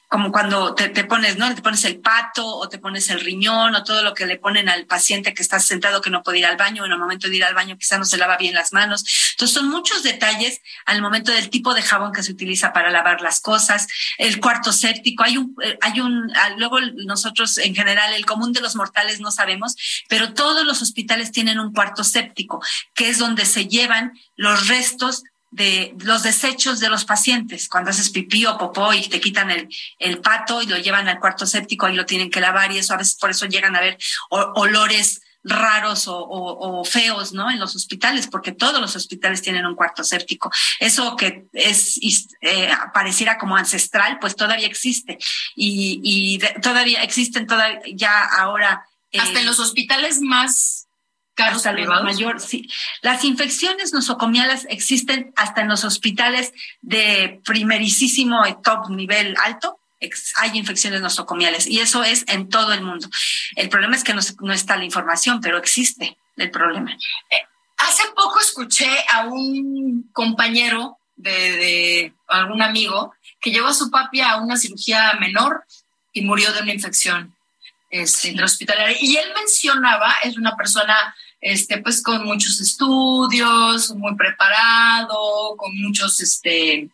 como 0.08 0.32
cuando 0.32 0.76
te, 0.76 0.90
te, 0.90 1.06
pones, 1.06 1.38
¿no? 1.38 1.54
Te 1.56 1.62
pones 1.62 1.86
el 1.86 2.02
pato 2.02 2.46
o 2.46 2.68
te 2.68 2.80
pones 2.80 3.10
el 3.10 3.22
riñón 3.22 3.76
o 3.76 3.84
todo 3.84 4.04
lo 4.04 4.14
que 4.14 4.26
le 4.26 4.38
ponen 4.38 4.68
al 4.68 4.86
paciente 4.86 5.34
que 5.34 5.42
está 5.42 5.60
sentado 5.60 6.02
que 6.02 6.10
no 6.10 6.22
puede 6.22 6.40
ir 6.40 6.46
al 6.46 6.58
baño, 6.58 6.86
en 6.86 6.92
el 6.92 6.98
momento 6.98 7.30
de 7.30 7.38
ir 7.38 7.46
al 7.46 7.54
baño 7.54 7.78
quizá 7.78 7.98
no 7.98 8.04
se 8.04 8.18
lava 8.18 8.36
bien 8.38 8.54
las 8.54 8.74
manos. 8.74 9.06
Entonces 9.32 9.56
son 9.56 9.70
muchos 9.70 10.04
detalles 10.04 10.62
al 10.86 11.02
momento 11.02 11.32
del 11.32 11.50
tipo 11.50 11.74
de 11.74 11.82
jabón 11.82 12.12
que 12.12 12.24
se 12.24 12.32
utiliza 12.34 12.74
para 12.74 12.92
lavar 12.92 13.22
las 13.22 13.40
cosas, 13.40 13.88
el 14.18 14.40
cuarto 14.40 14.74
séptico, 14.74 15.24
hay 15.24 15.38
un, 15.38 15.56
eh, 15.64 15.78
hay 15.82 16.02
un, 16.02 16.30
ah, 16.36 16.50
luego 16.58 16.80
nosotros 17.06 17.58
en 17.58 17.74
general, 17.74 18.14
el 18.14 18.26
común 18.26 18.52
de 18.52 18.62
los 18.62 18.76
mortales 18.76 19.22
no 19.22 19.32
sabemos, 19.32 19.76
pero 20.10 20.34
todos 20.34 20.66
los 20.66 20.82
hospitales 20.82 21.31
tienen 21.32 21.60
un 21.60 21.74
cuarto 21.74 22.04
séptico, 22.04 22.62
que 22.94 23.10
es 23.10 23.18
donde 23.20 23.46
se 23.46 23.68
llevan 23.68 24.14
los 24.36 24.68
restos 24.68 25.24
de 25.52 25.94
los 26.00 26.24
desechos 26.24 26.80
de 26.80 26.90
los 26.90 27.04
pacientes. 27.04 27.68
Cuando 27.68 27.90
haces 27.90 28.10
pipí 28.10 28.46
o 28.46 28.58
popó 28.58 28.94
y 28.94 29.08
te 29.08 29.20
quitan 29.20 29.52
el, 29.52 29.68
el 30.00 30.20
pato 30.20 30.62
y 30.62 30.68
lo 30.68 30.78
llevan 30.78 31.10
al 31.10 31.20
cuarto 31.20 31.46
séptico, 31.46 31.90
y 31.90 31.96
lo 31.96 32.06
tienen 32.06 32.30
que 32.32 32.40
lavar 32.40 32.72
y 32.72 32.78
eso 32.78 32.94
a 32.94 32.98
veces 32.98 33.16
por 33.16 33.30
eso 33.30 33.46
llegan 33.46 33.76
a 33.76 33.82
ver 33.82 33.98
olores 34.30 35.22
raros 35.44 36.06
o, 36.08 36.84
feos, 36.86 37.34
¿no? 37.34 37.50
En 37.50 37.60
los 37.60 37.76
hospitales, 37.76 38.28
porque 38.28 38.52
todos 38.52 38.80
los 38.80 38.96
hospitales 38.96 39.42
tienen 39.42 39.66
un 39.66 39.76
cuarto 39.76 40.04
séptico. 40.04 40.52
Eso 40.80 41.16
que 41.16 41.48
es 41.54 42.00
eh, 42.42 42.70
pareciera 42.94 43.38
como 43.38 43.56
ancestral, 43.56 44.20
pues 44.20 44.36
todavía 44.36 44.68
existe 44.68 45.18
y, 45.56 46.40
todavía 46.62 47.04
existen 47.04 47.48
todavía 47.48 47.82
ya 47.94 48.24
ahora. 48.24 48.86
Hasta 49.20 49.42
en 49.42 49.46
los 49.46 49.60
hospitales 49.60 50.22
más 50.22 50.81
Mayor, 52.04 52.40
sí. 52.40 52.70
Las 53.02 53.24
infecciones 53.24 53.94
nosocomiales 53.94 54.66
existen 54.70 55.34
hasta 55.36 55.62
en 55.62 55.70
los 55.70 55.84
hospitales 55.84 56.54
de 56.82 57.42
primerísimo 57.44 58.46
y 58.48 58.56
top 58.62 58.90
nivel 58.90 59.36
alto 59.44 59.82
hay 60.38 60.58
infecciones 60.58 61.02
nosocomiales 61.02 61.68
y 61.68 61.80
eso 61.80 62.04
es 62.04 62.26
en 62.28 62.50
todo 62.50 62.74
el 62.74 62.82
mundo. 62.82 63.08
El 63.56 63.70
problema 63.70 63.96
es 63.96 64.04
que 64.04 64.14
no, 64.14 64.54
está 64.54 64.78
la 64.78 64.86
información, 64.86 65.42
pero 65.42 65.58
existe 65.58 66.18
el 66.38 66.50
problema. 66.50 66.92
Eh, 66.92 67.46
hace 67.78 68.04
poco 68.16 68.40
escuché 68.40 68.90
a 69.14 69.28
un 69.28 70.10
compañero 70.12 70.98
de, 71.16 72.14
algún 72.28 72.62
amigo 72.62 73.14
que 73.40 73.52
llevó 73.52 73.68
a 73.68 73.74
su 73.74 73.92
papi 73.92 74.22
a 74.22 74.38
una 74.38 74.58
cirugía 74.58 75.14
menor 75.20 75.64
y 76.14 76.22
murió 76.22 76.52
de 76.52 76.62
una 76.62 76.74
infección 76.74 77.36
este, 77.90 78.30
intrahospitalaria. 78.30 78.98
Y 79.00 79.18
él 79.18 79.30
mencionaba, 79.36 80.16
es 80.24 80.38
una 80.38 80.56
persona 80.56 81.16
este, 81.42 81.80
pues 81.80 82.04
con 82.04 82.24
muchos 82.24 82.62
estudios, 82.62 83.90
muy 83.96 84.16
preparado, 84.16 85.56
con 85.58 85.76
muchos 85.82 86.20
este, 86.22 86.90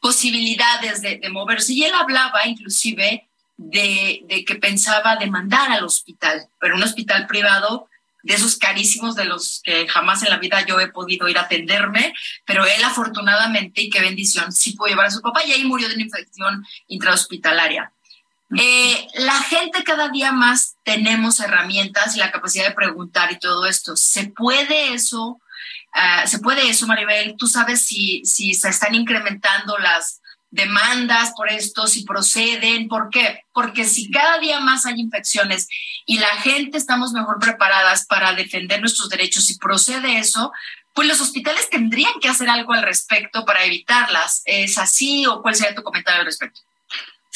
posibilidades 0.00 1.00
de, 1.00 1.20
moverse. 1.30 1.72
Y 1.72 1.84
él 1.84 1.94
hablaba 1.94 2.46
inclusive 2.46 3.26
de, 3.56 4.44
que 4.46 4.54
pensaba 4.56 5.16
demandar 5.16 5.70
al 5.70 5.84
hospital, 5.84 6.48
pero 6.60 6.74
un 6.74 6.82
hospital 6.82 7.26
privado 7.28 7.88
de 8.24 8.34
esos 8.34 8.56
carísimos 8.56 9.14
de 9.14 9.26
los 9.26 9.60
que 9.62 9.86
jamás 9.86 10.22
en 10.22 10.30
la 10.30 10.38
vida 10.38 10.64
yo 10.66 10.80
he 10.80 10.88
podido 10.88 11.28
ir 11.28 11.38
a 11.38 11.42
atenderme, 11.42 12.14
pero 12.46 12.64
él 12.64 12.82
afortunadamente, 12.82 13.82
y 13.82 13.90
qué 13.90 14.00
bendición, 14.00 14.50
sí 14.50 14.72
pudo 14.72 14.88
llevar 14.88 15.06
a 15.06 15.10
su 15.10 15.20
papá 15.20 15.44
y 15.44 15.52
ahí 15.52 15.64
murió 15.64 15.88
de 15.88 15.94
una 15.94 16.04
infección 16.04 16.66
intrahospitalaria. 16.88 17.92
Eh, 18.58 19.08
la 19.14 19.40
gente 19.42 19.82
cada 19.84 20.10
día 20.10 20.32
más 20.32 20.76
tenemos 20.82 21.40
herramientas 21.40 22.14
y 22.14 22.18
la 22.18 22.30
capacidad 22.30 22.66
de 22.68 22.74
preguntar 22.74 23.32
y 23.32 23.38
todo 23.38 23.66
esto. 23.66 23.96
¿Se 23.96 24.28
puede 24.28 24.94
eso 24.94 25.40
Ah, 25.94 26.26
¿Se 26.26 26.40
puede 26.40 26.68
eso, 26.68 26.88
Maribel? 26.88 27.36
¿Tú 27.38 27.46
sabes 27.46 27.82
si, 27.82 28.24
si 28.24 28.52
se 28.54 28.68
están 28.68 28.96
incrementando 28.96 29.78
las 29.78 30.20
demandas 30.50 31.32
por 31.36 31.48
esto, 31.48 31.86
si 31.86 32.02
proceden? 32.02 32.88
¿Por 32.88 33.10
qué? 33.10 33.44
Porque 33.52 33.84
si 33.84 34.10
cada 34.10 34.38
día 34.38 34.58
más 34.58 34.86
hay 34.86 35.00
infecciones 35.00 35.68
y 36.04 36.18
la 36.18 36.36
gente 36.42 36.78
estamos 36.78 37.12
mejor 37.12 37.38
preparadas 37.38 38.06
para 38.06 38.34
defender 38.34 38.80
nuestros 38.80 39.08
derechos 39.08 39.48
y 39.50 39.58
procede 39.58 40.18
eso, 40.18 40.52
pues 40.94 41.06
los 41.06 41.20
hospitales 41.20 41.70
tendrían 41.70 42.18
que 42.20 42.28
hacer 42.28 42.50
algo 42.50 42.72
al 42.72 42.82
respecto 42.82 43.44
para 43.44 43.64
evitarlas. 43.64 44.42
¿Es 44.46 44.78
así 44.78 45.26
o 45.26 45.42
cuál 45.42 45.54
sería 45.54 45.76
tu 45.76 45.84
comentario 45.84 46.20
al 46.20 46.26
respecto? 46.26 46.60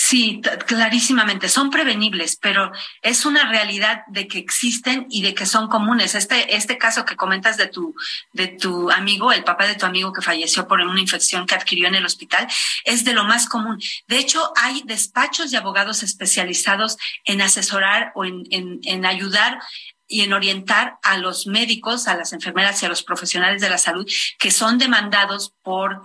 Sí, 0.00 0.40
clarísimamente, 0.64 1.48
son 1.48 1.70
prevenibles, 1.70 2.36
pero 2.36 2.70
es 3.02 3.26
una 3.26 3.50
realidad 3.50 4.04
de 4.06 4.28
que 4.28 4.38
existen 4.38 5.06
y 5.10 5.22
de 5.22 5.34
que 5.34 5.44
son 5.44 5.66
comunes. 5.66 6.14
Este, 6.14 6.54
este 6.54 6.78
caso 6.78 7.04
que 7.04 7.16
comentas 7.16 7.56
de 7.56 7.66
tu, 7.66 7.96
de 8.32 8.46
tu 8.46 8.92
amigo, 8.92 9.32
el 9.32 9.42
papá 9.42 9.66
de 9.66 9.74
tu 9.74 9.86
amigo 9.86 10.12
que 10.12 10.22
falleció 10.22 10.68
por 10.68 10.80
una 10.82 11.00
infección 11.00 11.46
que 11.46 11.56
adquirió 11.56 11.88
en 11.88 11.96
el 11.96 12.06
hospital, 12.06 12.46
es 12.84 13.04
de 13.04 13.12
lo 13.12 13.24
más 13.24 13.48
común. 13.48 13.80
De 14.06 14.18
hecho, 14.18 14.52
hay 14.54 14.82
despachos 14.84 15.50
de 15.50 15.56
abogados 15.56 16.04
especializados 16.04 16.96
en 17.24 17.42
asesorar 17.42 18.12
o 18.14 18.24
en, 18.24 18.44
en, 18.52 19.04
ayudar 19.04 19.58
y 20.06 20.20
en 20.20 20.32
orientar 20.32 20.98
a 21.02 21.18
los 21.18 21.48
médicos, 21.48 22.06
a 22.06 22.14
las 22.14 22.32
enfermeras 22.32 22.80
y 22.80 22.86
a 22.86 22.88
los 22.88 23.02
profesionales 23.02 23.60
de 23.60 23.68
la 23.68 23.78
salud 23.78 24.08
que 24.38 24.52
son 24.52 24.78
demandados 24.78 25.54
por 25.64 26.02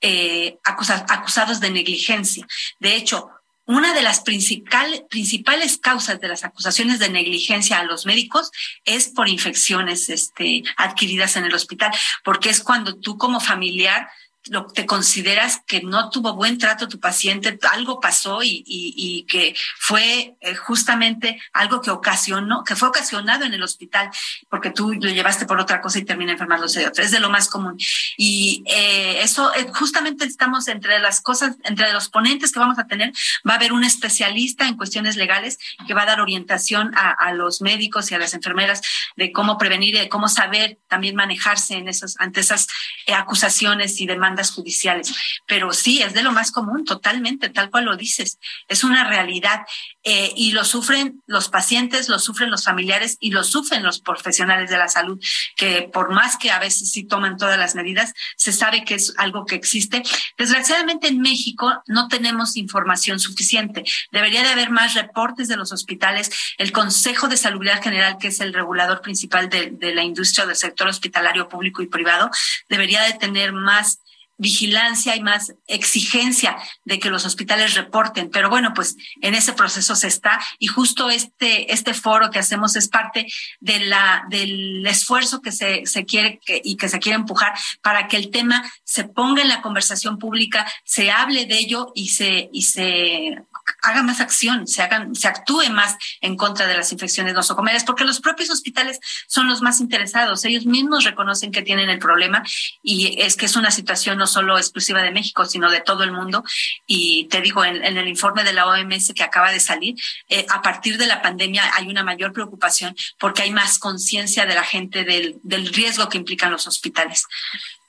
eh, 0.00 0.58
acusados 0.64 1.60
de 1.60 1.70
negligencia. 1.70 2.46
De 2.80 2.96
hecho, 2.96 3.30
una 3.66 3.94
de 3.94 4.02
las 4.02 4.20
principales 4.20 5.78
causas 5.78 6.20
de 6.20 6.28
las 6.28 6.44
acusaciones 6.44 7.00
de 7.00 7.08
negligencia 7.08 7.78
a 7.78 7.84
los 7.84 8.06
médicos 8.06 8.50
es 8.84 9.08
por 9.08 9.28
infecciones 9.28 10.08
este, 10.08 10.62
adquiridas 10.76 11.36
en 11.36 11.44
el 11.44 11.54
hospital, 11.54 11.92
porque 12.24 12.50
es 12.50 12.62
cuando 12.62 12.96
tú 12.96 13.18
como 13.18 13.40
familiar 13.40 14.08
lo, 14.48 14.66
te 14.66 14.86
consideras 14.86 15.62
que 15.66 15.82
no 15.82 16.10
tuvo 16.10 16.34
buen 16.34 16.58
trato 16.58 16.88
tu 16.88 17.00
paciente, 17.00 17.58
algo 17.72 18.00
pasó 18.00 18.42
y, 18.42 18.62
y, 18.66 19.24
que 19.24 19.54
fue 19.78 20.36
eh, 20.40 20.54
justamente 20.54 21.40
algo 21.52 21.80
que 21.80 21.90
ocasionó, 21.90 22.64
que 22.64 22.76
fue 22.76 22.88
ocasionado 22.88 23.44
en 23.44 23.54
el 23.54 23.62
hospital, 23.62 24.10
porque 24.48 24.70
tú 24.70 24.92
lo 24.92 25.10
llevaste 25.10 25.46
por 25.46 25.60
otra 25.60 25.80
cosa 25.80 25.98
y 25.98 26.04
termina 26.04 26.32
enfermándose 26.32 26.80
de 26.80 26.86
otra. 26.86 27.04
Es 27.04 27.10
de 27.10 27.20
lo 27.20 27.30
más 27.30 27.48
común. 27.48 27.76
Y 28.16 28.62
eh, 28.66 29.22
eso, 29.22 29.54
eh, 29.54 29.66
justamente 29.74 30.24
estamos 30.24 30.68
entre 30.68 30.98
las 30.98 31.20
cosas, 31.20 31.56
entre 31.64 31.92
los 31.92 32.08
ponentes 32.08 32.52
que 32.52 32.58
vamos 32.58 32.78
a 32.78 32.86
tener, 32.86 33.12
va 33.48 33.54
a 33.54 33.56
haber 33.56 33.72
un 33.72 33.84
especialista 33.84 34.66
en 34.66 34.76
cuestiones 34.76 35.16
legales 35.16 35.58
que 35.86 35.94
va 35.94 36.02
a 36.02 36.06
dar 36.06 36.20
orientación 36.20 36.92
a, 36.96 37.16
los 37.32 37.60
médicos 37.60 38.10
y 38.10 38.14
a 38.14 38.18
las 38.18 38.34
enfermeras 38.34 38.80
de 39.16 39.32
cómo 39.32 39.58
prevenir 39.58 39.94
y 39.96 39.98
de 39.98 40.08
cómo 40.08 40.28
saber 40.28 40.78
también 40.88 41.16
manejarse 41.16 41.74
en 41.74 41.88
esos, 41.88 42.14
ante 42.18 42.40
esas 42.40 42.68
acusaciones 43.08 44.00
y 44.00 44.06
demandas 44.06 44.35
judiciales. 44.50 45.14
Pero 45.46 45.72
sí, 45.72 46.02
es 46.02 46.14
de 46.14 46.22
lo 46.22 46.32
más 46.32 46.52
común, 46.52 46.84
totalmente, 46.84 47.48
tal 47.48 47.70
cual 47.70 47.84
lo 47.84 47.96
dices. 47.96 48.38
Es 48.68 48.84
una 48.84 49.08
realidad. 49.08 49.60
Eh, 50.08 50.32
y 50.36 50.52
lo 50.52 50.64
sufren 50.64 51.22
los 51.26 51.48
pacientes, 51.48 52.08
lo 52.08 52.18
sufren 52.20 52.50
los 52.50 52.64
familiares 52.64 53.16
y 53.18 53.32
lo 53.32 53.42
sufren 53.42 53.82
los 53.82 54.00
profesionales 54.00 54.70
de 54.70 54.78
la 54.78 54.88
salud, 54.88 55.18
que 55.56 55.90
por 55.92 56.12
más 56.12 56.36
que 56.36 56.52
a 56.52 56.60
veces 56.60 56.92
sí 56.92 57.04
toman 57.04 57.36
todas 57.36 57.58
las 57.58 57.74
medidas, 57.74 58.12
se 58.36 58.52
sabe 58.52 58.84
que 58.84 58.94
es 58.94 59.14
algo 59.18 59.46
que 59.46 59.56
existe. 59.56 60.02
Desgraciadamente 60.38 61.08
en 61.08 61.20
México 61.20 61.82
no 61.86 62.08
tenemos 62.08 62.56
información 62.56 63.18
suficiente. 63.18 63.84
Debería 64.12 64.42
de 64.42 64.50
haber 64.50 64.70
más 64.70 64.94
reportes 64.94 65.48
de 65.48 65.56
los 65.56 65.72
hospitales. 65.72 66.30
El 66.58 66.72
Consejo 66.72 67.28
de 67.28 67.36
Salubridad 67.36 67.82
General, 67.82 68.16
que 68.18 68.28
es 68.28 68.40
el 68.40 68.54
regulador 68.54 69.00
principal 69.00 69.48
de, 69.48 69.70
de 69.72 69.94
la 69.94 70.04
industria 70.04 70.46
del 70.46 70.56
sector 70.56 70.88
hospitalario 70.88 71.48
público 71.48 71.82
y 71.82 71.88
privado, 71.88 72.30
debería 72.68 73.02
de 73.02 73.14
tener 73.14 73.52
más 73.52 74.00
vigilancia 74.38 75.16
y 75.16 75.22
más 75.22 75.54
exigencia 75.66 76.56
de 76.84 76.98
que 76.98 77.10
los 77.10 77.24
hospitales 77.24 77.74
reporten. 77.74 78.30
Pero 78.30 78.50
bueno, 78.50 78.72
pues 78.74 78.96
en 79.22 79.34
ese 79.34 79.52
proceso 79.52 79.96
se 79.96 80.08
está 80.08 80.40
y 80.58 80.66
justo 80.66 81.10
este, 81.10 81.72
este 81.72 81.94
foro 81.94 82.30
que 82.30 82.38
hacemos 82.38 82.76
es 82.76 82.88
parte 82.88 83.26
del 83.60 84.86
esfuerzo 84.86 85.40
que 85.40 85.52
se, 85.52 85.86
se 85.86 86.04
quiere 86.04 86.40
y 86.64 86.76
que 86.76 86.88
se 86.88 86.98
quiere 86.98 87.16
empujar 87.16 87.52
para 87.82 88.08
que 88.08 88.16
el 88.16 88.30
tema 88.30 88.70
se 88.84 89.04
ponga 89.04 89.42
en 89.42 89.48
la 89.48 89.62
conversación 89.62 90.18
pública, 90.18 90.70
se 90.84 91.10
hable 91.10 91.46
de 91.46 91.58
ello 91.58 91.92
y 91.94 92.08
se, 92.08 92.50
y 92.52 92.62
se 92.62 93.42
haga 93.82 94.02
más 94.02 94.20
acción, 94.20 94.66
se 94.66 94.82
hagan, 94.82 95.14
se 95.14 95.28
actúe 95.28 95.70
más 95.70 95.96
en 96.20 96.36
contra 96.36 96.66
de 96.66 96.76
las 96.76 96.92
infecciones 96.92 97.34
nosocomiales, 97.34 97.84
porque 97.84 98.04
los 98.04 98.20
propios 98.20 98.50
hospitales 98.50 99.00
son 99.26 99.48
los 99.48 99.62
más 99.62 99.80
interesados. 99.80 100.44
Ellos 100.44 100.66
mismos 100.66 101.04
reconocen 101.04 101.52
que 101.52 101.62
tienen 101.62 101.88
el 101.88 101.98
problema 101.98 102.42
y 102.82 103.20
es 103.20 103.36
que 103.36 103.46
es 103.46 103.56
una 103.56 103.70
situación 103.70 104.18
no 104.18 104.25
solo 104.26 104.58
exclusiva 104.58 105.02
de 105.02 105.10
México, 105.10 105.44
sino 105.44 105.70
de 105.70 105.80
todo 105.80 106.04
el 106.04 106.12
mundo. 106.12 106.44
Y 106.86 107.26
te 107.28 107.40
digo, 107.40 107.64
en, 107.64 107.84
el 107.84 108.08
informe 108.08 108.44
de 108.44 108.52
la 108.52 108.66
OMS 108.66 109.12
que 109.14 109.22
acaba 109.22 109.52
de 109.52 109.60
salir, 109.60 109.94
eh, 110.28 110.46
a 110.50 110.62
partir 110.62 110.98
de 110.98 111.06
la 111.06 111.22
pandemia 111.22 111.62
hay 111.74 111.88
una 111.88 112.04
mayor 112.04 112.32
preocupación 112.32 112.96
porque 113.18 113.42
hay 113.42 113.50
más 113.50 113.78
conciencia 113.78 114.46
de 114.46 114.54
la 114.54 114.64
gente 114.64 115.04
del, 115.04 115.36
del 115.42 115.72
riesgo 115.72 116.08
que 116.08 116.18
implican 116.18 116.50
los 116.50 116.66
hospitales. 116.66 117.26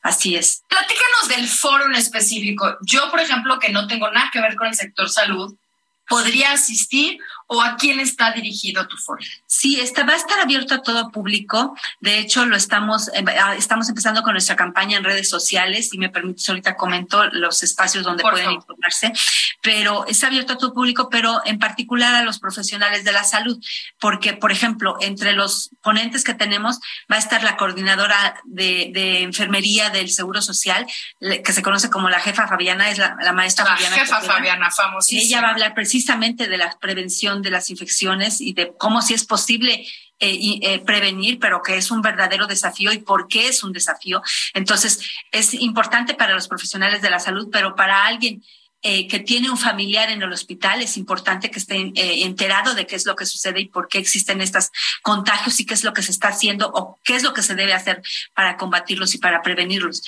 Así 0.02 0.36
es. 0.36 0.64
Platícanos 0.70 1.28
del 1.30 1.48
foro 1.48 1.86
en 1.86 1.96
específico. 1.96 2.78
Yo, 2.82 3.10
por 3.12 3.20
ejemplo, 3.20 3.60
que 3.60 3.70
no 3.70 3.88
tengo 3.88 4.10
nada 4.12 4.30
que 4.32 4.42
ver 4.42 4.56
con 4.56 4.68
el 4.68 4.76
sector 4.76 5.10
salud, 5.10 5.56
podría 6.08 6.54
asistir 6.54 7.20
o 7.48 7.62
a 7.62 7.78
quién 7.78 8.00
está 8.00 8.32
dirigido 8.32 8.88
tu 8.88 8.98
foro? 8.98 9.22
Sí, 9.46 9.80
este 9.80 10.04
va 10.04 10.14
a 10.14 10.18
estar 10.18 10.40
abierto 10.40 10.76
a 10.76 10.82
todo 10.82 11.10
público. 11.12 11.76
De 12.00 12.20
hecho, 12.20 12.46
lo 12.46 12.56
estamos, 12.56 13.08
eh, 13.10 13.24
ah, 13.42 13.56
estamos 13.56 13.90
empezando 13.90 14.22
con 14.22 14.34
nuestra 14.34 14.56
campaña 14.56 14.98
en 14.98 15.04
redes 15.04 15.30
sociales 15.30 15.94
y 15.94 15.98
me 15.98 16.10
permites 16.10 16.48
ahorita 16.50 16.76
comento 16.76 17.26
los 17.32 17.64
espacios 17.64 18.04
donde 18.04 18.24
pueden 18.24 18.52
informarse, 18.52 19.14
pero 19.62 20.06
es 20.08 20.24
abierto 20.24 20.54
a 20.54 20.58
todo 20.58 20.74
público, 20.74 21.10
pero 21.10 21.42
en 21.46 21.60
particular 21.60 22.14
a 22.16 22.24
los 22.24 22.40
profesionales 22.40 23.04
de 23.04 23.14
la 23.14 23.24
salud, 23.24 23.60
porque, 24.00 24.34
por 24.34 24.52
ejemplo, 24.52 24.98
entre 25.02 25.34
los 25.34 25.72
ponentes 25.82 26.24
que 26.24 26.34
tenemos 26.34 26.80
va 27.12 27.16
a 27.16 27.20
estar 27.20 27.44
la 27.44 27.58
coordinadora 27.58 28.42
de, 28.46 29.22
enfermería 29.22 29.90
del 29.90 30.10
Seguro 30.10 30.42
Social, 30.42 30.86
que 31.20 31.54
se 31.54 31.62
conoce 31.62 31.90
como 31.90 32.10
la 32.10 32.20
jefa 32.20 32.48
Fabiana, 32.48 32.90
es 32.90 32.98
la, 32.98 33.16
maestra 33.34 33.66
la 33.66 33.72
Fabiana. 33.72 33.96
Jefa 33.96 34.22
Fabiana, 34.22 34.72
famosísima. 34.72 35.22
Ella 35.22 35.42
va 35.42 35.48
a 35.48 35.52
hablar 35.52 35.74
precisamente 35.74 36.48
de 36.48 36.58
la 36.58 36.78
prevención 36.80 37.37
de 37.42 37.52
las 37.52 37.70
infecciones 37.70 38.42
y 38.42 38.54
de 38.54 38.74
cómo 38.78 39.02
si 39.02 39.14
es 39.14 39.26
posible 39.26 39.86
eh, 40.20 40.60
eh, 40.64 40.80
prevenir, 40.80 41.38
pero 41.38 41.62
que 41.62 41.78
es 41.78 41.92
un 41.92 42.02
verdadero 42.02 42.48
desafío 42.48 42.92
y 42.92 42.98
por 42.98 43.28
qué 43.28 43.50
es 43.50 43.64
un 43.64 43.72
desafío. 43.72 44.24
Entonces, 44.56 45.00
es 45.32 45.54
importante 45.54 46.16
para 46.16 46.34
los 46.34 46.48
profesionales 46.48 47.04
de 47.04 47.12
la 47.12 47.20
salud, 47.20 47.50
pero 47.52 47.76
para 47.76 48.08
alguien 48.08 48.44
eh, 48.82 49.08
que 49.08 49.20
tiene 49.20 49.52
un 49.52 49.60
familiar 49.60 50.10
en 50.10 50.24
el 50.24 50.32
hospital, 50.32 50.82
es 50.82 50.98
importante 50.98 51.52
que 51.52 51.60
esté 51.60 51.92
enterado 52.24 52.74
de 52.74 52.88
qué 52.88 52.96
es 52.96 53.06
lo 53.06 53.16
que 53.16 53.28
sucede 53.28 53.62
y 53.62 53.66
por 53.70 53.88
qué 53.90 54.00
existen 54.00 54.42
estos 54.42 54.72
contagios 55.04 55.60
y 55.60 55.68
qué 55.68 55.76
es 55.76 55.84
lo 55.84 55.94
que 55.94 56.02
se 56.02 56.12
está 56.12 56.30
haciendo 56.30 56.72
o 56.74 57.00
qué 57.04 57.16
es 57.16 57.22
lo 57.22 57.34
que 57.36 57.44
se 57.44 57.54
debe 57.54 57.74
hacer 57.74 58.02
para 58.34 58.58
combatirlos 58.58 59.14
y 59.14 59.20
para 59.20 59.44
prevenirlos. 59.44 60.02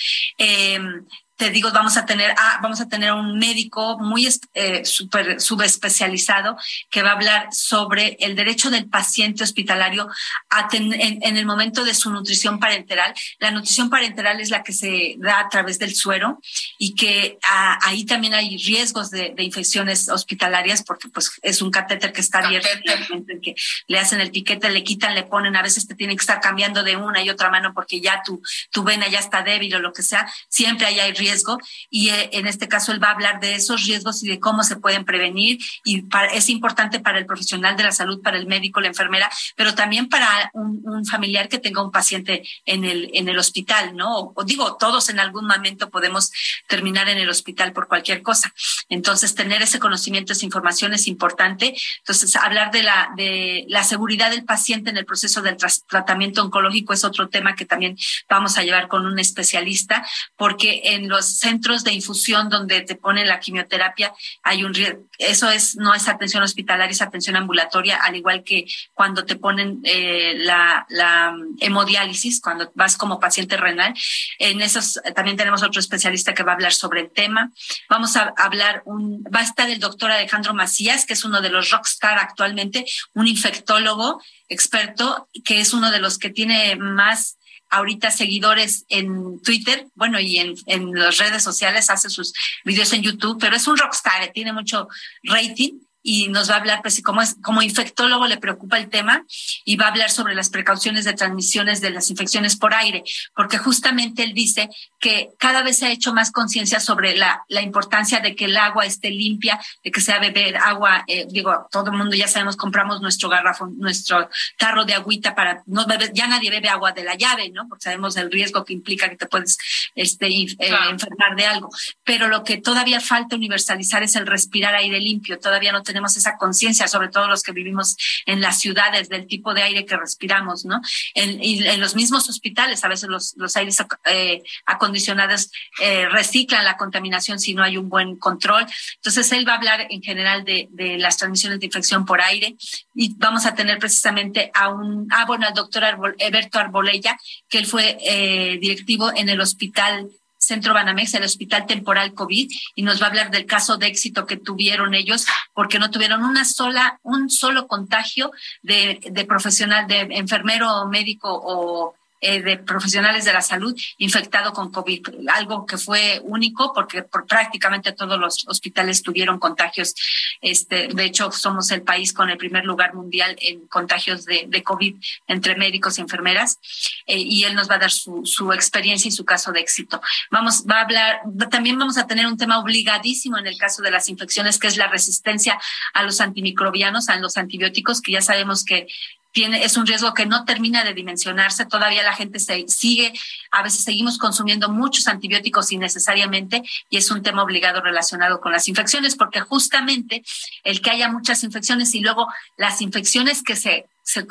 Te 1.40 1.52
digo, 1.52 1.72
vamos 1.72 1.96
a 1.96 2.06
tener, 2.06 2.36
ah, 2.38 2.60
vamos 2.62 2.82
a 2.82 2.90
tener 2.90 3.14
un 3.14 3.40
médico 3.40 3.98
muy 3.98 4.28
eh, 4.56 4.84
super, 4.84 5.40
subespecializado 5.40 6.58
que 6.90 7.02
va 7.02 7.12
a 7.12 7.14
hablar 7.14 7.48
sobre 7.54 8.18
el 8.20 8.36
derecho 8.36 8.70
del 8.70 8.90
paciente 8.90 9.46
hospitalario 9.46 10.10
a 10.50 10.68
en, 10.74 11.38
el 11.38 11.46
momento 11.46 11.86
de 11.86 11.94
su 11.94 12.12
nutrición 12.12 12.60
parenteral. 12.60 13.14
La 13.40 13.52
nutrición 13.52 13.90
parenteral 13.90 14.42
es 14.42 14.50
la 14.50 14.64
que 14.64 14.74
se 14.74 15.16
da 15.20 15.40
a 15.40 15.48
través 15.48 15.80
del 15.80 15.96
suero 15.96 16.42
y 16.78 16.94
que 16.94 17.38
ah, 17.44 17.80
ahí 17.84 18.04
también 18.04 18.34
hay 18.34 18.58
riesgos 18.58 19.10
de, 19.10 19.34
infecciones 19.38 20.10
hospitalarias 20.10 20.84
porque 20.84 21.08
pues 21.08 21.32
es 21.42 21.62
un 21.62 21.72
catéter 21.72 22.12
que 22.12 22.20
está 22.20 22.40
abierto 22.40 22.68
en 23.10 23.40
que 23.42 23.56
le 23.88 23.98
hacen 23.98 24.20
el 24.20 24.32
piquete, 24.32 24.70
le 24.70 24.84
quitan, 24.84 25.16
le 25.16 25.24
ponen, 25.24 25.56
a 25.56 25.62
veces 25.62 25.88
te 25.88 25.96
tienen 25.96 26.18
que 26.18 26.22
estar 26.22 26.42
cambiando 26.42 26.84
de 26.84 26.98
una 26.98 27.22
y 27.22 27.30
otra 27.30 27.50
mano 27.50 27.74
porque 27.74 28.02
ya 28.02 28.22
tu, 28.26 28.42
tu 28.72 28.84
vena 28.84 29.08
ya 29.08 29.20
está 29.20 29.42
débil 29.42 29.74
o 29.76 29.80
lo 29.80 29.94
que 29.94 30.04
sea. 30.04 30.30
Siempre 30.50 30.88
hay 30.88 31.14
riesgos 31.14 31.29
riesgo 31.30 31.58
y 31.90 32.10
eh, 32.10 32.30
en 32.34 32.48
este 32.48 32.68
caso 32.68 32.92
él 32.92 33.02
va 33.02 33.10
a 33.10 33.12
hablar 33.12 33.40
de 33.40 33.56
esos 33.56 33.86
riesgos 33.86 34.24
y 34.24 34.28
de 34.28 34.40
cómo 34.40 34.64
se 34.64 34.78
pueden 34.78 35.06
prevenir 35.06 35.60
y 35.84 36.04
es 36.34 36.50
importante 36.50 37.00
para 37.00 37.20
el 37.20 37.26
profesional 37.26 37.76
de 37.78 37.84
la 37.84 37.92
salud, 37.92 38.22
para 38.22 38.38
el 38.38 38.48
médico, 38.48 38.82
la 38.82 38.88
enfermera, 38.88 39.30
pero 39.56 39.76
también 39.76 40.10
para 40.10 40.50
un, 40.54 41.06
familiar 41.06 41.48
que 41.48 41.60
tenga 41.60 41.84
un 41.84 41.92
paciente 41.92 42.44
en 42.66 42.84
el, 42.84 43.10
en 43.14 43.30
el 43.30 43.38
hospital, 43.38 43.96
¿no? 43.96 44.34
O, 44.36 44.44
digo, 44.44 44.76
todos 44.78 45.10
en 45.10 45.20
algún 45.20 45.48
momento 45.48 45.90
podemos 45.90 46.32
terminar 46.68 47.10
en 47.10 47.18
el 47.18 47.30
hospital 47.30 47.74
por 47.74 47.88
cualquier 47.88 48.22
cosa. 48.22 48.54
Entonces, 48.90 49.34
tener 49.34 49.62
ese 49.62 49.80
conocimiento, 49.80 50.34
esa 50.34 50.46
información 50.46 50.94
es 50.94 51.08
importante. 51.08 51.76
Entonces, 52.00 52.36
hablar 52.36 52.72
de 52.72 52.84
la, 52.84 53.10
de 53.16 53.66
la 53.68 53.84
seguridad 53.84 54.32
del 54.32 54.44
paciente 54.44 54.90
en 54.90 54.98
el 54.98 55.06
proceso 55.06 55.42
del 55.42 55.58
tratamiento 55.88 56.44
oncológico 56.44 56.94
es 56.94 57.04
otro 57.04 57.30
tema 57.30 57.56
que 57.56 57.66
también 57.66 57.98
vamos 58.28 58.58
a 58.58 58.64
llevar 58.64 58.88
con 58.88 59.06
un 59.06 59.20
especialista, 59.20 60.06
porque 60.36 60.82
en 60.84 61.08
los 61.08 61.19
centros 61.22 61.84
de 61.84 61.94
infusión 61.94 62.50
donde 62.50 62.82
te 62.82 62.96
ponen 62.96 63.28
la 63.28 63.40
quimioterapia, 63.40 64.14
hay 64.44 64.64
un 64.64 64.74
eso 65.18 65.50
es 65.50 65.76
no 65.76 65.94
es 65.94 66.08
atención 66.08 66.44
hospitalaria, 66.44 66.92
es 66.92 67.02
atención 67.02 67.36
ambulatoria, 67.36 67.98
al 67.98 68.16
igual 68.16 68.44
que 68.44 68.66
cuando 68.94 69.26
te 69.26 69.36
ponen 69.36 69.80
eh, 69.84 70.36
la, 70.38 70.86
la 70.90 71.36
hemodiálisis, 71.60 72.42
cuando 72.42 72.72
vas 72.76 72.98
como 72.98 73.20
paciente 73.20 73.58
renal. 73.58 73.94
En 74.38 74.62
esos 74.62 75.00
también 75.16 75.38
tenemos 75.38 75.64
otro 75.64 75.80
especialista 75.80 76.34
que 76.34 76.44
va 76.44 76.54
a 76.54 76.56
hablar 76.56 76.74
sobre 76.74 77.02
el 77.02 77.12
tema. 77.12 77.52
Vamos 77.90 78.16
a 78.16 78.34
hablar, 78.38 78.84
un, 78.86 79.24
va 79.24 79.40
a 79.42 79.44
estar 79.44 79.70
el 79.70 79.80
doctor 79.80 80.12
Alejandro 80.12 80.54
Macías, 80.54 81.06
que 81.06 81.14
es 81.14 81.26
uno 81.26 81.42
de 81.42 81.50
los 81.50 81.70
rockstar 81.72 82.18
actualmente, 82.20 82.86
un 83.14 83.28
infectólogo 83.28 84.22
experto, 84.48 85.30
que 85.46 85.60
es 85.60 85.74
uno 85.74 85.92
de 85.92 86.00
los 86.00 86.18
que 86.18 86.30
tiene 86.30 86.76
más 86.76 87.39
ahorita 87.70 88.12
seguidores 88.12 88.86
en 88.90 89.42
Twitter, 89.42 89.88
bueno, 89.96 90.20
y 90.20 90.38
en, 90.38 90.56
en 90.66 90.94
las 90.94 91.18
redes 91.18 91.44
sociales, 91.44 91.90
hace 91.90 92.10
sus 92.10 92.34
videos 92.66 92.92
en 92.94 93.02
YouTube, 93.02 93.38
pero 93.40 93.56
es 93.56 93.68
un 93.68 93.78
rockstar, 93.78 94.32
tiene 94.34 94.54
mucho 94.54 94.88
rating 95.24 95.80
y 96.12 96.28
nos 96.28 96.50
va 96.50 96.56
a 96.56 96.58
hablar, 96.58 96.82
pues, 96.82 97.04
como, 97.04 97.22
es, 97.22 97.36
como 97.44 97.62
infectólogo 97.62 98.26
le 98.26 98.38
preocupa 98.38 98.80
el 98.80 98.90
tema 98.90 99.24
y 99.64 99.76
va 99.76 99.86
a 99.86 99.90
hablar 99.90 100.10
sobre 100.10 100.34
las 100.34 100.50
precauciones 100.50 101.06
de 101.06 101.14
transmisiones 101.14 101.82
de 101.82 101.92
las 101.92 102.10
infecciones 102.10 102.56
por 102.56 102.74
aire, 102.74 103.04
porque 103.36 103.60
justamente 103.60 104.24
él 104.24 104.34
dice 104.34 104.70
que 105.00 105.30
cada 105.38 105.62
vez 105.62 105.78
se 105.78 105.86
ha 105.86 105.92
hecho 105.92 106.12
más 106.12 106.32
conciencia 106.32 106.80
sobre 106.80 107.16
la, 107.16 107.44
la 107.48 107.62
importancia 107.62 108.22
de 108.22 108.36
que 108.36 108.46
el 108.46 108.58
agua 108.58 108.88
esté 108.88 109.12
limpia, 109.12 109.60
de 109.84 109.92
que 109.92 110.02
sea 110.02 110.18
beber 110.18 110.58
agua, 110.58 111.04
eh, 111.06 111.28
digo, 111.30 111.68
todo 111.72 111.92
el 111.92 111.98
mundo 111.98 112.16
ya 112.16 112.28
sabemos, 112.28 112.56
compramos 112.56 113.02
nuestro 113.02 113.30
garrafón, 113.30 113.78
nuestro 113.78 114.32
tarro 114.58 114.86
de 114.86 114.96
agüita 114.96 115.36
para 115.36 115.62
no 115.68 115.86
beber, 115.86 116.12
ya 116.12 116.26
nadie 116.26 116.50
bebe 116.50 116.70
agua 116.70 116.92
de 116.92 117.04
la 117.04 117.14
llave, 117.14 117.52
¿no? 117.52 117.68
Porque 117.70 117.84
sabemos 117.84 118.18
el 118.18 118.32
riesgo 118.32 118.66
que 118.66 118.74
implica 118.74 119.10
que 119.10 119.16
te 119.16 119.28
puedes 119.28 119.60
este, 119.94 120.26
eh, 120.26 120.58
enfermar 120.90 121.36
de 121.36 121.46
algo. 121.46 121.70
Pero 122.04 122.28
lo 122.28 122.44
que 122.44 122.58
todavía 122.58 123.00
falta 123.00 123.36
universalizar 123.36 124.02
es 124.02 124.16
el 124.16 124.26
respirar 124.26 124.74
aire 124.74 125.00
limpio. 125.00 125.38
Todavía 125.38 125.72
no 125.72 125.84
tenemos 125.84 125.99
esa 126.06 126.38
conciencia, 126.38 126.88
sobre 126.88 127.10
todo 127.10 127.28
los 127.28 127.44
que 127.44 127.52
vivimos 127.52 127.96
en 128.26 128.42
las 128.42 128.60
ciudades, 128.60 129.10
del 129.10 129.28
tipo 129.28 129.54
de 129.54 129.64
aire 129.64 129.86
que 129.86 129.98
respiramos, 129.98 130.66
¿no? 130.66 130.82
En, 131.14 131.40
en 131.42 131.80
los 131.80 131.96
mismos 131.96 132.30
hospitales, 132.30 132.84
a 132.84 132.88
veces 132.88 133.10
los, 133.10 133.34
los 133.38 133.56
aires 133.56 133.78
eh, 134.06 134.44
acondicionados 134.66 135.52
eh, 135.82 136.08
reciclan 136.10 136.64
la 136.64 136.78
contaminación 136.78 137.40
si 137.40 137.54
no 137.54 137.64
hay 137.64 137.78
un 137.78 137.90
buen 137.90 138.16
control. 138.18 138.66
Entonces, 138.96 139.32
él 139.32 139.48
va 139.48 139.54
a 139.54 139.58
hablar 139.58 139.88
en 139.90 140.02
general 140.02 140.44
de, 140.44 140.68
las 140.98 141.18
transmisiones 141.18 141.60
de 141.60 141.66
infección 141.66 142.06
por 142.06 142.22
aire 142.22 142.56
y 142.96 143.14
vamos 143.18 143.46
a 143.46 143.56
tener 143.56 143.80
precisamente 143.80 144.52
a 144.54 144.70
un, 144.70 145.08
ah, 145.12 145.26
bueno, 145.26 145.48
al 145.48 145.54
doctor 145.54 145.84
Arbol, 145.84 146.16
Eberto 146.20 146.60
Arbolella, 146.60 147.18
que 147.48 147.60
él 147.60 147.66
fue 147.66 147.98
eh, 148.02 148.58
directivo 148.60 149.12
en 149.16 149.30
el 149.30 149.42
hospital 149.42 150.10
Centro 150.50 150.74
Banamex, 150.74 151.14
el 151.14 151.24
Hospital 151.24 151.68
Temporal 151.68 152.14
COVID, 152.14 152.52
y 152.76 152.82
nos 152.82 153.00
va 153.00 153.06
a 153.06 153.10
hablar 153.10 153.30
del 153.30 153.46
caso 153.46 153.78
de 153.78 153.88
éxito 153.88 154.26
que 154.26 154.36
tuvieron 154.38 154.96
ellos, 154.96 155.26
porque 155.54 155.78
no 155.78 155.92
tuvieron 155.92 156.24
una 156.24 156.44
sola, 156.44 157.00
un 157.04 157.30
solo 157.30 157.68
contagio 157.68 158.32
de, 158.64 159.00
de 159.12 159.26
profesional, 159.26 159.88
de 159.88 160.00
enfermero 160.12 160.82
o 160.82 160.88
médico 160.90 161.30
o 161.32 161.96
eh, 162.22 162.42
de 162.42 162.58
profesionales 162.58 163.26
de 163.26 163.34
la 163.34 163.42
salud 163.42 163.80
infectado 163.98 164.54
con 164.54 164.72
COVID, 164.72 165.08
algo 165.30 165.66
que 165.66 165.78
fue 165.78 166.22
único 166.24 166.74
porque 166.74 167.04
por 167.04 167.26
prácticamente 167.26 167.94
todos 167.94 168.20
los 168.20 168.48
hospitales 168.48 169.02
tuvieron 169.02 169.40
contagios. 169.40 169.96
Este, 170.42 170.88
de 170.88 171.06
hecho, 171.06 171.32
somos 171.32 171.72
el 171.72 171.82
país 171.82 172.14
con 172.14 172.30
el 172.30 172.38
primer 172.38 172.66
lugar 172.66 172.94
mundial 172.94 173.36
en 173.40 173.68
contagios 173.68 174.26
de, 174.26 174.46
de 174.48 174.64
COVID 174.64 174.96
entre 175.28 175.56
médicos 175.56 175.98
y 175.98 176.02
enfermeras. 176.02 176.60
Eh, 177.06 177.18
y 177.18 177.44
él 177.44 177.56
nos 177.56 177.70
va 177.70 177.76
a 177.76 177.80
dar 177.80 177.92
su, 177.92 178.26
su 178.26 178.52
experiencia 178.54 179.08
y 179.08 179.12
su 179.12 179.26
caso 179.26 179.52
de 179.52 179.60
éxito. 179.60 180.02
Vamos, 180.32 180.66
va 180.70 180.80
a 180.80 180.82
hablar, 180.82 181.22
también 181.50 181.78
vamos 181.78 181.98
a 181.98 182.08
tener 182.08 182.26
un 182.28 182.38
tema 182.38 182.60
obligadísimo 182.60 183.38
en 183.38 183.48
el 183.48 183.58
caso 183.58 183.82
de 183.82 183.92
las 183.92 184.10
infecciones, 184.10 184.60
que 184.60 184.68
es 184.68 184.78
la 184.78 184.88
resistencia 184.88 185.60
a 185.94 186.04
los 186.04 186.22
antimicrobianos, 186.22 187.10
a 187.10 187.18
los 187.18 187.38
antibióticos, 187.38 188.02
que 188.02 188.12
ya 188.12 188.22
sabemos 188.22 188.64
que 188.64 188.88
tiene, 189.32 189.64
es 189.64 189.78
un 189.78 189.86
riesgo 189.86 190.14
que 190.14 190.26
no 190.26 190.46
termina 190.46 190.84
de 190.84 190.94
dimensionarse. 190.94 191.66
Todavía 191.66 192.04
la 192.04 192.16
gente 192.16 192.40
se 192.40 192.66
sigue, 192.68 193.14
a 193.52 193.64
veces 193.64 193.84
seguimos 193.84 194.18
consumiendo 194.18 194.70
muchos 194.70 195.08
antibióticos 195.08 195.72
innecesariamente 195.72 196.64
y 196.90 196.98
es 196.98 197.12
un 197.12 197.22
tema 197.22 197.44
obligado 197.44 197.82
relacionado 197.82 198.42
con 198.42 198.52
las 198.52 198.68
infecciones, 198.68 199.16
porque 199.16 199.42
justamente 199.42 200.24
el 200.64 200.82
que 200.82 200.92
haya 200.92 201.10
muchas 201.10 201.44
infecciones 201.44 201.94
y 201.96 202.02
luego 202.02 202.28
las 202.58 202.82
infecciones 202.82 203.44
que 203.44 203.56
se 203.56 203.86
se 204.10 204.26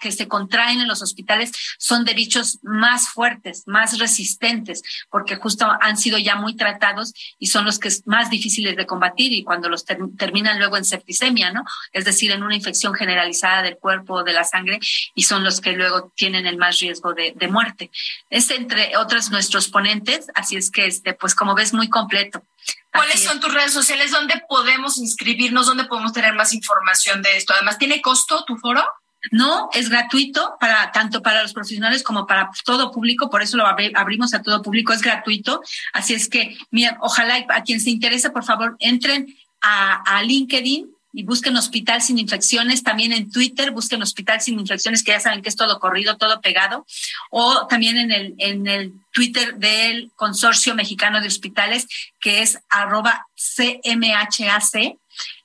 que 0.00 0.12
se 0.12 0.28
contraen 0.28 0.80
en 0.80 0.86
los 0.86 1.02
hospitales 1.02 1.50
son 1.78 2.04
de 2.04 2.14
bichos 2.14 2.60
más 2.62 3.08
fuertes, 3.08 3.64
más 3.66 3.98
resistentes, 3.98 4.82
porque 5.10 5.36
justo 5.36 5.66
han 5.80 5.96
sido 5.96 6.18
ya 6.18 6.36
muy 6.36 6.54
tratados 6.54 7.12
y 7.38 7.48
son 7.48 7.64
los 7.64 7.80
que 7.80 7.88
es 7.88 8.06
más 8.06 8.30
difíciles 8.30 8.76
de 8.76 8.86
combatir 8.86 9.32
y 9.32 9.42
cuando 9.42 9.68
los 9.68 9.84
terminan 9.84 10.58
luego 10.58 10.76
en 10.76 10.84
septicemia, 10.84 11.50
¿no? 11.50 11.64
Es 11.92 12.04
decir, 12.04 12.30
en 12.30 12.44
una 12.44 12.54
infección 12.54 12.94
generalizada 12.94 13.62
del 13.62 13.76
cuerpo 13.76 14.14
o 14.14 14.24
de 14.24 14.32
la 14.32 14.44
sangre 14.44 14.78
y 15.14 15.24
son 15.24 15.42
los 15.42 15.60
que 15.60 15.72
luego 15.72 16.12
tienen 16.14 16.46
el 16.46 16.56
más 16.56 16.78
riesgo 16.78 17.12
de, 17.12 17.32
de 17.34 17.48
muerte. 17.48 17.90
Es 18.30 18.50
entre 18.50 18.96
otros 18.96 19.30
nuestros 19.30 19.68
ponentes, 19.68 20.26
así 20.34 20.56
es 20.56 20.70
que, 20.70 20.86
este, 20.86 21.14
pues 21.14 21.34
como 21.34 21.56
ves, 21.56 21.74
muy 21.74 21.88
completo. 21.88 22.44
¿Cuáles 22.92 23.24
son 23.24 23.40
tus 23.40 23.52
redes 23.52 23.72
sociales? 23.72 24.12
¿Dónde 24.12 24.40
podemos 24.48 24.98
inscribirnos? 24.98 25.66
¿Dónde 25.66 25.84
podemos 25.84 26.12
tener 26.12 26.32
más 26.34 26.54
información 26.54 27.22
de 27.22 27.36
esto? 27.36 27.52
Además, 27.52 27.78
¿tiene 27.78 28.00
costo 28.00 28.44
tu 28.44 28.56
foro? 28.56 28.84
No, 29.30 29.68
es 29.72 29.88
gratuito 29.88 30.56
para 30.60 30.92
tanto 30.92 31.22
para 31.22 31.42
los 31.42 31.52
profesionales 31.52 32.02
como 32.02 32.26
para 32.26 32.50
todo 32.64 32.90
público, 32.90 33.30
por 33.30 33.42
eso 33.42 33.56
lo 33.56 33.66
abrimos 33.66 34.34
a 34.34 34.42
todo 34.42 34.62
público, 34.62 34.92
es 34.92 35.02
gratuito. 35.02 35.62
Así 35.92 36.14
es 36.14 36.28
que, 36.28 36.56
mira, 36.70 36.98
ojalá 37.00 37.44
a 37.48 37.62
quien 37.62 37.80
se 37.80 37.90
interese, 37.90 38.30
por 38.30 38.44
favor, 38.44 38.76
entren 38.78 39.34
a, 39.60 40.22
LinkedIn 40.22 40.90
y 41.12 41.22
busquen 41.22 41.56
Hospital 41.56 42.02
Sin 42.02 42.18
Infecciones, 42.18 42.82
también 42.82 43.12
en 43.12 43.30
Twitter 43.30 43.70
busquen 43.70 44.02
Hospital 44.02 44.40
Sin 44.40 44.58
Infecciones, 44.58 45.02
que 45.02 45.12
ya 45.12 45.20
saben 45.20 45.42
que 45.42 45.48
es 45.48 45.56
todo 45.56 45.78
corrido, 45.78 46.16
todo 46.16 46.40
pegado, 46.40 46.84
o 47.30 47.66
también 47.66 47.96
en 47.96 48.12
el, 48.12 48.34
en 48.38 48.66
el 48.66 48.92
Twitter 49.12 49.54
del 49.56 50.10
Consorcio 50.16 50.74
Mexicano 50.74 51.20
de 51.20 51.28
Hospitales, 51.28 51.86
que 52.20 52.42
es 52.42 52.58
arroba 52.68 53.26
CMHAC, 53.36 54.98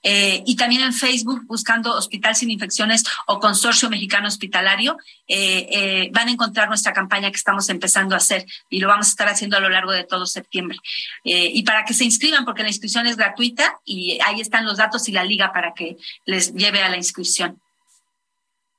eh, 0.03 0.43
y 0.45 0.55
también 0.55 0.82
en 0.82 0.93
Facebook 0.93 1.45
buscando 1.45 1.93
Hospital 1.93 2.36
Sin 2.36 2.51
Infecciones 2.51 3.03
o 3.28 3.39
Consorcio 3.39 3.89
Mexicano 3.89 4.28
Hospitalario, 4.28 4.97
eh, 5.28 5.67
eh, 5.72 6.09
van 6.11 6.28
a 6.28 6.32
encontrar 6.32 6.67
nuestra 6.67 6.93
campaña 6.93 7.32
que 7.32 7.38
estamos 7.38 7.70
empezando 7.70 8.15
a 8.15 8.20
hacer 8.20 8.45
y 8.70 8.80
lo 8.80 8.88
vamos 8.88 9.07
a 9.07 9.09
estar 9.09 9.28
haciendo 9.30 9.57
a 9.57 9.59
lo 9.59 9.70
largo 9.70 9.91
de 9.91 10.03
todo 10.03 10.26
septiembre. 10.26 10.78
y 11.24 11.63
para 11.63 11.86
que 11.86 11.93
se 11.93 12.05
inscriban, 12.05 12.45
porque 12.45 12.63
la 12.63 12.70
inscripción 12.70 13.05
es 13.07 13.17
gratuita 13.17 13.80
y 13.86 14.20
ahí 14.26 14.41
están 14.41 14.65
los 14.65 14.78
datos 14.78 15.07
y 15.07 15.11
la 15.11 15.24
liga 15.24 15.51
para 15.51 15.74
que 15.74 15.97
les 16.26 16.53
lleve 16.53 16.82
a 16.82 16.89
la 16.89 16.97
inscripción. 16.97 17.61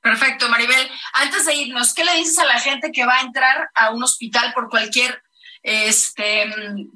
Perfecto, 0.00 0.48
Maribel. 0.48 0.90
Antes 1.14 1.44
de 1.46 1.54
irnos, 1.54 1.92
¿qué 1.92 2.04
le 2.04 2.16
dices 2.16 2.38
a 2.38 2.46
la 2.46 2.58
gente 2.58 2.90
que 2.90 3.04
va 3.04 3.18
a 3.18 3.20
entrar 3.20 3.70
a 3.74 3.90
un 3.90 4.02
hospital 4.02 4.52
por 4.54 4.68
cualquier 4.70 5.22
este 5.62 6.50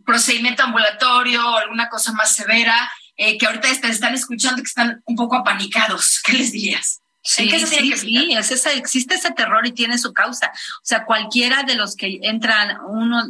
procedimiento 0.06 0.62
ambulatorio 0.62 1.46
o 1.46 1.56
alguna 1.56 1.88
cosa 1.88 2.12
más 2.12 2.34
severa, 2.34 2.90
eh, 3.16 3.38
que 3.38 3.46
ahorita 3.46 3.68
te 3.80 3.88
están 3.88 4.14
escuchando 4.14 4.62
que 4.62 4.68
están 4.68 5.02
un 5.04 5.16
poco 5.16 5.36
apanicados. 5.36 6.20
¿Qué 6.24 6.34
les 6.34 6.52
dirías? 6.52 7.00
Sí, 7.26 7.48
sí, 7.50 7.96
sí, 7.96 8.32
es 8.32 8.50
esa, 8.50 8.72
existe 8.72 9.14
ese 9.14 9.30
terror 9.30 9.66
y 9.66 9.72
tiene 9.72 9.96
su 9.96 10.12
causa. 10.12 10.52
O 10.52 10.84
sea, 10.84 11.06
cualquiera 11.06 11.62
de 11.62 11.74
los 11.74 11.96
que 11.96 12.18
entran, 12.20 12.76
uno 12.86 13.24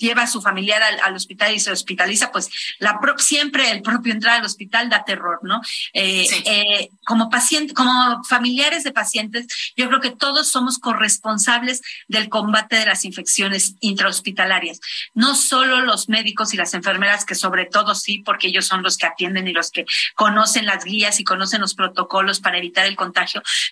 lleva 0.00 0.22
a 0.22 0.26
su 0.26 0.42
familiar 0.42 0.82
al, 0.82 1.14
hospital 1.14 1.54
y 1.54 1.60
se 1.60 1.70
hospitaliza, 1.70 2.32
pues 2.32 2.48
la 2.78 2.98
siempre 3.18 3.70
el 3.70 3.82
propio 3.82 4.12
entrar 4.12 4.38
al 4.38 4.44
hospital 4.44 4.88
da 4.88 5.04
terror, 5.04 5.40
¿no? 5.42 5.60
Eh, 5.92 6.26
eh, 6.44 6.88
como 7.04 7.28
paciente, 7.28 7.74
como 7.74 8.24
familiares 8.24 8.82
de 8.82 8.92
pacientes, 8.92 9.46
yo 9.76 9.88
creo 9.88 10.00
que 10.00 10.10
todos 10.10 10.48
somos 10.48 10.78
corresponsables 10.78 11.82
del 12.08 12.28
combate 12.28 12.76
de 12.76 12.86
las 12.86 13.04
infecciones 13.04 13.74
intrahospitalarias. 13.80 14.80
No 15.14 15.34
solo 15.34 15.82
los 15.82 16.08
médicos 16.08 16.54
y 16.54 16.56
las 16.56 16.74
enfermeras, 16.74 17.24
que 17.24 17.34
sobre 17.34 17.66
todo 17.66 17.94
sí, 17.94 18.22
porque 18.24 18.48
ellos 18.48 18.66
son 18.66 18.82
los 18.82 18.96
que 18.96 19.06
atienden 19.06 19.46
y 19.46 19.52
los 19.52 19.70
que 19.70 19.84
conocen 20.14 20.66
las 20.66 20.84
guías 20.84 21.20
y 21.20 21.24
conocen 21.24 21.60
los 21.60 21.74
protocolos 21.74 22.40
para 22.40 22.58
evitar 22.58 22.86
el 22.86 22.96
contagio 22.96 23.20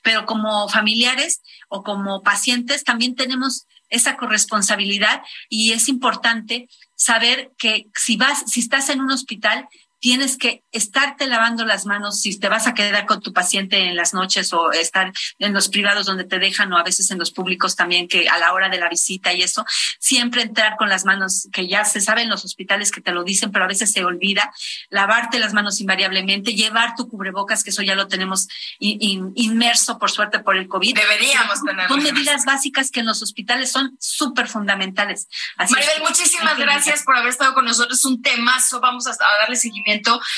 pero 0.02 0.26
como 0.26 0.68
familiares 0.68 1.42
o 1.68 1.82
como 1.82 2.22
pacientes 2.22 2.84
también 2.84 3.14
tenemos 3.14 3.66
esa 3.90 4.16
corresponsabilidad 4.16 5.22
y 5.48 5.72
es 5.72 5.88
importante 5.88 6.68
saber 6.94 7.52
que 7.58 7.86
si 7.94 8.16
vas, 8.16 8.44
si 8.46 8.60
estás 8.60 8.88
en 8.88 9.00
un 9.00 9.10
hospital, 9.10 9.68
tienes 10.00 10.36
que 10.36 10.62
estarte 10.70 11.26
lavando 11.26 11.64
las 11.64 11.86
manos 11.86 12.20
si 12.20 12.38
te 12.38 12.48
vas 12.48 12.66
a 12.66 12.74
quedar 12.74 13.06
con 13.06 13.20
tu 13.20 13.32
paciente 13.32 13.88
en 13.88 13.96
las 13.96 14.14
noches 14.14 14.52
o 14.52 14.70
estar 14.72 15.12
en 15.38 15.52
los 15.52 15.68
privados 15.68 16.06
donde 16.06 16.24
te 16.24 16.38
dejan 16.38 16.72
o 16.72 16.78
a 16.78 16.84
veces 16.84 17.10
en 17.10 17.18
los 17.18 17.30
públicos 17.30 17.74
también 17.74 18.06
que 18.06 18.28
a 18.28 18.38
la 18.38 18.52
hora 18.52 18.68
de 18.68 18.78
la 18.78 18.88
visita 18.88 19.32
y 19.32 19.42
eso, 19.42 19.64
siempre 19.98 20.42
entrar 20.42 20.76
con 20.76 20.88
las 20.88 21.04
manos 21.04 21.48
que 21.52 21.66
ya 21.66 21.84
se 21.84 22.00
sabe 22.00 22.22
en 22.22 22.28
los 22.28 22.44
hospitales 22.44 22.92
que 22.92 23.00
te 23.00 23.12
lo 23.12 23.24
dicen, 23.24 23.50
pero 23.50 23.64
a 23.64 23.68
veces 23.68 23.90
se 23.90 24.04
olvida, 24.04 24.52
lavarte 24.88 25.38
las 25.38 25.52
manos 25.52 25.80
invariablemente, 25.80 26.54
llevar 26.54 26.94
tu 26.96 27.08
cubrebocas, 27.08 27.64
que 27.64 27.70
eso 27.70 27.82
ya 27.82 27.94
lo 27.94 28.06
tenemos 28.06 28.48
inmerso 28.78 29.98
por 29.98 30.10
suerte 30.10 30.38
por 30.38 30.56
el 30.56 30.68
COVID. 30.68 30.94
Deberíamos 30.94 31.62
tenerlo. 31.62 31.88
Son 31.88 32.02
medidas 32.02 32.44
básicas 32.44 32.90
que 32.90 33.00
en 33.00 33.06
los 33.06 33.22
hospitales 33.22 33.72
son 33.72 33.96
súper 33.98 34.48
fundamentales. 34.48 35.28
Maribel, 35.56 36.02
muchísimas 36.02 36.56
gracias 36.56 37.02
por 37.02 37.16
haber 37.16 37.30
estado 37.30 37.54
con 37.54 37.64
nosotros. 37.64 38.04
Un 38.04 38.22
temazo. 38.22 38.80
Vamos 38.80 39.06
a 39.06 39.16
darle 39.40 39.56
seguimiento 39.56 39.87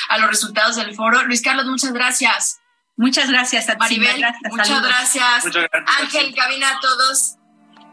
a 0.08 0.18
los 0.18 0.28
resultados 0.28 0.76
del 0.76 0.94
foro. 0.94 1.22
Luis 1.24 1.42
Carlos, 1.42 1.66
muchas 1.66 1.92
gracias. 1.92 2.60
Muchas 2.96 3.30
gracias 3.30 3.68
a 3.68 3.76
Maribel, 3.76 4.22
muchas 4.50 4.82
gracias. 4.82 5.44
Ángel, 6.00 6.34
cabina 6.34 6.70
a 6.70 6.80
todos. 6.80 7.36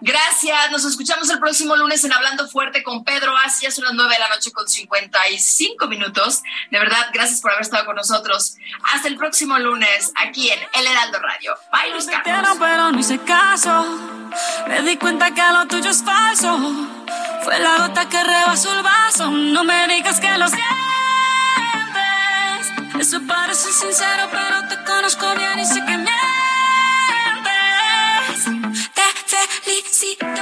Gracias, 0.02 0.70
nos 0.70 0.86
escuchamos 0.86 1.30
el 1.32 1.40
próximo 1.40 1.76
lunes 1.76 2.04
en 2.04 2.14
Hablando 2.14 2.48
Fuerte 2.48 2.84
con 2.84 3.04
Pedro 3.04 3.36
Asia, 3.36 3.72
son 3.72 3.86
las 3.86 3.94
nueve 3.94 4.14
de 4.14 4.20
la 4.20 4.30
noche 4.30 4.52
con 4.52 4.68
55 4.68 5.88
minutos. 5.88 6.44
De 6.70 6.78
verdad, 6.78 7.08
gracias 7.14 7.42
por 7.42 7.52
haber 7.52 7.64
estado 7.64 7.86
con 7.86 7.96
nosotros. 7.96 8.58
Hasta 8.94 9.08
el 9.08 9.16
próximo 9.16 9.58
lunes 9.58 10.12
aquí 10.16 10.50
en 10.50 10.60
El 10.74 10.86
Heraldo 10.86 11.20
Radio. 11.20 11.56
Bye, 11.72 11.92
Luis 11.94 12.06
Carlos. 12.06 12.58
Pero 12.60 12.92
no 12.92 13.00
hice 13.00 13.18
caso, 13.20 13.86
me 14.68 14.84
di 14.84 14.98
cuenta 14.98 15.34
que 15.34 15.42
lo 15.42 15.66
tuyo 15.68 15.90
es 15.90 16.04
falso. 16.04 16.60
Fue 17.44 17.60
la 17.60 17.78
gota 17.78 18.08
que 18.08 18.24
rebasó 18.24 18.78
el 18.78 18.84
vaso, 18.84 19.32
no 19.32 19.64
me 19.64 19.88
digas 19.88 20.20
que 20.20 20.38
lo 20.38 20.48
siento. 20.48 20.87
Eso 23.00 23.22
parece 23.28 23.72
sincero, 23.72 24.28
pero 24.32 24.68
te 24.68 24.84
conozco 24.84 25.26
bien 25.36 25.60
y 25.60 25.66
sé 25.66 25.76
que 25.86 25.98
mientes. 25.98 26.14
Te 28.94 29.04
felicito. 29.62 30.42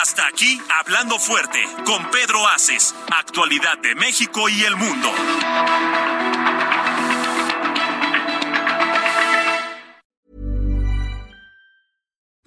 Hasta 0.00 0.26
aquí, 0.28 0.60
hablando 0.78 1.18
fuerte, 1.18 1.58
con 1.84 2.08
Pedro 2.10 2.46
Aces, 2.48 2.94
actualidad 3.10 3.78
de 3.78 3.94
México 3.96 4.48
y 4.48 4.62
el 4.62 4.76
mundo. 4.76 5.12